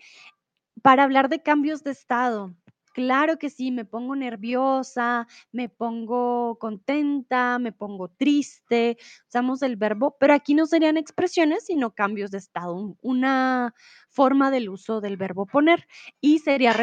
Para 0.82 1.04
hablar 1.04 1.30
de 1.30 1.42
cambios 1.42 1.84
de 1.84 1.92
estado. 1.92 2.54
Claro 2.98 3.38
que 3.38 3.52
sí, 3.52 3.70
me 3.70 3.86
pongo 3.86 4.16
nerviosa, 4.16 5.28
me 5.52 5.70
pongo 5.70 6.58
contenta, 6.58 7.60
me 7.60 7.72
pongo 7.72 8.08
triste, 8.10 8.98
usamos 9.28 9.62
el 9.62 9.76
verbo, 9.76 10.18
pero 10.20 10.34
aquí 10.34 10.56
no 10.56 10.66
serían 10.66 10.98
expresiones, 10.98 11.64
sino 11.68 11.94
cambios 11.94 12.32
de 12.32 12.40
estado, 12.40 12.98
una 13.04 13.76
forma 14.10 14.50
del 14.50 14.68
uso 14.70 15.00
del 15.00 15.16
verbo 15.16 15.46
poner 15.46 15.86
y 16.22 16.40
sería 16.40 16.74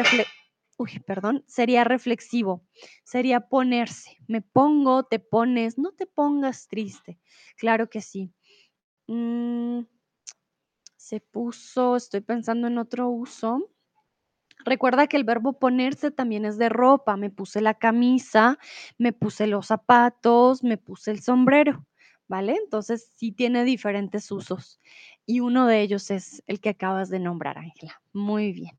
Uy, 0.77 0.99
perdón, 1.05 1.43
sería 1.47 1.83
reflexivo, 1.83 2.63
sería 3.03 3.41
ponerse. 3.49 4.17
Me 4.29 4.41
pongo, 4.41 5.03
te 5.03 5.19
pones, 5.19 5.77
no 5.77 5.91
te 5.91 6.05
pongas 6.05 6.69
triste. 6.69 7.19
Claro 7.57 7.89
que 7.89 7.99
sí. 7.99 8.33
Mm, 9.07 9.81
se 10.97 11.19
puso, 11.19 11.95
estoy 11.95 12.21
pensando 12.21 12.67
en 12.67 12.77
otro 12.77 13.09
uso. 13.09 13.74
Recuerda 14.65 15.05
que 15.05 15.15
el 15.15 15.23
verbo 15.23 15.53
ponerse 15.53 16.09
también 16.09 16.43
es 16.43 16.57
de 16.57 16.69
ropa. 16.69 17.15
Me 17.17 17.29
puse 17.29 17.61
la 17.61 17.75
camisa, 17.75 18.57
me 18.97 19.13
puse 19.13 19.45
los 19.45 19.67
zapatos, 19.67 20.63
me 20.63 20.77
puse 20.77 21.11
el 21.11 21.21
sombrero, 21.21 21.85
¿vale? 22.27 22.57
Entonces 22.63 23.11
sí 23.15 23.31
tiene 23.31 23.63
diferentes 23.63 24.31
usos. 24.31 24.81
Y 25.27 25.39
uno 25.39 25.67
de 25.67 25.81
ellos 25.81 26.09
es 26.09 26.43
el 26.47 26.59
que 26.59 26.69
acabas 26.69 27.09
de 27.09 27.19
nombrar, 27.19 27.59
Ángela. 27.59 28.01
Muy 28.11 28.53
bien. 28.53 28.75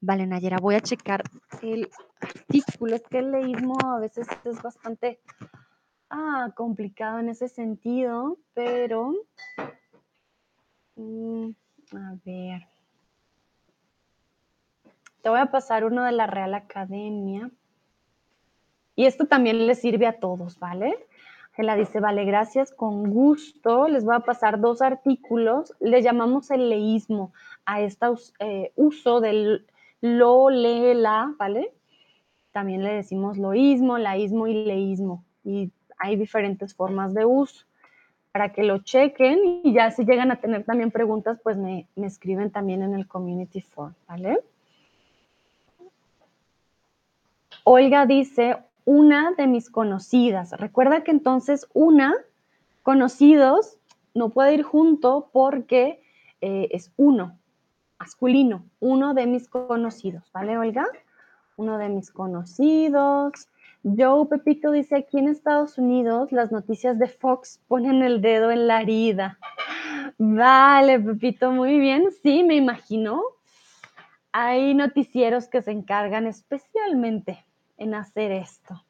Vale, 0.00 0.26
Nayera, 0.26 0.58
voy 0.58 0.74
a 0.74 0.80
checar 0.80 1.22
el 1.62 1.88
artículo. 2.20 2.96
Es 2.96 3.02
que 3.08 3.18
el 3.18 3.30
leísmo 3.30 3.76
a 3.84 4.00
veces 4.00 4.26
es 4.44 4.60
bastante 4.60 5.20
ah, 6.10 6.50
complicado 6.56 7.20
en 7.20 7.28
ese 7.28 7.48
sentido, 7.48 8.38
pero... 8.54 9.12
Mm, 10.96 11.50
a 11.94 12.16
ver. 12.24 12.77
Voy 15.28 15.40
a 15.40 15.46
pasar 15.46 15.84
uno 15.84 16.04
de 16.04 16.12
la 16.12 16.26
Real 16.26 16.54
Academia. 16.54 17.50
Y 18.96 19.06
esto 19.06 19.26
también 19.26 19.66
le 19.66 19.74
sirve 19.74 20.06
a 20.06 20.18
todos, 20.18 20.58
¿vale? 20.58 20.96
la 21.62 21.76
dice, 21.76 22.00
vale, 22.00 22.24
gracias, 22.24 22.70
con 22.70 23.10
gusto. 23.10 23.88
Les 23.88 24.04
voy 24.04 24.14
a 24.14 24.20
pasar 24.20 24.60
dos 24.60 24.80
artículos. 24.82 25.74
Le 25.80 26.02
llamamos 26.02 26.50
el 26.50 26.68
leísmo 26.68 27.32
a 27.64 27.80
este 27.80 28.06
uso 28.76 29.20
del 29.20 29.66
lo, 30.00 30.50
le, 30.50 30.94
la, 30.94 31.34
¿vale? 31.38 31.72
También 32.52 32.84
le 32.84 32.92
decimos 32.92 33.38
loísmo, 33.38 33.98
laísmo 33.98 34.46
y 34.46 34.64
leísmo. 34.64 35.24
Y 35.44 35.72
hay 35.98 36.16
diferentes 36.16 36.74
formas 36.74 37.12
de 37.14 37.24
uso. 37.24 37.66
Para 38.30 38.52
que 38.52 38.62
lo 38.62 38.78
chequen 38.78 39.60
y 39.64 39.72
ya 39.72 39.90
si 39.90 40.04
llegan 40.04 40.30
a 40.30 40.36
tener 40.36 40.64
también 40.64 40.92
preguntas, 40.92 41.40
pues 41.42 41.56
me, 41.56 41.88
me 41.96 42.06
escriben 42.06 42.50
también 42.50 42.82
en 42.82 42.94
el 42.94 43.08
community 43.08 43.62
form, 43.62 43.94
¿vale? 44.06 44.38
Olga 47.70 48.06
dice, 48.06 48.56
una 48.86 49.32
de 49.32 49.46
mis 49.46 49.68
conocidas. 49.68 50.52
Recuerda 50.52 51.04
que 51.04 51.10
entonces 51.10 51.68
una, 51.74 52.14
conocidos, 52.82 53.76
no 54.14 54.30
puede 54.30 54.54
ir 54.54 54.62
junto 54.62 55.28
porque 55.34 56.00
eh, 56.40 56.68
es 56.70 56.90
uno, 56.96 57.38
masculino, 57.98 58.64
uno 58.80 59.12
de 59.12 59.26
mis 59.26 59.48
conocidos, 59.48 60.32
¿vale, 60.32 60.56
Olga? 60.56 60.86
Uno 61.58 61.76
de 61.76 61.90
mis 61.90 62.10
conocidos. 62.10 63.48
Joe 63.82 64.24
Pepito 64.24 64.70
dice, 64.70 64.96
aquí 64.96 65.18
en 65.18 65.28
Estados 65.28 65.76
Unidos 65.76 66.32
las 66.32 66.50
noticias 66.50 66.98
de 66.98 67.08
Fox 67.08 67.60
ponen 67.68 68.02
el 68.02 68.22
dedo 68.22 68.50
en 68.50 68.66
la 68.66 68.80
herida. 68.80 69.38
Vale, 70.16 70.98
Pepito, 71.00 71.52
muy 71.52 71.78
bien. 71.78 72.06
Sí, 72.22 72.44
me 72.44 72.54
imagino. 72.54 73.22
Hay 74.32 74.72
noticieros 74.72 75.48
que 75.48 75.60
se 75.60 75.72
encargan 75.72 76.26
especialmente 76.26 77.44
en 77.78 77.94
hacer 77.94 78.32
esto. 78.32 78.84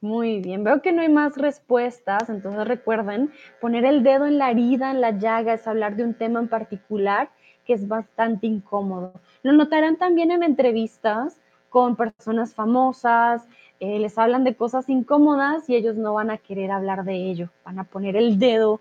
Muy 0.00 0.40
bien, 0.40 0.64
veo 0.64 0.82
que 0.82 0.92
no 0.92 1.02
hay 1.02 1.08
más 1.08 1.36
respuestas, 1.36 2.28
entonces 2.28 2.66
recuerden, 2.66 3.30
poner 3.60 3.84
el 3.84 4.02
dedo 4.02 4.26
en 4.26 4.38
la 4.38 4.50
herida, 4.50 4.90
en 4.90 5.00
la 5.00 5.12
llaga, 5.12 5.54
es 5.54 5.66
hablar 5.68 5.94
de 5.94 6.04
un 6.04 6.14
tema 6.14 6.40
en 6.40 6.48
particular 6.48 7.30
que 7.64 7.74
es 7.74 7.86
bastante 7.86 8.48
incómodo. 8.48 9.12
Lo 9.42 9.52
notarán 9.52 9.96
también 9.96 10.32
en 10.32 10.42
entrevistas 10.42 11.40
con 11.68 11.94
personas 11.94 12.54
famosas, 12.54 13.46
eh, 13.78 14.00
les 14.00 14.18
hablan 14.18 14.42
de 14.42 14.56
cosas 14.56 14.88
incómodas 14.88 15.68
y 15.70 15.76
ellos 15.76 15.96
no 15.96 16.14
van 16.14 16.30
a 16.30 16.38
querer 16.38 16.72
hablar 16.72 17.04
de 17.04 17.30
ello, 17.30 17.50
van 17.64 17.78
a 17.78 17.84
poner 17.84 18.16
el 18.16 18.40
dedo 18.40 18.80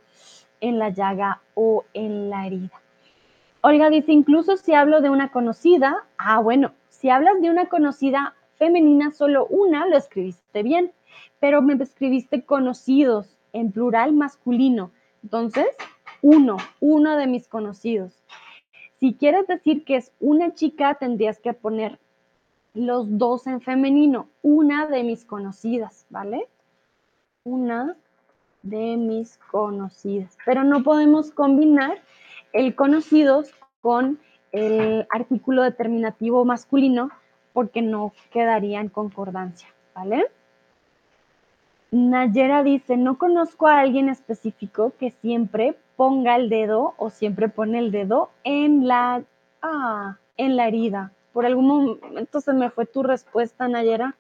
en 0.59 0.80
la 0.80 0.89
llaga 0.89 1.41
o 1.53 1.86
en 1.93 2.32
la 2.32 2.47
herida. 2.47 2.82
Olga 3.61 3.89
dice, 3.89 4.11
incluso 4.11 4.57
si 4.57 4.73
hablo 4.73 5.01
de 5.01 5.09
una 5.09 5.32
conocida, 5.32 6.05
ah, 6.17 6.39
bueno, 6.39 6.71
si 6.89 7.09
hablas 7.09 7.39
de 7.41 7.49
una 7.49 7.67
conocida 7.67 8.34
femenina, 8.60 9.12
solo 9.12 9.47
una, 9.47 9.88
lo 9.88 9.97
escribiste 9.97 10.62
bien, 10.62 10.91
pero 11.39 11.64
me 11.64 11.74
escribiste 11.82 12.43
conocidos 12.43 13.36
en 13.53 13.72
plural 13.72 14.14
masculino. 14.14 14.91
Entonces, 15.24 15.68
uno, 16.22 16.57
uno 16.80 17.18
de 17.18 17.26
mis 17.26 17.47
conocidos. 17.47 18.22
Si 18.99 19.14
quieres 19.14 19.47
decir 19.47 19.86
que 19.86 19.95
es 19.95 20.12
una 20.20 20.53
chica, 20.53 20.95
tendrías 20.95 21.39
que 21.39 21.53
poner 21.53 21.97
los 22.74 23.18
dos 23.18 23.47
en 23.47 23.62
femenino, 23.62 24.28
una 24.43 24.86
de 24.88 25.03
mis 25.03 25.26
conocidas, 25.26 26.05
¿vale? 26.10 26.47
Una 27.43 27.95
de 28.62 28.97
mis 28.97 29.38
conocidas. 29.49 30.38
Pero 30.45 30.64
no 30.66 30.84
podemos 30.84 31.32
combinar 31.32 31.97
el 32.51 32.76
conocidos 32.76 33.51
con 33.82 34.20
el 34.51 35.07
artículo 35.12 35.64
determinativo 35.64 36.43
masculino 36.43 37.10
porque 37.60 37.82
no 37.82 38.14
quedaría 38.32 38.80
en 38.80 38.88
concordancia, 38.88 39.68
¿vale? 39.93 40.28
Nayera 41.91 42.64
dice, 42.64 42.95
no 42.95 43.18
conozco 43.18 43.68
a 43.68 43.82
alguien 43.82 44.07
específico 44.07 44.93
que 44.97 45.12
siempre 45.12 45.76
ponga 45.97 46.38
el 46.38 46.47
dedo 46.47 46.93
o 46.95 47.10
siempre 47.10 47.49
pone 47.49 47.80
el 47.80 47.91
dedo 47.91 48.30
en 48.45 48.88
la, 48.88 49.24
ah, 49.62 50.16
en 50.38 50.55
la 50.55 50.70
herida. 50.70 51.12
Por 51.34 51.45
algún 51.45 51.68
momento 51.68 52.39
se 52.39 52.53
me 52.53 52.70
fue 52.70 52.86
tu 52.86 53.03
respuesta, 53.03 53.68
Nayera. 53.68 54.16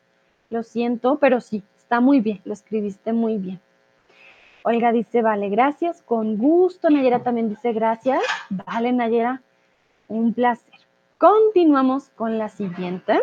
Lo 0.49 0.61
siento, 0.61 1.17
pero 1.19 1.39
sí, 1.39 1.63
está 1.77 2.01
muy 2.01 2.19
bien, 2.19 2.41
lo 2.43 2.51
escribiste 2.51 3.13
muy 3.13 3.37
bien. 3.37 3.61
Olga 4.63 4.91
dice, 4.91 5.21
vale, 5.21 5.47
gracias, 5.47 6.01
con 6.01 6.35
gusto. 6.35 6.89
Nayera 6.89 7.23
también 7.23 7.47
dice, 7.47 7.71
gracias. 7.71 8.19
Vale, 8.49 8.91
Nayera, 8.91 9.41
un 10.09 10.33
placer. 10.33 10.68
Continuamos 11.19 12.07
con 12.15 12.37
la 12.37 12.47
siguiente. 12.47 13.19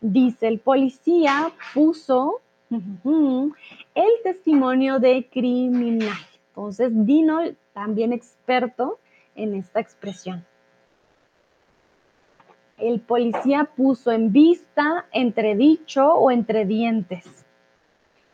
Dice, 0.00 0.48
el 0.48 0.58
policía 0.58 1.52
puso 1.74 2.40
el 2.70 4.10
testimonio 4.22 4.98
de 4.98 5.28
criminal. 5.30 6.16
Entonces, 6.48 6.92
Dino, 6.94 7.40
también 7.74 8.14
experto 8.14 8.98
en 9.34 9.54
esta 9.54 9.80
expresión. 9.80 10.46
El 12.78 13.00
policía 13.00 13.68
puso 13.76 14.10
en 14.10 14.32
vista, 14.32 15.04
entredicho 15.12 16.14
o 16.14 16.30
entre 16.30 16.64
dientes. 16.64 17.44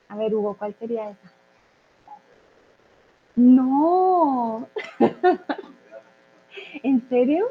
A 0.08 0.14
ver, 0.14 0.32
Hugo, 0.32 0.54
¿cuál 0.56 0.74
sería 0.74 1.10
esa? 1.10 1.32
No. 3.34 4.68
¿En 6.84 7.08
serio? 7.08 7.48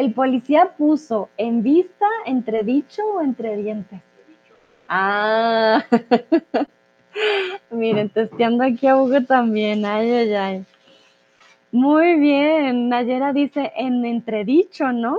El 0.00 0.14
policía 0.14 0.76
puso 0.78 1.28
en 1.36 1.62
vista, 1.62 2.06
entredicho 2.24 3.02
o 3.04 3.20
entre 3.20 3.54
dientes. 3.58 4.00
Ah. 4.88 5.84
Miren, 7.70 8.08
testeando 8.08 8.64
aquí 8.64 8.86
a 8.86 8.96
Hugo 8.96 9.22
también. 9.26 9.84
Ay, 9.84 10.10
ay, 10.10 10.34
ay. 10.34 10.64
Muy 11.70 12.18
bien. 12.18 12.88
Nayera 12.88 13.34
dice 13.34 13.74
en 13.76 14.06
entredicho, 14.06 14.90
¿no? 14.90 15.18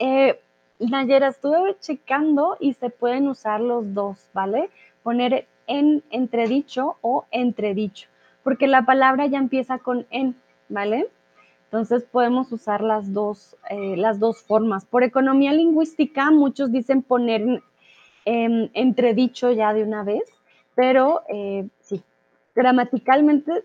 Eh, 0.00 0.40
Nayera, 0.80 1.28
estuve 1.28 1.76
checando 1.78 2.56
y 2.58 2.72
se 2.72 2.90
pueden 2.90 3.28
usar 3.28 3.60
los 3.60 3.94
dos, 3.94 4.28
¿vale? 4.34 4.70
Poner 5.04 5.46
en 5.68 6.02
entredicho 6.10 6.96
o 7.00 7.26
entredicho, 7.30 8.08
porque 8.42 8.66
la 8.66 8.84
palabra 8.84 9.26
ya 9.26 9.38
empieza 9.38 9.78
con 9.78 10.04
en, 10.10 10.34
¿vale? 10.68 11.06
Entonces 11.74 12.04
podemos 12.04 12.52
usar 12.52 12.82
las 12.82 13.12
dos, 13.12 13.56
eh, 13.68 13.96
las 13.96 14.20
dos 14.20 14.40
formas. 14.44 14.84
Por 14.84 15.02
economía 15.02 15.52
lingüística, 15.52 16.30
muchos 16.30 16.70
dicen 16.70 17.02
poner 17.02 17.64
en 18.24 18.70
entredicho 18.74 19.50
ya 19.50 19.74
de 19.74 19.82
una 19.82 20.04
vez, 20.04 20.22
pero 20.76 21.22
eh, 21.28 21.66
sí, 21.80 22.00
gramaticalmente 22.54 23.64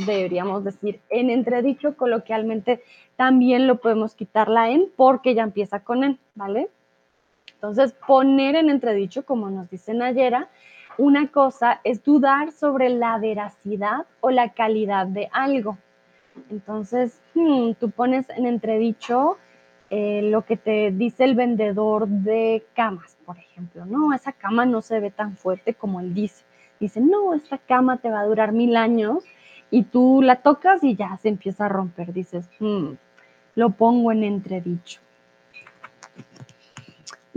deberíamos 0.00 0.62
decir 0.62 1.00
en 1.08 1.30
entredicho, 1.30 1.96
coloquialmente 1.96 2.82
también 3.16 3.66
lo 3.66 3.80
podemos 3.80 4.14
quitar 4.14 4.50
la 4.50 4.68
en 4.68 4.92
porque 4.94 5.34
ya 5.34 5.44
empieza 5.44 5.80
con 5.80 6.04
en, 6.04 6.18
¿vale? 6.34 6.68
Entonces, 7.54 7.94
poner 8.06 8.56
en 8.56 8.68
entredicho, 8.68 9.24
como 9.24 9.48
nos 9.48 9.70
dice 9.70 9.94
Nayera, 9.94 10.50
una 10.98 11.28
cosa 11.28 11.80
es 11.82 12.04
dudar 12.04 12.52
sobre 12.52 12.90
la 12.90 13.16
veracidad 13.16 14.04
o 14.20 14.30
la 14.30 14.50
calidad 14.50 15.06
de 15.06 15.30
algo. 15.32 15.78
Entonces, 16.50 17.20
hmm, 17.34 17.72
tú 17.78 17.90
pones 17.90 18.28
en 18.30 18.46
entredicho 18.46 19.38
eh, 19.90 20.22
lo 20.22 20.44
que 20.44 20.56
te 20.56 20.90
dice 20.90 21.24
el 21.24 21.34
vendedor 21.34 22.08
de 22.08 22.66
camas, 22.74 23.16
por 23.24 23.38
ejemplo. 23.38 23.86
No, 23.86 24.12
esa 24.12 24.32
cama 24.32 24.66
no 24.66 24.82
se 24.82 25.00
ve 25.00 25.10
tan 25.10 25.36
fuerte 25.36 25.74
como 25.74 26.00
él 26.00 26.14
dice. 26.14 26.44
Dice, 26.78 27.00
no, 27.00 27.34
esta 27.34 27.58
cama 27.58 27.96
te 27.96 28.10
va 28.10 28.20
a 28.20 28.26
durar 28.26 28.52
mil 28.52 28.76
años 28.76 29.24
y 29.70 29.84
tú 29.84 30.20
la 30.22 30.36
tocas 30.36 30.84
y 30.84 30.94
ya 30.94 31.16
se 31.18 31.28
empieza 31.28 31.66
a 31.66 31.68
romper. 31.68 32.12
Dices, 32.12 32.48
hmm, 32.60 32.92
lo 33.54 33.70
pongo 33.70 34.12
en 34.12 34.24
entredicho. 34.24 35.00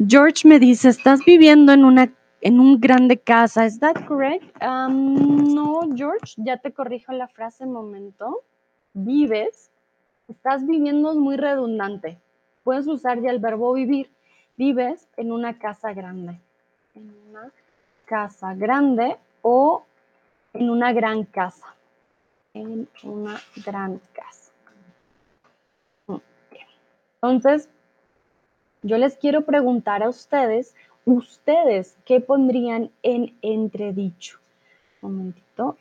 George 0.08 0.47
me 0.47 0.60
dice, 0.60 0.89
¿estás 0.89 1.24
viviendo 1.26 1.74
en 1.74 1.86
una 1.86 2.12
en 2.41 2.60
un 2.60 2.80
grande 2.80 3.18
casa? 3.18 3.66
¿Es 3.66 3.80
that 3.80 4.06
correct? 4.08 4.43
Um, 4.62 5.54
no, 5.54 5.82
George, 5.95 6.34
ya 6.38 6.58
te 6.58 6.72
corrijo 6.72 7.12
la 7.14 7.28
frase 7.28 7.66
un 7.66 7.74
momento. 7.74 8.43
Vives, 8.93 9.71
estás 10.27 10.65
viviendo 10.65 11.11
es 11.11 11.17
muy 11.17 11.37
redundante. 11.37 12.19
Puedes 12.63 12.87
usar 12.87 13.21
ya 13.21 13.31
el 13.31 13.39
verbo 13.39 13.73
vivir. 13.73 14.09
Vives 14.57 15.07
en 15.17 15.31
una 15.31 15.57
casa 15.57 15.93
grande. 15.93 16.39
En 16.95 17.13
una 17.29 17.51
casa 18.05 18.53
grande 18.53 19.17
o 19.41 19.83
en 20.53 20.69
una 20.69 20.93
gran 20.93 21.23
casa 21.23 21.75
en 22.53 22.87
una 23.03 23.39
gran 23.65 24.01
casa. 24.13 24.51
Entonces, 27.15 27.69
yo 28.81 28.97
les 28.97 29.15
quiero 29.15 29.45
preguntar 29.45 30.01
a 30.01 30.09
ustedes, 30.09 30.75
ustedes, 31.05 31.97
¿qué 32.03 32.19
pondrían 32.19 32.89
en 33.03 33.37
entredicho? 33.41 34.39
Un 35.01 35.17
momentito. 35.17 35.77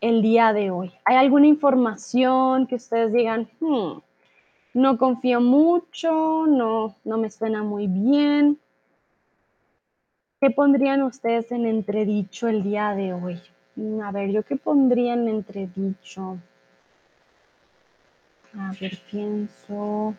El 0.00 0.22
día 0.22 0.52
de 0.52 0.70
hoy. 0.70 0.92
¿Hay 1.04 1.16
alguna 1.16 1.48
información 1.48 2.66
que 2.66 2.76
ustedes 2.76 3.12
digan, 3.12 3.48
hmm, 3.58 3.98
no 4.74 4.96
confío 4.96 5.40
mucho, 5.40 6.46
no, 6.46 6.96
no 7.04 7.18
me 7.18 7.30
suena 7.30 7.64
muy 7.64 7.88
bien? 7.88 8.58
¿Qué 10.40 10.50
pondrían 10.50 11.02
ustedes 11.02 11.50
en 11.50 11.66
entredicho 11.66 12.46
el 12.46 12.62
día 12.62 12.94
de 12.94 13.12
hoy? 13.12 13.40
Mm, 13.74 14.00
a 14.02 14.12
ver, 14.12 14.30
¿yo 14.30 14.44
qué 14.44 14.56
pondría 14.56 15.14
en 15.14 15.26
entredicho? 15.26 16.38
A 18.56 18.72
ver, 18.80 18.98
pienso. 19.10 20.14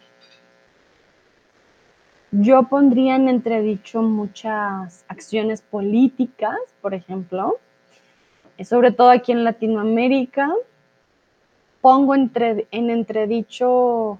Yo 2.32 2.64
pondría 2.64 3.16
en 3.16 3.30
entredicho 3.30 4.02
muchas 4.02 5.06
acciones 5.08 5.62
políticas, 5.62 6.58
por 6.82 6.94
ejemplo, 6.94 7.58
sobre 8.66 8.91
todo 8.91 9.10
aquí 9.10 9.32
en 9.32 9.43
Latinoamérica. 9.43 10.53
Pongo 11.82 12.16
en 12.16 12.32
entredicho 12.72 14.20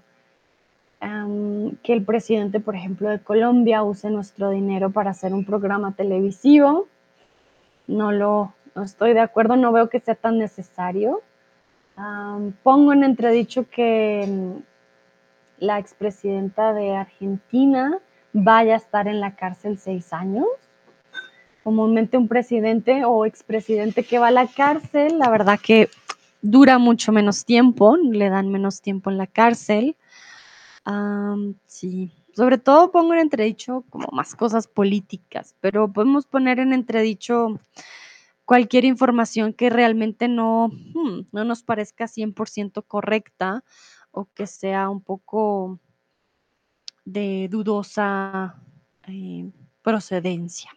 que 1.82 1.94
el 1.94 2.04
presidente, 2.04 2.60
por 2.60 2.76
ejemplo, 2.76 3.10
de 3.10 3.20
Colombia 3.20 3.84
use 3.84 4.10
nuestro 4.10 4.50
dinero 4.50 4.92
para 4.92 5.12
hacer 5.12 5.34
un 5.34 5.46
programa 5.46 5.94
televisivo. 5.94 6.88
No 7.88 8.12
lo, 8.12 8.54
no 8.76 8.84
estoy 8.84 9.14
de 9.14 9.22
acuerdo, 9.22 9.56
no 9.56 9.72
veo 9.72 9.90
que 9.90 10.00
sea 10.00 10.16
tan 10.16 10.38
necesario. 10.38 11.22
pongo 12.64 12.94
en 12.94 13.04
entredicho 13.04 13.66
que 13.70 14.26
mm, 14.28 14.62
la 15.60 15.80
expresidenta 15.80 16.74
de 16.74 16.96
Argentina 16.96 18.00
vaya 18.34 18.74
a 18.74 18.78
estar 18.78 19.08
en 19.08 19.20
la 19.22 19.36
cárcel 19.36 19.78
seis 19.78 20.12
años. 20.14 20.48
Comúnmente 21.70 22.18
un 22.18 22.28
presidente 22.28 23.06
o 23.06 23.28
expresidente 23.28 24.04
que 24.04 24.18
va 24.18 24.30
a 24.30 24.32
la 24.32 24.48
cárcel, 24.48 25.20
la 25.20 25.30
verdad 25.30 25.60
que 25.62 25.88
dura 26.42 26.80
mucho 26.80 27.12
menos 27.12 27.46
tiempo, 27.46 27.96
le 27.96 28.28
dan 28.32 28.50
menos 28.50 28.82
tiempo 28.82 29.12
en 29.12 29.20
la 29.20 29.28
cárcel. 29.28 29.96
sí, 31.68 32.12
sobre 32.34 32.58
todo 32.58 32.90
pongo 32.90 33.14
en 33.14 33.20
entredicho 33.20 33.86
como 33.92 34.08
más 34.12 34.36
cosas 34.36 34.68
políticas, 34.68 35.54
pero 35.62 35.88
podemos 35.94 36.26
poner 36.26 36.58
en 36.60 36.74
entredicho 36.74 37.60
cualquier 38.46 38.84
información 38.86 39.54
que 39.54 39.70
realmente 39.70 40.28
no, 40.28 40.70
hmm, 40.70 41.28
no 41.32 41.44
nos 41.44 41.62
parezca 41.62 42.08
100% 42.08 42.84
correcta 42.88 43.64
o 44.10 44.26
que 44.34 44.48
sea 44.48 44.90
un 44.90 45.02
poco 45.02 45.80
de 47.06 47.48
dudosa 47.48 48.56
eh, 49.06 49.52
procedencia. 49.84 50.72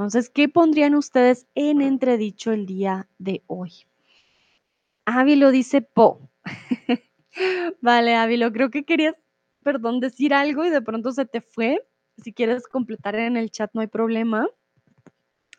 Entonces, 0.00 0.30
¿qué 0.30 0.48
pondrían 0.48 0.94
ustedes 0.94 1.46
en 1.54 1.82
entredicho 1.82 2.52
el 2.52 2.64
día 2.64 3.06
de 3.18 3.42
hoy? 3.46 3.86
Ávilo 5.04 5.50
dice 5.50 5.82
po. 5.82 6.30
vale, 7.82 8.14
Ávilo, 8.14 8.50
creo 8.50 8.70
que 8.70 8.86
querías, 8.86 9.14
perdón, 9.62 10.00
decir 10.00 10.32
algo 10.32 10.64
y 10.64 10.70
de 10.70 10.80
pronto 10.80 11.12
se 11.12 11.26
te 11.26 11.42
fue. 11.42 11.86
Si 12.16 12.32
quieres 12.32 12.66
completar 12.66 13.14
en 13.16 13.36
el 13.36 13.50
chat, 13.50 13.72
no 13.74 13.82
hay 13.82 13.88
problema. 13.88 14.48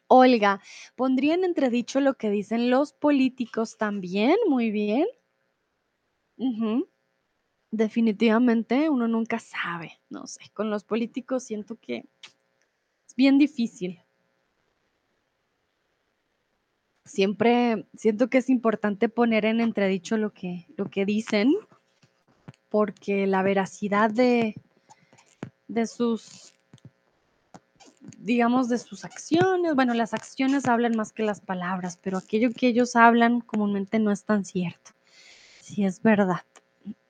Olga, 0.08 0.60
¿pondría 0.96 1.36
en 1.36 1.44
entredicho 1.44 2.00
lo 2.00 2.16
que 2.16 2.32
dicen 2.32 2.72
los 2.72 2.94
políticos 2.94 3.78
también? 3.78 4.38
Muy 4.48 4.72
bien. 4.72 5.06
Definitivamente 7.70 8.90
uno 8.90 9.08
nunca 9.08 9.38
sabe, 9.38 10.00
no 10.10 10.26
sé, 10.26 10.42
con 10.56 10.72
los 10.72 10.84
políticos 10.84 11.44
siento 11.44 11.76
que 11.76 12.10
es 13.06 13.16
bien 13.16 13.38
difícil. 13.38 14.02
Siempre 17.12 17.86
siento 17.98 18.30
que 18.30 18.38
es 18.38 18.50
importante 18.50 19.10
poner 19.10 19.44
en 19.44 19.60
entredicho 19.60 20.16
lo 20.16 20.32
que, 20.32 20.66
lo 20.78 20.86
que 20.86 21.04
dicen, 21.06 21.54
porque 22.70 23.28
la 23.28 23.44
veracidad 23.44 24.10
de, 24.10 24.56
de 25.68 25.88
sus 25.88 26.54
digamos, 28.18 28.70
de 28.70 28.78
sus 28.78 29.04
acciones. 29.04 29.76
Bueno, 29.76 29.94
las 29.94 30.14
acciones 30.14 30.68
hablan 30.68 30.96
más 30.96 31.12
que 31.12 31.24
las 31.24 31.42
palabras, 31.42 32.00
pero 32.02 32.18
aquello 32.18 32.54
que 32.56 32.68
ellos 32.68 32.96
hablan 32.96 33.42
comúnmente 33.42 34.00
no 34.00 34.12
es 34.12 34.24
tan 34.24 34.46
cierto. 34.46 34.92
Si 35.60 35.84
es 35.84 36.02
verdad. 36.02 36.46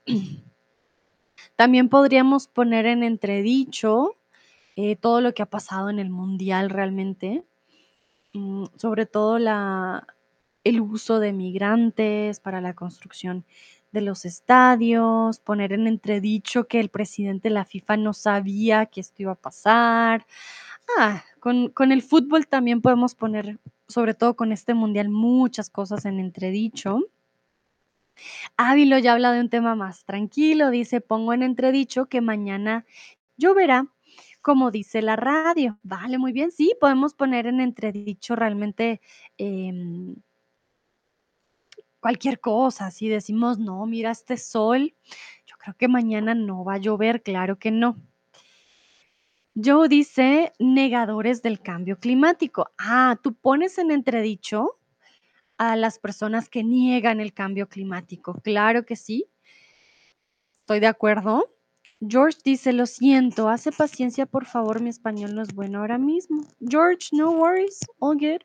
También 1.55 1.89
podríamos 1.89 2.47
poner 2.47 2.87
en 2.87 3.03
entredicho 3.03 4.15
eh, 4.75 4.95
todo 4.95 5.21
lo 5.21 5.35
que 5.35 5.43
ha 5.43 5.45
pasado 5.45 5.91
en 5.91 5.99
el 5.99 6.09
mundial 6.09 6.71
realmente, 6.71 7.43
sobre 8.75 9.05
todo 9.05 9.39
la, 9.39 10.07
el 10.63 10.81
uso 10.81 11.19
de 11.19 11.33
migrantes 11.33 12.39
para 12.39 12.61
la 12.61 12.73
construcción 12.73 13.45
de 13.91 14.01
los 14.01 14.25
estadios, 14.25 15.39
poner 15.39 15.73
en 15.73 15.87
entredicho 15.87 16.67
que 16.67 16.79
el 16.79 16.89
presidente 16.89 17.49
de 17.49 17.55
la 17.55 17.65
FIFA 17.65 17.97
no 17.97 18.13
sabía 18.13 18.85
que 18.85 19.01
esto 19.01 19.21
iba 19.23 19.33
a 19.33 19.35
pasar. 19.35 20.25
Ah, 20.97 21.23
con, 21.39 21.69
con 21.69 21.91
el 21.91 22.01
fútbol 22.01 22.47
también 22.47 22.81
podemos 22.81 23.15
poner, 23.15 23.59
sobre 23.87 24.13
todo 24.13 24.35
con 24.35 24.51
este 24.51 24.73
mundial, 24.73 25.09
muchas 25.09 25.69
cosas 25.69 26.05
en 26.05 26.19
entredicho. 26.19 27.01
Ávilo 28.57 28.97
ya 28.99 29.13
habla 29.13 29.33
de 29.33 29.41
un 29.41 29.49
tema 29.49 29.75
más 29.75 30.05
tranquilo, 30.05 30.69
dice, 30.69 31.01
pongo 31.01 31.33
en 31.33 31.43
entredicho 31.43 32.05
que 32.05 32.21
mañana 32.21 32.85
lloverá, 33.37 33.87
como 34.41 34.71
dice 34.71 35.01
la 35.01 35.15
radio. 35.15 35.79
Vale, 35.83 36.17
muy 36.17 36.33
bien, 36.33 36.51
sí, 36.51 36.75
podemos 36.79 37.13
poner 37.13 37.47
en 37.47 37.61
entredicho 37.61 38.35
realmente 38.35 39.01
em, 39.37 40.15
cualquier 41.99 42.39
cosa. 42.39 42.91
Si 42.91 43.07
decimos, 43.07 43.59
no, 43.59 43.85
mira 43.85 44.11
este 44.11 44.37
sol, 44.37 44.93
yo 45.45 45.55
creo 45.57 45.75
que 45.77 45.87
mañana 45.87 46.35
no 46.35 46.65
va 46.65 46.75
a 46.75 46.79
llover, 46.79 47.23
claro 47.23 47.57
que 47.57 47.71
no. 47.71 47.97
Joe 49.53 49.89
dice 49.89 50.53
negadores 50.59 51.41
del 51.41 51.59
cambio 51.61 51.99
climático. 51.99 52.69
Ah, 52.77 53.19
tú 53.21 53.33
pones 53.33 53.77
en 53.77 53.91
entredicho 53.91 54.77
a 55.57 55.75
las 55.75 55.99
personas 55.99 56.49
que 56.49 56.63
niegan 56.63 57.19
el 57.19 57.33
cambio 57.33 57.67
climático. 57.67 58.33
Claro 58.41 58.85
que 58.85 58.95
sí. 58.95 59.27
Estoy 60.61 60.79
de 60.79 60.87
acuerdo. 60.87 61.53
George 62.01 62.37
dice, 62.43 62.73
lo 62.73 62.87
siento, 62.87 63.47
hace 63.47 63.71
paciencia, 63.71 64.25
por 64.25 64.45
favor, 64.45 64.81
mi 64.81 64.89
español 64.89 65.35
no 65.35 65.43
es 65.43 65.53
bueno 65.53 65.79
ahora 65.79 65.99
mismo. 65.99 66.43
George, 66.59 67.09
no 67.11 67.31
worries, 67.31 67.79
all 67.99 68.17
good. 68.17 68.43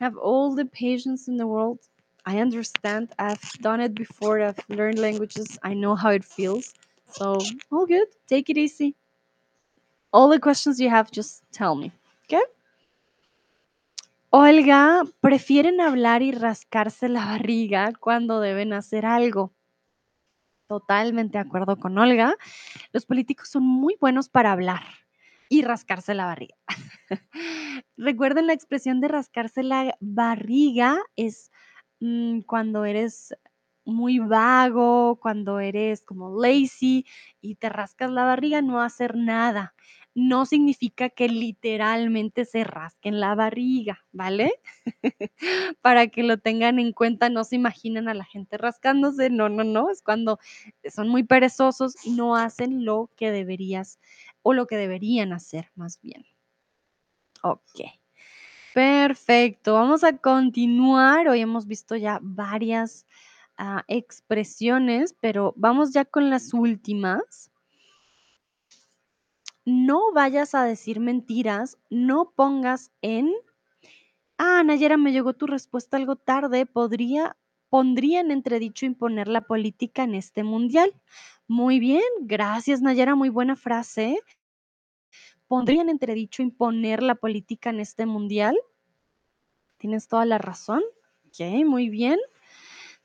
Have 0.00 0.16
all 0.16 0.54
the 0.54 0.64
patience 0.64 1.28
in 1.28 1.36
the 1.36 1.46
world. 1.46 1.80
I 2.24 2.40
understand. 2.40 3.12
I've 3.18 3.40
done 3.60 3.80
it 3.82 3.94
before. 3.94 4.40
I've 4.40 4.58
learned 4.68 4.98
languages. 4.98 5.58
I 5.62 5.74
know 5.74 5.96
how 5.96 6.10
it 6.10 6.24
feels. 6.24 6.72
So, 7.10 7.38
all 7.72 7.86
good. 7.86 8.08
Take 8.28 8.48
it 8.50 8.56
easy. 8.56 8.94
All 10.12 10.28
the 10.28 10.38
questions 10.38 10.80
you 10.80 10.90
have, 10.90 11.10
just 11.10 11.42
tell 11.52 11.74
me. 11.74 11.92
Okay? 12.24 12.42
Olga, 14.30 15.04
prefieren 15.20 15.80
hablar 15.80 16.22
y 16.22 16.30
rascarse 16.30 17.08
la 17.08 17.24
barriga 17.24 17.92
cuando 17.98 18.40
deben 18.40 18.72
hacer 18.72 19.04
algo. 19.04 19.52
Totalmente 20.70 21.36
de 21.36 21.42
acuerdo 21.42 21.80
con 21.80 21.98
Olga. 21.98 22.36
Los 22.92 23.04
políticos 23.04 23.48
son 23.48 23.64
muy 23.64 23.96
buenos 24.00 24.28
para 24.28 24.52
hablar 24.52 24.82
y 25.48 25.62
rascarse 25.62 26.14
la 26.14 26.26
barriga. 26.26 26.54
Recuerden 27.96 28.46
la 28.46 28.52
expresión 28.52 29.00
de 29.00 29.08
rascarse 29.08 29.64
la 29.64 29.96
barriga 29.98 30.96
es 31.16 31.50
mm, 31.98 32.42
cuando 32.42 32.84
eres 32.84 33.34
muy 33.84 34.18
vago, 34.18 35.16
cuando 35.20 35.60
eres 35.60 36.02
como 36.02 36.40
lazy 36.40 37.06
y 37.40 37.56
te 37.56 37.68
rascas 37.68 38.10
la 38.10 38.24
barriga, 38.24 38.62
no 38.62 38.80
hacer 38.80 39.16
nada 39.16 39.74
no 40.14 40.44
significa 40.44 41.08
que 41.08 41.28
literalmente 41.28 42.44
se 42.44 42.64
rasquen 42.64 43.20
la 43.20 43.34
barriga, 43.34 44.04
¿vale? 44.12 44.52
Para 45.82 46.08
que 46.08 46.22
lo 46.22 46.38
tengan 46.38 46.78
en 46.78 46.92
cuenta, 46.92 47.28
no 47.28 47.44
se 47.44 47.56
imaginen 47.56 48.08
a 48.08 48.14
la 48.14 48.24
gente 48.24 48.58
rascándose, 48.58 49.30
no, 49.30 49.48
no, 49.48 49.64
no, 49.64 49.90
es 49.90 50.02
cuando 50.02 50.38
son 50.92 51.08
muy 51.08 51.22
perezosos 51.22 51.94
y 52.04 52.10
no 52.10 52.36
hacen 52.36 52.84
lo 52.84 53.10
que 53.16 53.30
deberías 53.30 54.00
o 54.42 54.52
lo 54.52 54.66
que 54.66 54.76
deberían 54.76 55.32
hacer 55.32 55.70
más 55.74 56.00
bien. 56.00 56.26
Ok. 57.42 57.80
Perfecto, 58.72 59.74
vamos 59.74 60.04
a 60.04 60.16
continuar. 60.16 61.28
Hoy 61.28 61.40
hemos 61.40 61.66
visto 61.66 61.96
ya 61.96 62.20
varias 62.22 63.04
expresiones, 63.88 65.14
pero 65.20 65.52
vamos 65.56 65.92
ya 65.92 66.04
con 66.04 66.30
las 66.30 66.54
últimas 66.54 67.50
no 69.70 70.12
vayas 70.12 70.54
a 70.54 70.64
decir 70.64 71.00
mentiras, 71.00 71.78
no 71.90 72.32
pongas 72.34 72.90
en... 73.02 73.32
Ah, 74.38 74.62
Nayera, 74.64 74.96
me 74.96 75.12
llegó 75.12 75.34
tu 75.34 75.46
respuesta 75.46 75.96
algo 75.96 76.16
tarde. 76.16 76.64
Podría, 76.64 77.36
pondría 77.68 78.20
en 78.20 78.30
entredicho 78.30 78.86
imponer 78.86 79.28
la 79.28 79.42
política 79.42 80.04
en 80.04 80.14
este 80.14 80.44
mundial. 80.44 80.94
Muy 81.46 81.78
bien, 81.78 82.02
gracias 82.20 82.80
Nayera, 82.80 83.14
muy 83.14 83.28
buena 83.28 83.56
frase. 83.56 84.18
¿Pondría 85.46 85.82
en 85.82 85.88
entredicho 85.88 86.42
imponer 86.42 87.02
la 87.02 87.16
política 87.16 87.70
en 87.70 87.80
este 87.80 88.06
mundial? 88.06 88.56
Tienes 89.78 90.08
toda 90.08 90.24
la 90.24 90.38
razón. 90.38 90.82
Ok, 91.26 91.64
muy 91.66 91.90
bien. 91.90 92.18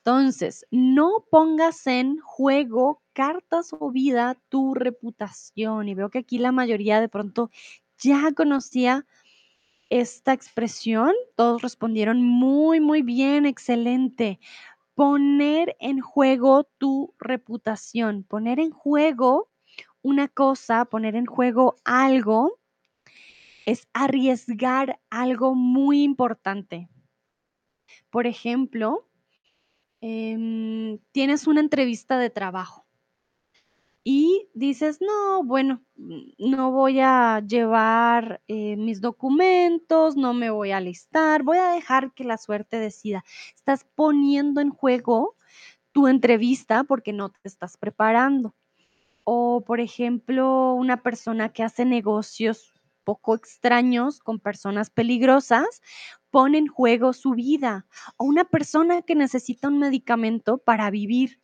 Entonces, 0.05 0.67
no 0.69 1.25
pongas 1.31 1.87
en 1.87 2.19
juego 2.19 3.01
cartas 3.13 3.71
o 3.73 3.89
vida 3.89 4.39
tu 4.49 4.75
reputación. 4.75 5.89
Y 5.89 5.95
veo 5.95 6.11
que 6.11 6.19
aquí 6.19 6.37
la 6.37 6.51
mayoría 6.51 7.01
de 7.01 7.09
pronto 7.09 7.49
ya 7.97 8.31
conocía 8.35 9.07
esta 9.89 10.31
expresión. 10.31 11.11
Todos 11.35 11.63
respondieron 11.63 12.21
muy, 12.21 12.79
muy 12.79 13.01
bien, 13.01 13.47
excelente. 13.47 14.39
Poner 14.93 15.75
en 15.79 16.01
juego 16.01 16.65
tu 16.77 17.15
reputación, 17.17 18.23
poner 18.25 18.59
en 18.59 18.69
juego 18.69 19.49
una 20.03 20.27
cosa, 20.27 20.85
poner 20.85 21.15
en 21.15 21.25
juego 21.25 21.77
algo, 21.83 22.59
es 23.65 23.87
arriesgar 23.91 24.99
algo 25.09 25.55
muy 25.55 26.03
importante. 26.03 26.89
Por 28.11 28.27
ejemplo, 28.27 29.07
Em, 30.07 30.99
tienes 31.13 31.47
una 31.47 31.61
entrevista 31.61 32.19
de 32.19 32.29
trabajo 32.29 32.85
y 34.03 34.47
dices, 34.53 34.99
no, 35.01 35.43
bueno, 35.43 35.81
no 35.95 36.69
voy 36.69 36.99
a 36.99 37.39
llevar 37.39 38.39
eh, 38.47 38.75
mis 38.75 39.01
documentos, 39.01 40.15
no 40.15 40.35
me 40.35 40.51
voy 40.51 40.69
a 40.69 40.77
alistar, 40.77 41.41
voy 41.41 41.57
a 41.57 41.69
dejar 41.69 42.13
que 42.13 42.23
la 42.23 42.37
suerte 42.37 42.77
decida. 42.77 43.25
Estás 43.55 43.83
poniendo 43.95 44.61
en 44.61 44.69
juego 44.69 45.37
tu 45.91 46.07
entrevista 46.07 46.83
porque 46.83 47.11
no 47.11 47.29
te 47.29 47.39
estás 47.45 47.75
preparando. 47.75 48.53
O, 49.23 49.61
por 49.65 49.79
ejemplo, 49.79 50.75
una 50.75 51.01
persona 51.01 51.49
que 51.51 51.63
hace 51.63 51.83
negocios 51.83 52.75
poco 53.05 53.35
extraños 53.35 54.19
con 54.19 54.39
personas 54.39 54.91
peligrosas, 54.91 55.81
pone 56.35 56.57
en 56.57 56.67
juego 56.67 57.13
su 57.13 57.31
vida. 57.31 57.85
O 58.17 58.25
una 58.25 58.43
persona 58.43 59.03
que 59.03 59.15
necesita 59.15 59.69
un 59.69 59.79
medicamento 59.79 60.57
para 60.57 60.89
vivir 60.89 61.39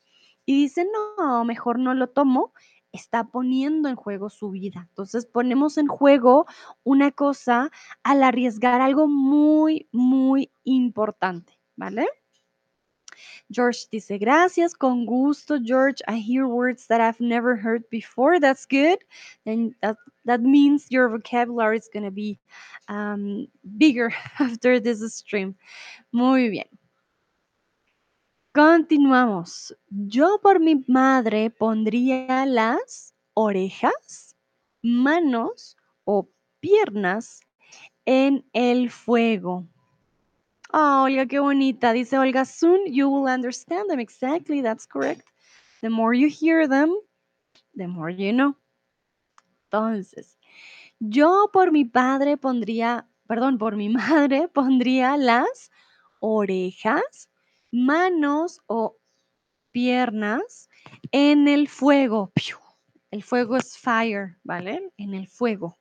y 0.46 0.64
dice, 0.64 0.86
no, 1.18 1.46
mejor 1.46 1.80
no 1.80 1.94
lo 1.94 2.10
tomo, 2.10 2.52
está 2.92 3.24
poniendo 3.24 3.88
en 3.88 3.96
juego 3.96 4.30
su 4.30 4.50
vida. 4.52 4.88
Entonces 4.90 5.26
ponemos 5.26 5.78
en 5.78 5.88
juego 5.88 6.46
una 6.84 7.12
cosa 7.12 7.72
al 8.04 8.22
arriesgar 8.22 8.82
algo 8.82 9.08
muy, 9.08 9.88
muy 9.94 10.52
importante, 10.66 11.58
¿vale? 11.78 12.06
George 13.52 13.86
dice, 13.92 14.18
gracias, 14.18 14.74
con 14.74 15.06
gusto, 15.06 15.60
George. 15.60 16.02
I 16.08 16.18
hear 16.18 16.48
words 16.48 16.88
that 16.88 17.02
I've 17.02 17.20
never 17.20 17.56
heard 17.56 17.84
before. 17.90 18.40
That's 18.40 18.66
good. 18.66 19.00
And 19.46 19.74
that, 19.82 19.98
that 20.26 20.42
means 20.42 20.88
your 20.90 21.10
vocabulary 21.10 21.78
is 21.78 21.90
going 21.92 22.06
to 22.06 22.12
be 22.12 22.40
um, 22.88 23.48
bigger 23.78 24.14
after 24.40 24.80
this 24.80 25.02
stream. 25.16 25.56
Muy 26.12 26.50
bien. 26.50 26.68
Continuamos. 28.54 29.72
Yo 29.90 30.40
por 30.40 30.60
mi 30.60 30.84
madre 30.88 31.50
pondría 31.50 32.46
las 32.46 33.14
orejas, 33.34 34.36
manos 34.84 35.78
o 36.04 36.28
piernas 36.60 37.40
en 38.06 38.44
el 38.54 38.90
fuego. 38.90 39.66
Oh, 40.74 41.04
Olga, 41.06 41.26
qué 41.26 41.40
bonita. 41.40 41.92
Dice 41.92 42.18
Olga, 42.18 42.46
soon 42.46 42.86
you 42.88 43.10
will 43.10 43.28
understand 43.28 43.90
them. 43.90 44.00
Exactly, 44.00 44.62
that's 44.62 44.86
correct. 44.86 45.24
The 45.82 45.90
more 45.90 46.14
you 46.14 46.30
hear 46.30 46.68
them, 46.68 46.96
the 47.76 47.88
more 47.88 48.10
you 48.10 48.32
know. 48.32 48.56
Entonces, 49.66 50.38
yo 51.00 51.50
por 51.52 51.72
mi 51.72 51.86
padre 51.86 52.38
pondría, 52.38 53.08
perdón, 53.28 53.58
por 53.58 53.76
mi 53.76 53.90
madre 53.90 54.48
pondría 54.48 55.18
las 55.18 55.72
orejas, 56.22 57.30
manos 57.72 58.60
o 58.68 58.98
piernas 59.72 60.70
en 61.12 61.48
el 61.48 61.68
fuego. 61.68 62.32
El 63.12 63.24
fuego 63.24 63.58
es 63.58 63.78
fire, 63.78 64.38
¿vale? 64.44 64.92
En 64.98 65.14
el 65.14 65.28
fuego. 65.28 65.81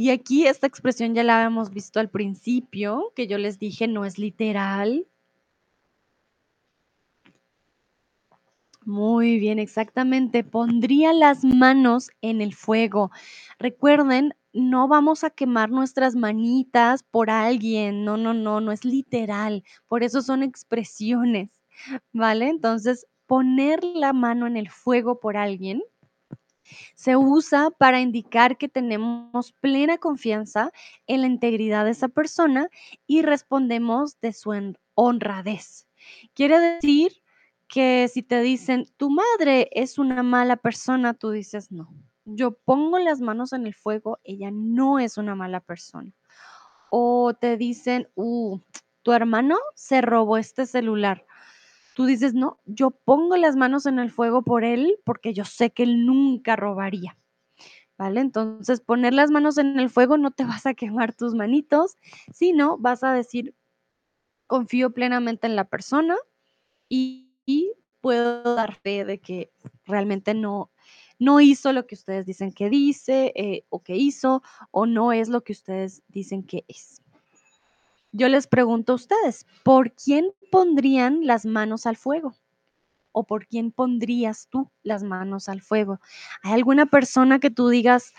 Y 0.00 0.08
aquí 0.08 0.46
esta 0.46 0.66
expresión 0.66 1.14
ya 1.14 1.22
la 1.22 1.36
habíamos 1.36 1.68
visto 1.68 2.00
al 2.00 2.08
principio, 2.08 3.12
que 3.14 3.26
yo 3.26 3.36
les 3.36 3.58
dije 3.58 3.86
no 3.86 4.06
es 4.06 4.16
literal. 4.18 5.06
Muy 8.86 9.38
bien, 9.38 9.58
exactamente. 9.58 10.42
Pondría 10.42 11.12
las 11.12 11.44
manos 11.44 12.08
en 12.22 12.40
el 12.40 12.54
fuego. 12.54 13.10
Recuerden, 13.58 14.32
no 14.54 14.88
vamos 14.88 15.22
a 15.22 15.28
quemar 15.28 15.68
nuestras 15.68 16.16
manitas 16.16 17.02
por 17.02 17.28
alguien. 17.28 18.02
No, 18.02 18.16
no, 18.16 18.32
no, 18.32 18.62
no 18.62 18.72
es 18.72 18.86
literal. 18.86 19.64
Por 19.86 20.02
eso 20.02 20.22
son 20.22 20.42
expresiones, 20.42 21.50
¿vale? 22.14 22.48
Entonces, 22.48 23.06
poner 23.26 23.84
la 23.84 24.14
mano 24.14 24.46
en 24.46 24.56
el 24.56 24.70
fuego 24.70 25.20
por 25.20 25.36
alguien 25.36 25.82
se 26.94 27.16
usa 27.16 27.70
para 27.70 28.00
indicar 28.00 28.56
que 28.58 28.68
tenemos 28.68 29.52
plena 29.60 29.98
confianza 29.98 30.70
en 31.06 31.22
la 31.22 31.26
integridad 31.26 31.84
de 31.84 31.92
esa 31.92 32.08
persona 32.08 32.68
y 33.06 33.22
respondemos 33.22 34.20
de 34.20 34.32
su 34.32 34.50
hon- 34.50 34.78
honradez. 34.94 35.86
Quiere 36.34 36.58
decir 36.60 37.22
que 37.68 38.08
si 38.08 38.22
te 38.22 38.40
dicen, 38.42 38.86
tu 38.96 39.10
madre 39.10 39.68
es 39.72 39.98
una 39.98 40.22
mala 40.22 40.56
persona, 40.56 41.14
tú 41.14 41.30
dices, 41.30 41.70
no, 41.70 41.92
yo 42.24 42.52
pongo 42.52 42.98
las 42.98 43.20
manos 43.20 43.52
en 43.52 43.66
el 43.66 43.74
fuego, 43.74 44.18
ella 44.24 44.50
no 44.52 44.98
es 44.98 45.18
una 45.18 45.34
mala 45.34 45.60
persona. 45.60 46.12
O 46.90 47.34
te 47.34 47.56
dicen, 47.56 48.08
uh, 48.16 48.58
tu 49.02 49.12
hermano 49.12 49.56
se 49.74 50.00
robó 50.00 50.36
este 50.36 50.66
celular. 50.66 51.24
Tú 52.00 52.06
dices, 52.06 52.32
no, 52.32 52.58
yo 52.64 52.92
pongo 52.92 53.36
las 53.36 53.56
manos 53.56 53.84
en 53.84 53.98
el 53.98 54.10
fuego 54.10 54.40
por 54.40 54.64
él 54.64 54.98
porque 55.04 55.34
yo 55.34 55.44
sé 55.44 55.70
que 55.70 55.82
él 55.82 56.06
nunca 56.06 56.56
robaría. 56.56 57.18
¿Vale? 57.98 58.22
Entonces, 58.22 58.80
poner 58.80 59.12
las 59.12 59.30
manos 59.30 59.58
en 59.58 59.78
el 59.78 59.90
fuego 59.90 60.16
no 60.16 60.30
te 60.30 60.44
vas 60.46 60.64
a 60.64 60.72
quemar 60.72 61.14
tus 61.14 61.34
manitos, 61.34 61.98
sino 62.32 62.78
vas 62.78 63.04
a 63.04 63.12
decir, 63.12 63.54
confío 64.46 64.94
plenamente 64.94 65.46
en 65.46 65.56
la 65.56 65.68
persona 65.68 66.16
y, 66.88 67.28
puedo 68.00 68.54
dar 68.54 68.76
fe 68.76 69.04
de 69.04 69.20
que 69.20 69.52
realmente 69.84 70.32
no, 70.32 70.70
no 71.18 71.38
hizo 71.42 71.74
lo 71.74 71.86
que 71.86 71.96
ustedes 71.96 72.24
dicen 72.24 72.50
que 72.50 72.70
dice 72.70 73.30
eh, 73.36 73.66
o 73.68 73.82
que 73.82 73.94
hizo 73.94 74.42
o 74.70 74.86
no 74.86 75.12
es 75.12 75.28
lo 75.28 75.42
que 75.42 75.52
ustedes 75.52 76.02
dicen 76.08 76.44
que 76.44 76.64
es. 76.66 77.02
Yo 78.10 78.30
les 78.30 78.46
pregunto 78.46 78.92
a 78.92 78.96
ustedes, 78.96 79.44
¿por 79.62 79.92
quién 79.92 80.32
pondrían 80.50 81.26
las 81.26 81.46
manos 81.46 81.86
al 81.86 81.96
fuego? 81.96 82.34
¿O 83.12 83.24
por 83.24 83.46
quién 83.46 83.72
pondrías 83.72 84.48
tú 84.50 84.70
las 84.82 85.02
manos 85.02 85.48
al 85.48 85.62
fuego? 85.62 86.00
¿Hay 86.42 86.52
alguna 86.52 86.86
persona 86.86 87.40
que 87.40 87.50
tú 87.50 87.68
digas, 87.68 88.12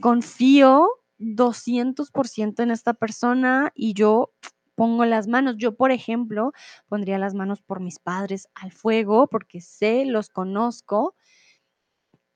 confío 0.00 0.88
200% 1.18 2.62
en 2.62 2.70
esta 2.70 2.94
persona 2.94 3.72
y 3.74 3.94
yo 3.94 4.32
pongo 4.74 5.04
las 5.04 5.26
manos? 5.26 5.56
Yo, 5.58 5.74
por 5.76 5.90
ejemplo, 5.90 6.52
pondría 6.88 7.18
las 7.18 7.34
manos 7.34 7.62
por 7.62 7.80
mis 7.80 7.98
padres 7.98 8.48
al 8.54 8.72
fuego 8.72 9.26
porque 9.26 9.60
sé, 9.60 10.04
los 10.04 10.28
conozco. 10.28 11.16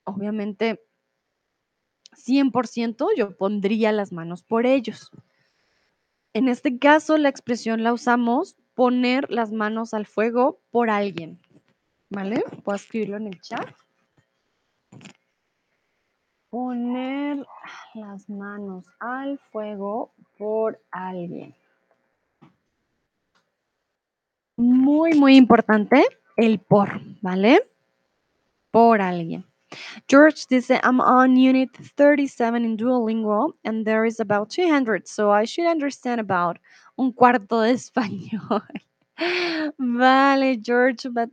Obviamente, 0.05 0.81
100% 2.17 3.09
yo 3.17 3.37
pondría 3.37 3.93
las 3.93 4.13
manos 4.13 4.43
por 4.43 4.67
ellos. 4.67 5.11
En 6.33 6.49
este 6.49 6.79
caso, 6.79 7.19
la 7.19 7.29
expresión 7.29 7.83
la 7.83 7.93
usamos 7.93 8.57
poner 8.81 9.31
las 9.31 9.53
manos 9.53 9.93
al 9.93 10.07
fuego 10.07 10.59
por 10.71 10.89
alguien. 10.89 11.39
¿Vale? 12.09 12.43
Puedo 12.65 12.77
escribirlo 12.77 13.19
en 13.19 13.27
el 13.27 13.39
chat. 13.43 13.69
Poner 16.49 17.45
las 17.93 18.31
manos 18.31 18.87
al 18.99 19.39
fuego 19.53 20.15
por 20.39 20.81
alguien. 20.93 21.55
Muy, 24.57 25.13
muy 25.13 25.37
importante 25.37 26.03
el 26.39 26.59
por, 26.59 26.89
¿vale? 27.21 27.63
Por 28.71 29.03
alguien. 29.03 29.45
George 30.09 30.47
dice, 30.49 30.81
I'm 30.83 31.01
on 31.01 31.37
unit 31.37 31.69
37 31.99 32.65
in 32.65 32.79
Duolingo 32.79 33.53
and 33.63 33.85
there 33.85 34.07
is 34.07 34.21
about 34.21 34.49
200, 34.49 35.07
so 35.07 35.31
I 35.31 35.45
should 35.45 35.69
understand 35.69 36.19
about 36.19 36.59
un 36.97 37.13
cuarto 37.13 37.61
de 37.61 37.73
español. 37.79 38.63
vale, 39.79 40.57
George, 40.63 41.09
but 41.11 41.31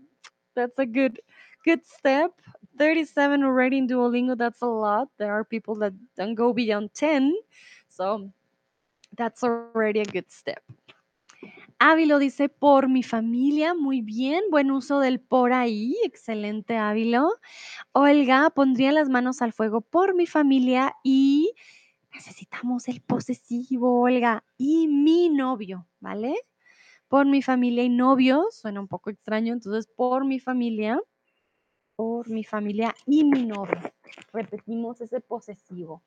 that's 0.56 0.78
a 0.80 0.86
good 0.86 1.20
good 1.66 1.84
step. 1.86 2.32
37 2.78 3.44
already 3.44 3.78
in 3.78 3.88
Duolingo, 3.88 4.38
that's 4.38 4.62
a 4.62 4.68
lot. 4.68 5.10
There 5.18 5.34
are 5.34 5.44
people 5.44 5.76
that 5.76 5.94
don't 6.16 6.36
go 6.36 6.54
beyond 6.54 6.94
10. 6.94 7.34
So 7.90 8.32
that's 9.18 9.44
already 9.44 10.02
a 10.02 10.06
good 10.06 10.30
step. 10.30 10.62
Ávilo 11.80 12.18
dice 12.18 12.50
por 12.50 12.90
mi 12.90 13.04
familia, 13.04 13.76
muy 13.76 14.02
bien, 14.02 14.44
buen 14.50 14.72
uso 14.72 15.00
del 15.00 15.20
por 15.20 15.54
ahí, 15.54 15.96
excelente 16.04 16.76
Ávilo. 16.78 17.34
Olga 17.92 18.50
pondría 18.50 18.92
las 18.92 19.10
manos 19.10 19.44
al 19.44 19.54
fuego 19.54 19.82
por 19.82 20.16
mi 20.16 20.26
familia 20.26 20.96
y 21.04 21.54
necesitamos 22.18 22.88
el 22.88 23.00
posesivo, 23.02 24.02
Olga, 24.02 24.44
y 24.58 24.88
mi 24.88 25.30
novio, 25.30 25.88
¿vale? 26.00 26.36
Por 27.08 27.28
mi 27.28 27.44
familia 27.44 27.84
y 27.84 27.90
novio, 27.90 28.48
suena 28.50 28.80
un 28.80 28.88
poco 28.88 29.12
extraño, 29.12 29.54
entonces 29.54 29.88
por 29.96 30.26
mi 30.26 30.40
familia, 30.40 31.00
por 31.96 32.28
mi 32.30 32.44
familia 32.44 32.96
y 33.06 33.24
mi 33.24 33.46
novio. 33.46 33.80
Repetimos 34.34 35.00
ese 35.00 35.22
posesivo. 35.22 36.02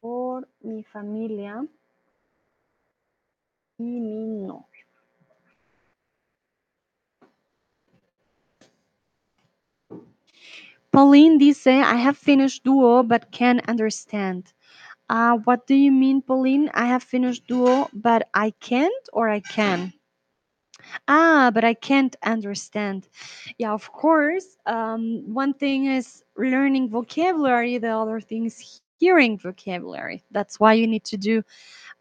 Por 0.00 0.46
mi 0.60 0.84
familia 0.84 1.66
y 3.78 3.82
mi 3.82 4.26
novio. 4.26 4.86
Pauline 10.92 11.38
dice, 11.38 11.80
I 11.80 11.96
have 11.96 12.16
finished 12.16 12.62
Duo 12.62 13.02
but 13.02 13.30
can't 13.30 13.66
understand. 13.68 14.52
Uh, 15.08 15.36
what 15.44 15.66
do 15.66 15.74
you 15.74 15.92
mean, 15.92 16.20
Pauline? 16.22 16.70
I 16.74 16.86
have 16.86 17.02
finished 17.02 17.46
Duo 17.46 17.88
but 17.92 18.28
I 18.34 18.50
can't 18.60 19.08
or 19.12 19.28
I 19.28 19.40
can? 19.40 19.92
Ah, 21.08 21.50
but 21.52 21.64
I 21.64 21.74
can't 21.74 22.16
understand. 22.22 23.08
Yeah, 23.58 23.72
of 23.72 23.90
course. 23.92 24.56
Um, 24.66 25.22
one 25.32 25.54
thing 25.54 25.86
is 25.86 26.22
learning 26.36 26.90
vocabulary, 26.90 27.78
the 27.78 27.90
other 27.90 28.20
thing 28.20 28.46
is 28.46 28.80
hearing 28.98 29.38
vocabulary. 29.38 30.22
That's 30.30 30.58
why 30.58 30.74
you 30.74 30.86
need 30.86 31.04
to 31.04 31.16
do 31.16 31.42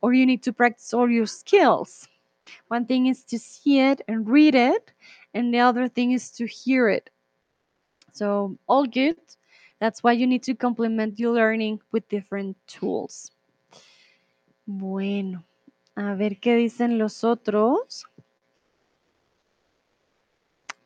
or 0.02 0.14
you 0.14 0.26
need 0.26 0.44
to 0.44 0.54
practice 0.54 0.94
all 0.94 1.10
your 1.10 1.26
skills. 1.26 2.08
One 2.68 2.86
thing 2.86 3.08
is 3.08 3.24
to 3.26 3.40
see 3.40 3.80
it 3.80 4.02
and 4.08 4.28
read 4.30 4.56
it, 4.56 4.92
and 5.34 5.54
the 5.54 5.60
other 5.60 5.88
thing 5.88 6.12
is 6.12 6.30
to 6.32 6.46
hear 6.46 6.90
it. 6.90 7.10
So, 8.14 8.58
all 8.68 8.86
good. 8.86 9.18
That's 9.80 10.04
why 10.04 10.14
you 10.14 10.26
need 10.28 10.44
to 10.44 10.56
complement 10.56 11.20
your 11.20 11.34
learning 11.34 11.82
with 11.92 12.08
different 12.08 12.58
tools. 12.68 13.32
Bueno, 14.66 15.44
a 15.96 16.16
ver 16.16 16.40
qué 16.40 16.56
dicen 16.56 16.98
los 16.98 17.24
otros. 17.24 18.06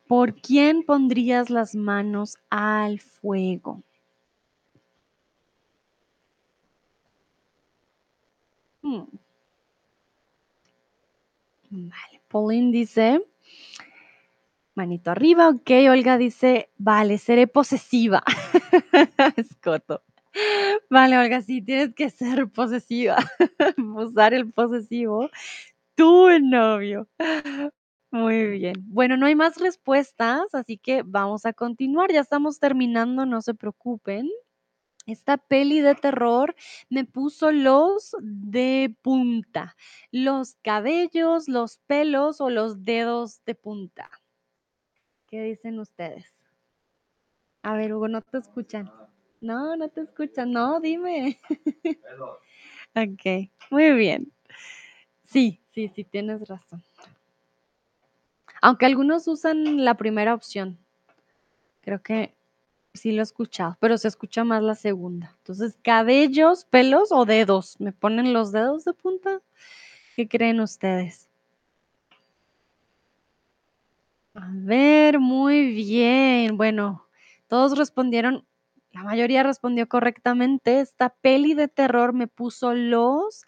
¿Por 0.08 0.34
quién 0.34 0.82
pondrías 0.82 1.50
las 1.50 1.74
manos 1.74 2.36
al 2.50 2.98
fuego? 2.98 3.82
Hmm. 8.82 9.04
Vale, 11.70 12.20
Pauline 12.28 12.72
dice, 12.72 13.24
manito 14.80 15.10
arriba, 15.10 15.50
ok, 15.50 15.70
Olga 15.90 16.16
dice, 16.16 16.70
vale, 16.78 17.18
seré 17.18 17.46
posesiva. 17.46 18.22
Escoto. 19.36 20.02
Vale, 20.88 21.18
Olga, 21.18 21.42
sí, 21.42 21.60
tienes 21.60 21.94
que 21.94 22.08
ser 22.08 22.48
posesiva, 22.48 23.16
usar 23.94 24.32
el 24.32 24.50
posesivo, 24.50 25.28
tu 25.96 26.30
novio. 26.40 27.08
Muy 28.10 28.46
bien. 28.58 28.74
Bueno, 28.86 29.18
no 29.18 29.26
hay 29.26 29.34
más 29.34 29.58
respuestas, 29.58 30.54
así 30.54 30.78
que 30.78 31.02
vamos 31.04 31.44
a 31.44 31.52
continuar. 31.52 32.10
Ya 32.10 32.20
estamos 32.20 32.58
terminando, 32.58 33.26
no 33.26 33.42
se 33.42 33.54
preocupen. 33.54 34.30
Esta 35.06 35.36
peli 35.36 35.80
de 35.80 35.94
terror 35.94 36.54
me 36.88 37.04
puso 37.04 37.52
los 37.52 38.16
de 38.20 38.96
punta, 39.02 39.76
los 40.10 40.56
cabellos, 40.62 41.48
los 41.48 41.78
pelos 41.86 42.40
o 42.40 42.48
los 42.50 42.84
dedos 42.84 43.44
de 43.44 43.54
punta. 43.54 44.10
¿Qué 45.30 45.42
dicen 45.42 45.78
ustedes? 45.78 46.26
A 47.62 47.76
ver, 47.76 47.94
Hugo, 47.94 48.08
no 48.08 48.20
te 48.20 48.38
escuchan. 48.38 48.90
No, 49.40 49.76
no 49.76 49.88
te 49.88 50.00
escuchan. 50.00 50.50
No, 50.52 50.80
dime. 50.80 51.38
ok, 52.96 53.48
muy 53.70 53.92
bien. 53.92 54.32
Sí, 55.26 55.60
sí, 55.72 55.88
sí, 55.94 56.02
tienes 56.02 56.48
razón. 56.48 56.82
Aunque 58.60 58.86
algunos 58.86 59.28
usan 59.28 59.84
la 59.84 59.94
primera 59.94 60.34
opción. 60.34 60.78
Creo 61.82 62.02
que 62.02 62.34
sí 62.92 63.12
lo 63.12 63.20
he 63.20 63.22
escuchado, 63.22 63.76
pero 63.80 63.98
se 63.98 64.08
escucha 64.08 64.42
más 64.42 64.64
la 64.64 64.74
segunda. 64.74 65.32
Entonces, 65.38 65.78
cabellos, 65.82 66.64
pelos 66.64 67.12
o 67.12 67.24
dedos. 67.24 67.78
¿Me 67.78 67.92
ponen 67.92 68.32
los 68.32 68.50
dedos 68.50 68.84
de 68.84 68.94
punta? 68.94 69.40
¿Qué 70.16 70.28
creen 70.28 70.60
ustedes? 70.60 71.29
A 74.34 74.48
ver, 74.52 75.18
muy 75.18 75.72
bien. 75.72 76.56
Bueno, 76.56 77.06
todos 77.48 77.76
respondieron, 77.76 78.46
la 78.92 79.02
mayoría 79.02 79.42
respondió 79.42 79.88
correctamente. 79.88 80.80
Esta 80.80 81.10
peli 81.20 81.54
de 81.54 81.66
terror 81.68 82.12
me 82.12 82.28
puso 82.28 82.72
los 82.74 83.44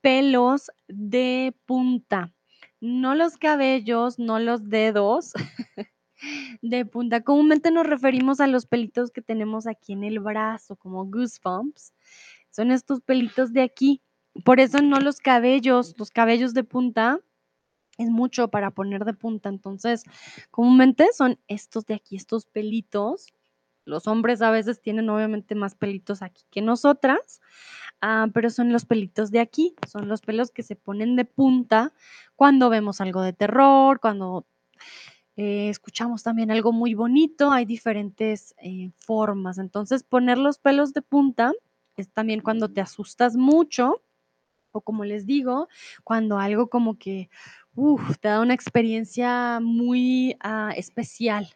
pelos 0.00 0.70
de 0.88 1.54
punta, 1.66 2.32
no 2.80 3.14
los 3.14 3.36
cabellos, 3.38 4.18
no 4.18 4.38
los 4.38 4.68
dedos 4.68 5.32
de 6.62 6.86
punta. 6.86 7.22
Comúnmente 7.22 7.70
nos 7.72 7.86
referimos 7.86 8.40
a 8.40 8.46
los 8.46 8.66
pelitos 8.66 9.10
que 9.10 9.22
tenemos 9.22 9.66
aquí 9.66 9.92
en 9.94 10.04
el 10.04 10.20
brazo, 10.20 10.76
como 10.76 11.04
goosebumps. 11.06 11.92
Son 12.50 12.70
estos 12.70 13.00
pelitos 13.00 13.52
de 13.52 13.62
aquí. 13.62 14.00
Por 14.44 14.60
eso 14.60 14.80
no 14.80 15.00
los 15.00 15.18
cabellos, 15.18 15.94
los 15.98 16.10
cabellos 16.10 16.54
de 16.54 16.62
punta 16.64 17.20
es 18.00 18.10
mucho 18.10 18.48
para 18.48 18.70
poner 18.70 19.04
de 19.04 19.12
punta. 19.12 19.48
Entonces, 19.48 20.04
comúnmente 20.50 21.08
son 21.12 21.38
estos 21.48 21.86
de 21.86 21.94
aquí, 21.94 22.16
estos 22.16 22.46
pelitos. 22.46 23.26
Los 23.84 24.06
hombres 24.06 24.40
a 24.42 24.50
veces 24.50 24.80
tienen 24.80 25.08
obviamente 25.10 25.54
más 25.54 25.74
pelitos 25.74 26.22
aquí 26.22 26.44
que 26.50 26.62
nosotras, 26.62 27.40
ah, 28.00 28.28
pero 28.32 28.50
son 28.50 28.72
los 28.72 28.84
pelitos 28.84 29.30
de 29.30 29.40
aquí, 29.40 29.74
son 29.86 30.08
los 30.08 30.20
pelos 30.20 30.50
que 30.50 30.62
se 30.62 30.76
ponen 30.76 31.16
de 31.16 31.24
punta 31.24 31.92
cuando 32.36 32.70
vemos 32.70 33.00
algo 33.00 33.22
de 33.22 33.32
terror, 33.32 34.00
cuando 34.00 34.46
eh, 35.36 35.68
escuchamos 35.68 36.22
también 36.22 36.50
algo 36.50 36.72
muy 36.72 36.94
bonito, 36.94 37.50
hay 37.50 37.64
diferentes 37.64 38.54
eh, 38.62 38.90
formas. 38.98 39.58
Entonces, 39.58 40.02
poner 40.04 40.38
los 40.38 40.58
pelos 40.58 40.92
de 40.92 41.02
punta 41.02 41.52
es 41.96 42.10
también 42.10 42.40
cuando 42.40 42.68
te 42.70 42.80
asustas 42.80 43.36
mucho 43.36 44.02
o 44.72 44.80
como 44.80 45.04
les 45.04 45.26
digo, 45.26 45.68
cuando 46.04 46.38
algo 46.38 46.68
como 46.68 46.98
que 46.98 47.30
uf, 47.74 48.18
te 48.18 48.28
da 48.28 48.40
una 48.40 48.54
experiencia 48.54 49.60
muy 49.60 50.36
ah, 50.40 50.72
especial, 50.76 51.48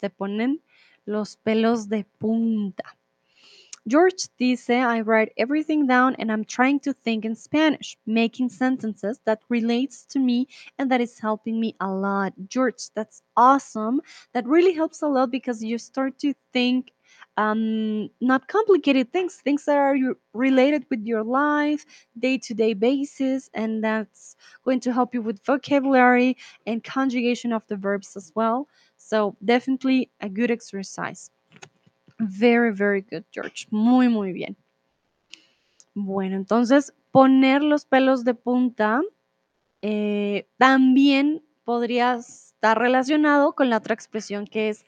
te 0.00 0.10
ponen 0.10 0.62
los 1.04 1.36
pelos 1.36 1.88
de 1.88 2.04
punta. 2.18 2.84
George 3.88 4.28
dice, 4.38 4.70
I 4.70 5.00
write 5.00 5.32
everything 5.36 5.86
down 5.86 6.14
and 6.16 6.30
I'm 6.30 6.44
trying 6.44 6.80
to 6.80 6.92
think 6.92 7.24
in 7.24 7.34
Spanish, 7.34 7.96
making 8.06 8.50
sentences 8.50 9.18
that 9.24 9.40
relates 9.48 10.04
to 10.06 10.18
me 10.18 10.48
and 10.78 10.90
that 10.90 11.00
is 11.00 11.18
helping 11.18 11.58
me 11.58 11.74
a 11.80 11.90
lot. 11.90 12.34
George, 12.46 12.90
that's 12.94 13.22
awesome. 13.36 14.02
That 14.32 14.46
really 14.46 14.74
helps 14.74 15.02
a 15.02 15.08
lot 15.08 15.30
because 15.30 15.64
you 15.64 15.78
start 15.78 16.18
to 16.20 16.34
think 16.52 16.92
um, 17.36 18.10
not 18.20 18.48
complicated 18.48 19.12
things, 19.12 19.36
things 19.36 19.64
that 19.64 19.76
are 19.76 19.96
related 20.34 20.84
with 20.90 21.04
your 21.06 21.22
life, 21.22 21.86
day 22.18 22.38
to 22.38 22.54
day 22.54 22.74
basis, 22.74 23.50
and 23.54 23.82
that's 23.82 24.36
going 24.64 24.80
to 24.80 24.92
help 24.92 25.14
you 25.14 25.22
with 25.22 25.44
vocabulary 25.44 26.36
and 26.66 26.84
conjugation 26.84 27.52
of 27.52 27.66
the 27.68 27.76
verbs 27.76 28.16
as 28.16 28.32
well. 28.34 28.68
So, 28.96 29.36
definitely 29.44 30.10
a 30.20 30.28
good 30.28 30.50
exercise. 30.50 31.30
Very, 32.20 32.74
very 32.74 33.00
good, 33.00 33.24
George. 33.32 33.66
Muy, 33.70 34.08
muy 34.08 34.32
bien. 34.32 34.56
Bueno, 35.94 36.36
entonces, 36.36 36.92
poner 37.10 37.62
los 37.62 37.84
pelos 37.84 38.24
de 38.24 38.34
punta 38.34 39.02
eh, 39.82 40.46
también 40.58 41.42
podría 41.64 42.16
estar 42.16 42.78
relacionado 42.78 43.54
con 43.54 43.70
la 43.70 43.78
otra 43.78 43.94
expresión 43.94 44.46
que 44.46 44.68
es 44.68 44.84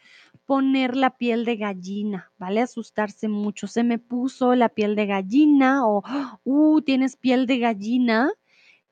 poner 0.46 0.96
la 0.96 1.16
piel 1.16 1.44
de 1.44 1.56
gallina, 1.56 2.32
¿vale? 2.38 2.60
Asustarse 2.60 3.28
mucho. 3.28 3.66
Se 3.66 3.84
me 3.84 3.98
puso 3.98 4.54
la 4.54 4.68
piel 4.68 4.96
de 4.96 5.06
gallina 5.06 5.86
o, 5.86 6.02
uh, 6.44 6.80
tienes 6.82 7.16
piel 7.16 7.46
de 7.46 7.58
gallina, 7.58 8.30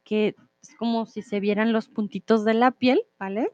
que 0.05 0.37
es 0.63 0.75
como 0.77 1.07
si 1.07 1.23
se 1.23 1.41
vieran 1.41 1.73
los 1.73 1.89
puntitos 1.89 2.45
de 2.45 2.55
la 2.55 2.71
piel, 2.71 3.03
¿vale? 3.19 3.51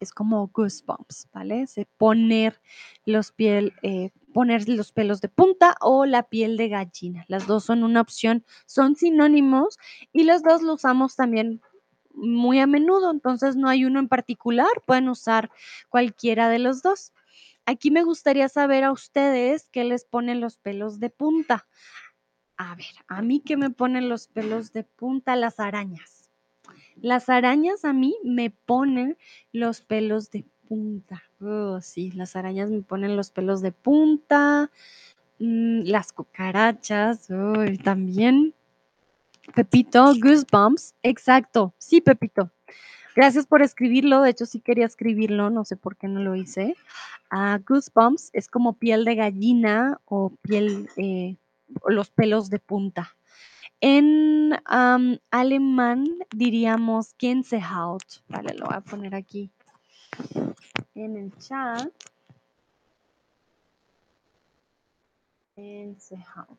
es 0.00 0.12
como 0.12 0.48
goosebumps, 0.48 1.28
¿vale? 1.32 1.66
Se 1.66 1.86
poner 1.96 2.60
los 3.04 3.32
piel, 3.32 3.74
eh, 3.82 4.10
poner 4.32 4.68
los 4.68 4.92
pelos 4.92 5.20
de 5.20 5.28
punta 5.28 5.76
o 5.80 6.06
la 6.06 6.22
piel 6.24 6.56
de 6.56 6.68
gallina. 6.68 7.24
Las 7.28 7.46
dos 7.46 7.64
son 7.64 7.82
una 7.82 8.00
opción, 8.00 8.44
son 8.66 8.94
sinónimos 8.94 9.78
y 10.12 10.24
los 10.24 10.42
dos 10.42 10.62
lo 10.62 10.74
usamos 10.74 11.16
también 11.16 11.60
muy 12.18 12.60
a 12.60 12.66
menudo, 12.66 13.10
entonces 13.10 13.56
no 13.56 13.68
hay 13.68 13.84
uno 13.84 13.98
en 14.00 14.08
particular, 14.08 14.68
pueden 14.86 15.08
usar 15.08 15.50
cualquiera 15.88 16.48
de 16.48 16.58
los 16.58 16.82
dos. 16.82 17.12
Aquí 17.66 17.90
me 17.90 18.02
gustaría 18.02 18.48
saber 18.48 18.84
a 18.84 18.92
ustedes 18.92 19.68
qué 19.70 19.84
les 19.84 20.04
ponen 20.04 20.40
los 20.40 20.56
pelos 20.56 21.00
de 21.00 21.10
punta. 21.10 21.66
A 22.56 22.74
ver, 22.74 22.86
a 23.06 23.22
mí 23.22 23.40
qué 23.40 23.56
me 23.56 23.70
ponen 23.70 24.08
los 24.08 24.26
pelos 24.26 24.72
de 24.72 24.84
punta 24.84 25.36
las 25.36 25.60
arañas. 25.60 26.30
Las 26.96 27.28
arañas 27.28 27.84
a 27.84 27.92
mí 27.92 28.16
me 28.24 28.50
ponen 28.50 29.16
los 29.52 29.80
pelos 29.80 30.30
de 30.30 30.44
punta. 30.68 31.22
Oh, 31.40 31.80
sí, 31.80 32.10
las 32.12 32.36
arañas 32.36 32.70
me 32.70 32.82
ponen 32.82 33.16
los 33.16 33.30
pelos 33.30 33.62
de 33.62 33.72
punta. 33.72 34.70
Mm, 35.38 35.82
las 35.84 36.12
cucarachas, 36.12 37.28
uy, 37.30 37.78
también. 37.78 38.54
Pepito, 39.54 40.14
Goosebumps. 40.20 40.94
Exacto, 41.02 41.74
sí, 41.78 42.00
Pepito. 42.00 42.50
Gracias 43.18 43.46
por 43.46 43.62
escribirlo. 43.62 44.22
De 44.22 44.30
hecho, 44.30 44.46
sí 44.46 44.60
quería 44.60 44.86
escribirlo, 44.86 45.50
no 45.50 45.64
sé 45.64 45.76
por 45.76 45.96
qué 45.96 46.06
no 46.06 46.20
lo 46.20 46.36
hice. 46.36 46.76
Ah, 47.30 47.58
goosebumps 47.66 48.30
es 48.32 48.48
como 48.48 48.74
piel 48.74 49.04
de 49.04 49.16
gallina 49.16 50.00
o 50.04 50.30
piel, 50.42 50.88
eh, 50.96 51.36
los 51.88 52.10
pelos 52.10 52.48
de 52.48 52.60
punta. 52.60 53.16
En 53.80 54.56
alemán 55.30 56.06
diríamos 56.30 57.14
Gänsehaut. 57.18 58.04
Vale, 58.28 58.54
lo 58.54 58.66
voy 58.66 58.76
a 58.76 58.80
poner 58.80 59.14
aquí 59.14 59.50
en 60.94 61.16
el 61.16 61.36
chat. 61.38 61.92
Gänsehaut. 65.56 66.58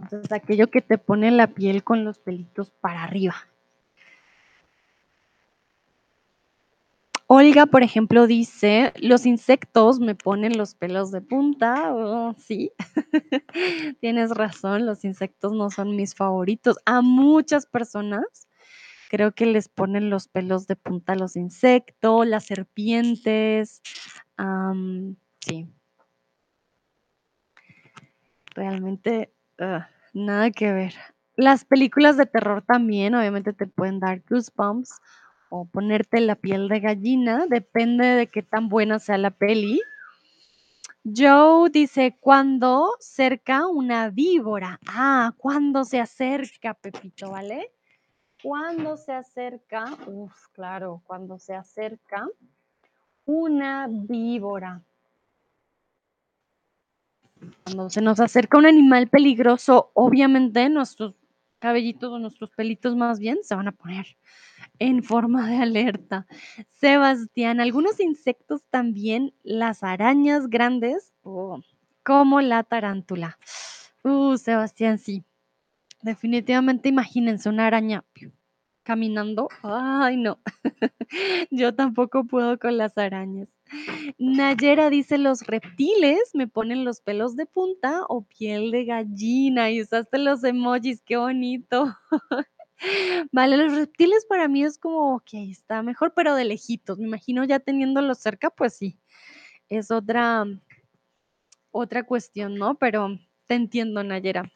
Entonces, 0.00 0.32
aquello 0.32 0.70
que 0.70 0.80
te 0.80 0.98
pone 0.98 1.30
la 1.30 1.48
piel 1.48 1.84
con 1.84 2.04
los 2.04 2.18
pelitos 2.18 2.70
para 2.70 3.04
arriba. 3.04 3.34
Olga, 7.30 7.66
por 7.66 7.82
ejemplo, 7.82 8.26
dice, 8.26 8.94
los 8.96 9.26
insectos 9.26 10.00
me 10.00 10.14
ponen 10.14 10.56
los 10.56 10.74
pelos 10.74 11.10
de 11.10 11.20
punta. 11.20 11.94
Oh, 11.94 12.34
sí, 12.38 12.72
tienes 14.00 14.30
razón, 14.30 14.86
los 14.86 15.04
insectos 15.04 15.52
no 15.52 15.68
son 15.68 15.94
mis 15.94 16.14
favoritos. 16.14 16.78
A 16.86 17.02
muchas 17.02 17.66
personas 17.66 18.48
creo 19.10 19.32
que 19.32 19.44
les 19.44 19.68
ponen 19.68 20.08
los 20.08 20.28
pelos 20.28 20.66
de 20.66 20.76
punta 20.76 21.16
los 21.16 21.36
insectos, 21.36 22.26
las 22.26 22.44
serpientes. 22.46 23.82
sí, 25.40 25.68
realmente 28.54 29.32
ugh, 29.58 29.82
nada 30.12 30.50
que 30.50 30.72
ver. 30.72 30.94
Las 31.36 31.64
películas 31.64 32.16
de 32.16 32.26
terror 32.26 32.62
también, 32.62 33.14
obviamente, 33.14 33.52
te 33.52 33.66
pueden 33.66 34.00
dar 34.00 34.22
goosebumps 34.28 34.90
o 35.50 35.66
ponerte 35.66 36.20
la 36.20 36.34
piel 36.34 36.68
de 36.68 36.80
gallina, 36.80 37.46
depende 37.48 38.04
de 38.06 38.26
qué 38.26 38.42
tan 38.42 38.68
buena 38.68 38.98
sea 38.98 39.18
la 39.18 39.30
peli. 39.30 39.80
Joe 41.04 41.70
dice, 41.70 42.16
cuando 42.20 42.90
cerca 42.98 43.66
una 43.66 44.10
víbora. 44.10 44.78
Ah, 44.86 45.32
cuando 45.36 45.84
se 45.84 46.00
acerca, 46.00 46.74
Pepito, 46.74 47.30
¿vale? 47.30 47.72
Cuando 48.42 48.96
se 48.96 49.12
acerca, 49.12 49.96
uf, 50.06 50.34
claro, 50.52 51.02
cuando 51.06 51.38
se 51.38 51.54
acerca 51.54 52.28
una 53.24 53.86
víbora. 53.88 54.82
Cuando 57.64 57.90
se 57.90 58.00
nos 58.00 58.20
acerca 58.20 58.58
un 58.58 58.66
animal 58.66 59.08
peligroso, 59.08 59.90
obviamente 59.94 60.68
nuestros 60.68 61.14
cabellitos 61.58 62.12
o 62.12 62.18
nuestros 62.18 62.50
pelitos 62.50 62.96
más 62.96 63.18
bien 63.18 63.38
se 63.42 63.54
van 63.54 63.68
a 63.68 63.72
poner 63.72 64.06
en 64.78 65.02
forma 65.02 65.48
de 65.48 65.56
alerta. 65.56 66.26
Sebastián, 66.70 67.60
algunos 67.60 68.00
insectos 68.00 68.62
también, 68.70 69.34
las 69.42 69.82
arañas 69.82 70.48
grandes, 70.48 71.12
oh, 71.22 71.60
como 72.04 72.40
la 72.40 72.62
tarántula. 72.62 73.38
Uh, 74.04 74.36
Sebastián, 74.36 74.98
sí. 74.98 75.24
Definitivamente 76.02 76.88
imagínense 76.88 77.48
una 77.48 77.66
araña 77.66 78.04
caminando. 78.84 79.48
Ay, 79.62 80.16
no. 80.16 80.38
Yo 81.50 81.74
tampoco 81.74 82.24
puedo 82.24 82.58
con 82.58 82.78
las 82.78 82.96
arañas. 82.96 83.48
Nayera 84.18 84.90
dice, 84.90 85.18
los 85.18 85.46
reptiles 85.46 86.30
me 86.34 86.46
ponen 86.46 86.84
los 86.84 87.00
pelos 87.00 87.36
de 87.36 87.46
punta 87.46 88.04
o 88.08 88.22
piel 88.22 88.70
de 88.70 88.84
gallina 88.84 89.70
y 89.70 89.82
usaste 89.82 90.18
los 90.18 90.42
emojis, 90.44 91.02
qué 91.02 91.16
bonito. 91.16 91.96
Vale, 93.32 93.56
los 93.56 93.74
reptiles 93.74 94.24
para 94.26 94.48
mí 94.48 94.64
es 94.64 94.78
como, 94.78 95.16
ok, 95.16 95.34
está 95.34 95.82
mejor, 95.82 96.14
pero 96.14 96.34
de 96.34 96.44
lejitos. 96.44 96.98
Me 96.98 97.06
imagino 97.06 97.44
ya 97.44 97.58
teniéndolos 97.58 98.18
cerca, 98.18 98.50
pues 98.50 98.74
sí, 98.74 98.98
es 99.68 99.90
otra, 99.90 100.44
otra 101.70 102.04
cuestión, 102.04 102.54
¿no? 102.54 102.76
Pero 102.76 103.18
te 103.46 103.54
entiendo, 103.54 104.02
Nayera. 104.04 104.52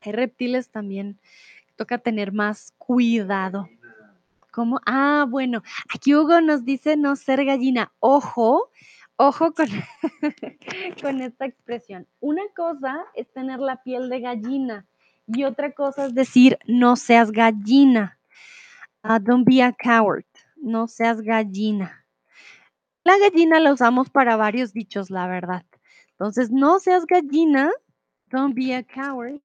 Hay 0.00 0.12
reptiles 0.12 0.70
también, 0.70 1.18
toca 1.76 1.98
tener 1.98 2.32
más 2.32 2.72
cuidado. 2.78 3.68
¿Cómo? 4.56 4.80
Ah, 4.86 5.26
bueno, 5.28 5.62
aquí 5.94 6.14
Hugo 6.14 6.40
nos 6.40 6.64
dice 6.64 6.96
no 6.96 7.14
ser 7.14 7.44
gallina. 7.44 7.92
Ojo, 8.00 8.70
ojo 9.16 9.52
con, 9.52 9.66
con 11.02 11.20
esta 11.20 11.44
expresión. 11.44 12.06
Una 12.20 12.40
cosa 12.56 13.04
es 13.14 13.30
tener 13.34 13.58
la 13.58 13.82
piel 13.82 14.08
de 14.08 14.20
gallina 14.20 14.86
y 15.26 15.44
otra 15.44 15.72
cosa 15.72 16.06
es 16.06 16.14
decir 16.14 16.58
no 16.66 16.96
seas 16.96 17.32
gallina. 17.32 18.18
Ah, 19.02 19.18
don't 19.18 19.46
be 19.46 19.62
a 19.62 19.74
coward. 19.74 20.24
No 20.56 20.88
seas 20.88 21.20
gallina. 21.20 22.06
La 23.04 23.18
gallina 23.18 23.60
la 23.60 23.74
usamos 23.74 24.08
para 24.08 24.36
varios 24.36 24.72
dichos, 24.72 25.10
la 25.10 25.26
verdad. 25.26 25.66
Entonces, 26.12 26.50
no 26.50 26.78
seas 26.78 27.04
gallina. 27.04 27.72
Don't 28.30 28.54
be 28.54 28.74
a 28.74 28.82
coward. 28.82 29.38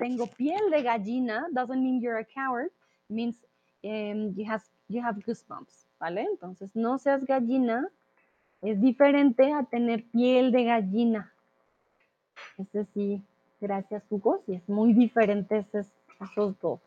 Tengo 0.00 0.26
piel 0.26 0.68
de 0.72 0.82
gallina. 0.82 1.46
Doesn't 1.52 1.80
mean 1.80 2.00
you're 2.00 2.18
a 2.18 2.26
coward. 2.26 2.72
Means 3.08 3.38
um, 3.84 4.34
you, 4.36 4.44
have, 4.46 4.62
you 4.88 5.02
have 5.02 5.18
goosebumps. 5.24 5.86
¿Vale? 6.00 6.22
Entonces, 6.30 6.70
no 6.74 6.98
seas 6.98 7.24
gallina 7.24 7.88
es 8.62 8.80
diferente 8.80 9.52
a 9.52 9.64
tener 9.64 10.04
piel 10.10 10.52
de 10.52 10.64
gallina. 10.64 11.32
Ese 12.56 12.86
sí, 12.94 13.22
gracias 13.60 14.04
Hugo, 14.10 14.42
sí 14.46 14.54
es 14.54 14.68
muy 14.68 14.92
diferente 14.92 15.58
esos, 15.58 15.86
esos 16.20 16.58
dos. 16.60 16.80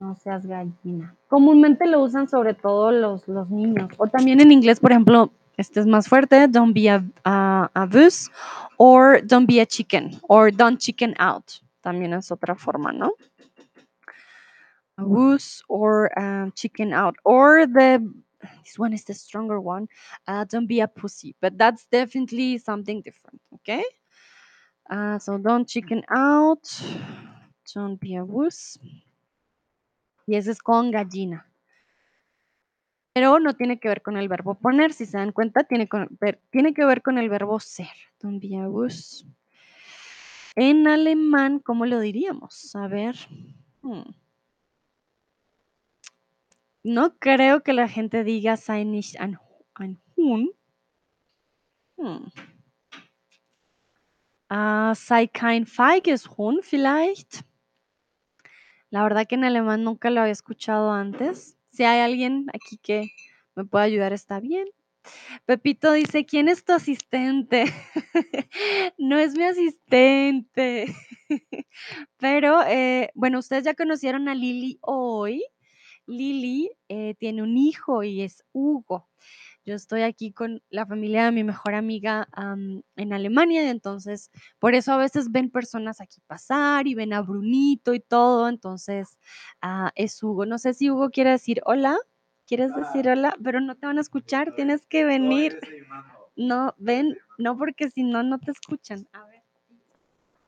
No 0.00 0.14
seas 0.14 0.46
gallina. 0.46 1.16
Comúnmente 1.28 1.86
lo 1.86 2.02
usan 2.02 2.28
sobre 2.28 2.54
todo 2.54 2.92
los, 2.92 3.26
los 3.26 3.50
niños. 3.50 3.90
O 3.96 4.06
también 4.06 4.40
en 4.40 4.52
inglés, 4.52 4.78
por 4.78 4.92
ejemplo, 4.92 5.32
este 5.56 5.80
es 5.80 5.86
más 5.86 6.08
fuerte, 6.08 6.46
don't 6.46 6.72
be 6.72 6.88
a, 6.88 7.02
a, 7.24 7.68
a 7.74 7.86
bus, 7.86 8.30
or 8.76 9.20
don't 9.26 9.48
be 9.48 9.60
a 9.60 9.66
chicken, 9.66 10.12
or 10.28 10.52
don't 10.54 10.78
chicken 10.78 11.14
out. 11.18 11.44
También 11.80 12.12
es 12.14 12.30
otra 12.30 12.54
forma, 12.54 12.92
¿no? 12.92 13.12
Goose 15.04 15.62
or 15.68 16.18
um, 16.18 16.52
chicken 16.54 16.92
out. 16.92 17.16
Or 17.24 17.66
the, 17.66 18.02
this 18.64 18.78
one 18.78 18.92
is 18.92 19.04
the 19.04 19.14
stronger 19.14 19.60
one, 19.60 19.88
uh, 20.26 20.44
don't 20.44 20.66
be 20.66 20.80
a 20.80 20.88
pussy. 20.88 21.34
But 21.40 21.56
that's 21.56 21.86
definitely 21.90 22.58
something 22.58 23.02
different, 23.02 23.40
okay? 23.54 23.84
Uh, 24.90 25.18
so 25.18 25.38
don't 25.38 25.68
chicken 25.68 26.02
out, 26.10 26.64
don't 27.74 28.00
be 28.00 28.16
a 28.16 28.24
goose. 28.24 28.78
Y 30.26 30.36
ese 30.36 30.48
es 30.48 30.60
con 30.60 30.90
gallina. 30.90 31.44
Pero 33.14 33.40
no 33.40 33.54
tiene 33.54 33.80
que 33.80 33.88
ver 33.88 34.02
con 34.02 34.16
el 34.16 34.28
verbo 34.28 34.54
poner, 34.54 34.92
si 34.92 35.06
se 35.06 35.18
dan 35.18 35.32
cuenta, 35.32 35.64
tiene, 35.64 35.88
con, 35.88 36.18
tiene 36.50 36.72
que 36.72 36.84
ver 36.84 37.02
con 37.02 37.18
el 37.18 37.28
verbo 37.28 37.58
ser. 37.58 37.88
Don't 38.20 38.40
be 38.40 38.56
a 38.56 38.66
goose. 38.66 39.24
En 40.54 40.86
alemán, 40.86 41.60
¿cómo 41.60 41.86
lo 41.86 42.00
diríamos? 42.00 42.74
A 42.76 42.88
ver. 42.88 43.16
Hmm. 43.82 44.02
No 46.88 47.18
creo 47.18 47.62
que 47.62 47.74
la 47.74 47.86
gente 47.86 48.24
diga 48.24 48.56
sei 48.56 48.86
nicht 48.86 49.20
ein, 49.20 49.38
ein 49.74 50.00
Huhn. 50.16 50.48
Hmm. 51.98 52.32
Uh, 54.50 54.94
sei 54.94 55.28
kein 55.28 55.66
feiges 55.66 56.26
Huhn, 56.26 56.62
vielleicht. 56.62 57.44
La 58.88 59.02
verdad 59.02 59.26
que 59.26 59.34
en 59.34 59.44
alemán 59.44 59.84
nunca 59.84 60.08
lo 60.08 60.22
había 60.22 60.32
escuchado 60.32 60.90
antes. 60.90 61.58
Si 61.72 61.84
hay 61.84 62.00
alguien 62.00 62.46
aquí 62.54 62.78
que 62.78 63.12
me 63.54 63.66
pueda 63.66 63.84
ayudar, 63.84 64.14
está 64.14 64.40
bien. 64.40 64.66
Pepito 65.44 65.92
dice, 65.92 66.24
¿quién 66.24 66.48
es 66.48 66.64
tu 66.64 66.72
asistente? 66.72 67.66
no 68.96 69.18
es 69.18 69.36
mi 69.36 69.44
asistente. 69.44 70.86
Pero 72.16 72.62
eh, 72.62 73.10
bueno, 73.14 73.40
ustedes 73.40 73.64
ya 73.64 73.74
conocieron 73.74 74.26
a 74.30 74.34
Lili 74.34 74.78
hoy. 74.80 75.44
Lili 76.08 76.70
eh, 76.88 77.14
tiene 77.18 77.42
un 77.42 77.56
hijo 77.56 78.02
y 78.02 78.22
es 78.22 78.44
Hugo. 78.52 79.08
Yo 79.64 79.74
estoy 79.74 80.00
aquí 80.02 80.32
con 80.32 80.62
la 80.70 80.86
familia 80.86 81.26
de 81.26 81.32
mi 81.32 81.44
mejor 81.44 81.74
amiga 81.74 82.26
en 82.96 83.12
Alemania, 83.12 83.62
y 83.64 83.68
entonces 83.68 84.30
por 84.58 84.74
eso 84.74 84.92
a 84.92 84.96
veces 84.96 85.30
ven 85.30 85.50
personas 85.50 86.00
aquí 86.00 86.22
pasar 86.26 86.86
y 86.86 86.94
ven 86.94 87.12
a 87.12 87.20
Brunito 87.20 87.92
y 87.92 88.00
todo, 88.00 88.48
entonces 88.48 89.18
ah, 89.60 89.92
es 89.94 90.22
Hugo. 90.22 90.46
No 90.46 90.56
sé 90.58 90.72
si 90.72 90.90
Hugo 90.90 91.10
quiere 91.10 91.30
decir 91.32 91.60
hola, 91.66 91.98
quieres 92.46 92.74
decir 92.74 93.10
hola, 93.10 93.36
pero 93.44 93.60
no 93.60 93.74
te 93.74 93.86
van 93.86 93.98
a 93.98 94.00
escuchar, 94.00 94.54
tienes 94.54 94.86
que 94.86 95.04
venir. 95.04 95.60
No, 96.34 96.74
ven, 96.78 97.18
no 97.36 97.58
porque 97.58 97.90
si 97.90 98.04
no, 98.04 98.22
no 98.22 98.38
te 98.38 98.52
escuchan. 98.52 99.06
A 99.12 99.24
ver. 99.26 99.42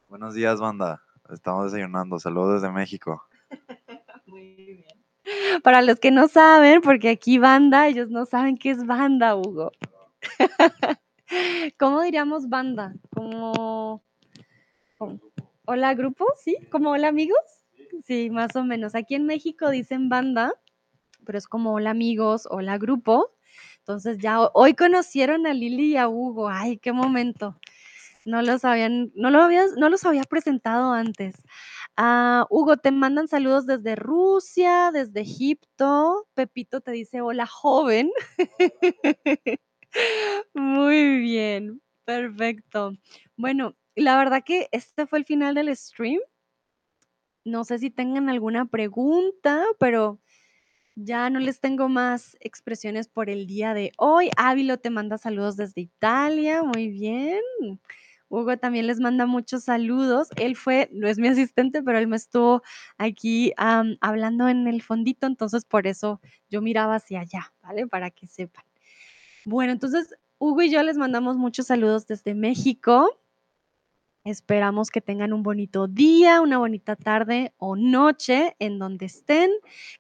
Buenos 0.08 0.34
días, 0.34 0.60
banda. 0.60 1.02
Estamos 1.30 1.70
desayunando. 1.70 2.18
Saludos 2.18 2.62
desde 2.62 2.72
México. 2.72 3.22
Muy 4.26 4.54
bien. 4.54 4.99
Para 5.62 5.82
los 5.82 5.98
que 6.00 6.10
no 6.10 6.28
saben, 6.28 6.80
porque 6.80 7.10
aquí 7.10 7.38
banda, 7.38 7.88
ellos 7.88 8.10
no 8.10 8.26
saben 8.26 8.56
qué 8.56 8.70
es 8.70 8.86
banda, 8.86 9.36
Hugo. 9.36 9.72
¿Cómo 11.78 12.02
diríamos 12.02 12.48
banda? 12.48 12.94
Como 13.14 14.02
hola 15.64 15.94
grupo, 15.94 16.26
¿sí? 16.42 16.56
¿Como 16.70 16.90
hola 16.90 17.08
amigos? 17.08 17.38
Sí, 18.04 18.30
más 18.30 18.56
o 18.56 18.64
menos. 18.64 18.94
Aquí 18.94 19.14
en 19.14 19.26
México 19.26 19.70
dicen 19.70 20.08
banda, 20.08 20.52
pero 21.24 21.38
es 21.38 21.46
como 21.46 21.72
hola 21.74 21.90
amigos, 21.90 22.48
hola 22.50 22.78
grupo. 22.78 23.32
Entonces 23.78 24.18
ya 24.18 24.40
hoy 24.40 24.74
conocieron 24.74 25.46
a 25.46 25.54
Lili 25.54 25.92
y 25.92 25.96
a 25.96 26.08
Hugo. 26.08 26.48
Ay, 26.48 26.78
qué 26.78 26.92
momento. 26.92 27.56
No 28.24 28.42
los 28.42 28.64
habían, 28.64 29.10
no, 29.14 29.30
lo 29.30 29.42
había, 29.42 29.64
no 29.76 29.88
los 29.88 30.04
había 30.04 30.24
presentado 30.24 30.92
antes. 30.92 31.36
Ah, 32.02 32.46
Hugo, 32.48 32.78
te 32.78 32.92
mandan 32.92 33.28
saludos 33.28 33.66
desde 33.66 33.94
Rusia, 33.94 34.90
desde 34.90 35.20
Egipto. 35.20 36.26
Pepito 36.32 36.80
te 36.80 36.92
dice 36.92 37.20
hola 37.20 37.44
joven. 37.46 38.10
Muy 40.54 41.18
bien, 41.20 41.82
perfecto. 42.06 42.92
Bueno, 43.36 43.76
la 43.96 44.16
verdad 44.16 44.42
que 44.42 44.68
este 44.72 45.06
fue 45.06 45.18
el 45.18 45.26
final 45.26 45.54
del 45.54 45.76
stream. 45.76 46.20
No 47.44 47.64
sé 47.64 47.78
si 47.78 47.90
tengan 47.90 48.30
alguna 48.30 48.64
pregunta, 48.64 49.62
pero 49.78 50.20
ya 50.94 51.28
no 51.28 51.38
les 51.38 51.60
tengo 51.60 51.90
más 51.90 52.34
expresiones 52.40 53.08
por 53.08 53.28
el 53.28 53.46
día 53.46 53.74
de 53.74 53.92
hoy. 53.98 54.30
Ávilo 54.38 54.78
te 54.78 54.88
manda 54.88 55.18
saludos 55.18 55.58
desde 55.58 55.82
Italia, 55.82 56.62
muy 56.62 56.88
bien. 56.88 57.42
Hugo 58.30 58.56
también 58.56 58.86
les 58.86 59.00
manda 59.00 59.26
muchos 59.26 59.64
saludos. 59.64 60.28
Él 60.36 60.56
fue, 60.56 60.88
no 60.92 61.08
es 61.08 61.18
mi 61.18 61.28
asistente, 61.28 61.82
pero 61.82 61.98
él 61.98 62.06
me 62.06 62.16
estuvo 62.16 62.62
aquí 62.96 63.52
hablando 63.56 64.48
en 64.48 64.68
el 64.68 64.82
fondito, 64.82 65.26
entonces 65.26 65.64
por 65.64 65.86
eso 65.88 66.20
yo 66.48 66.62
miraba 66.62 66.94
hacia 66.94 67.20
allá, 67.20 67.52
¿vale? 67.60 67.88
Para 67.88 68.10
que 68.10 68.28
sepan. 68.28 68.64
Bueno, 69.44 69.72
entonces 69.72 70.14
Hugo 70.38 70.62
y 70.62 70.70
yo 70.70 70.82
les 70.82 70.96
mandamos 70.96 71.36
muchos 71.36 71.66
saludos 71.66 72.06
desde 72.06 72.34
México. 72.34 73.10
Esperamos 74.22 74.90
que 74.90 75.00
tengan 75.00 75.32
un 75.32 75.42
bonito 75.42 75.88
día, 75.88 76.40
una 76.40 76.58
bonita 76.58 76.94
tarde 76.94 77.52
o 77.56 77.74
noche 77.74 78.54
en 78.58 78.78
donde 78.78 79.06
estén, 79.06 79.50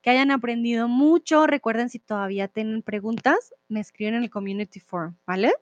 que 0.02 0.10
hayan 0.10 0.30
aprendido 0.30 0.86
mucho. 0.88 1.46
Recuerden 1.46 1.88
si 1.88 1.98
todavía 1.98 2.46
tienen 2.46 2.82
preguntas, 2.82 3.54
me 3.68 3.80
escriben 3.80 4.14
en 4.14 4.22
el 4.22 4.30
community 4.30 4.78
forum, 4.78 5.16
¿vale? 5.26 5.52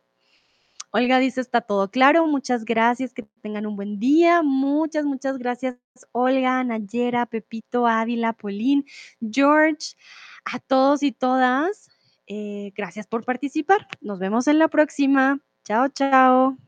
Olga 0.90 1.18
dice, 1.18 1.40
está 1.40 1.60
todo 1.60 1.90
claro, 1.90 2.26
muchas 2.26 2.64
gracias, 2.64 3.12
que 3.12 3.22
tengan 3.42 3.66
un 3.66 3.76
buen 3.76 3.98
día, 3.98 4.42
muchas, 4.42 5.04
muchas 5.04 5.38
gracias 5.38 5.76
Olga, 6.12 6.64
Nayera, 6.64 7.26
Pepito, 7.26 7.86
Ávila, 7.86 8.32
Polín, 8.32 8.86
George, 9.20 9.96
a 10.44 10.58
todos 10.60 11.02
y 11.02 11.12
todas, 11.12 11.90
eh, 12.26 12.72
gracias 12.74 13.06
por 13.06 13.24
participar, 13.24 13.86
nos 14.00 14.18
vemos 14.18 14.46
en 14.48 14.58
la 14.58 14.68
próxima, 14.68 15.40
chao, 15.64 15.88
chao. 15.88 16.67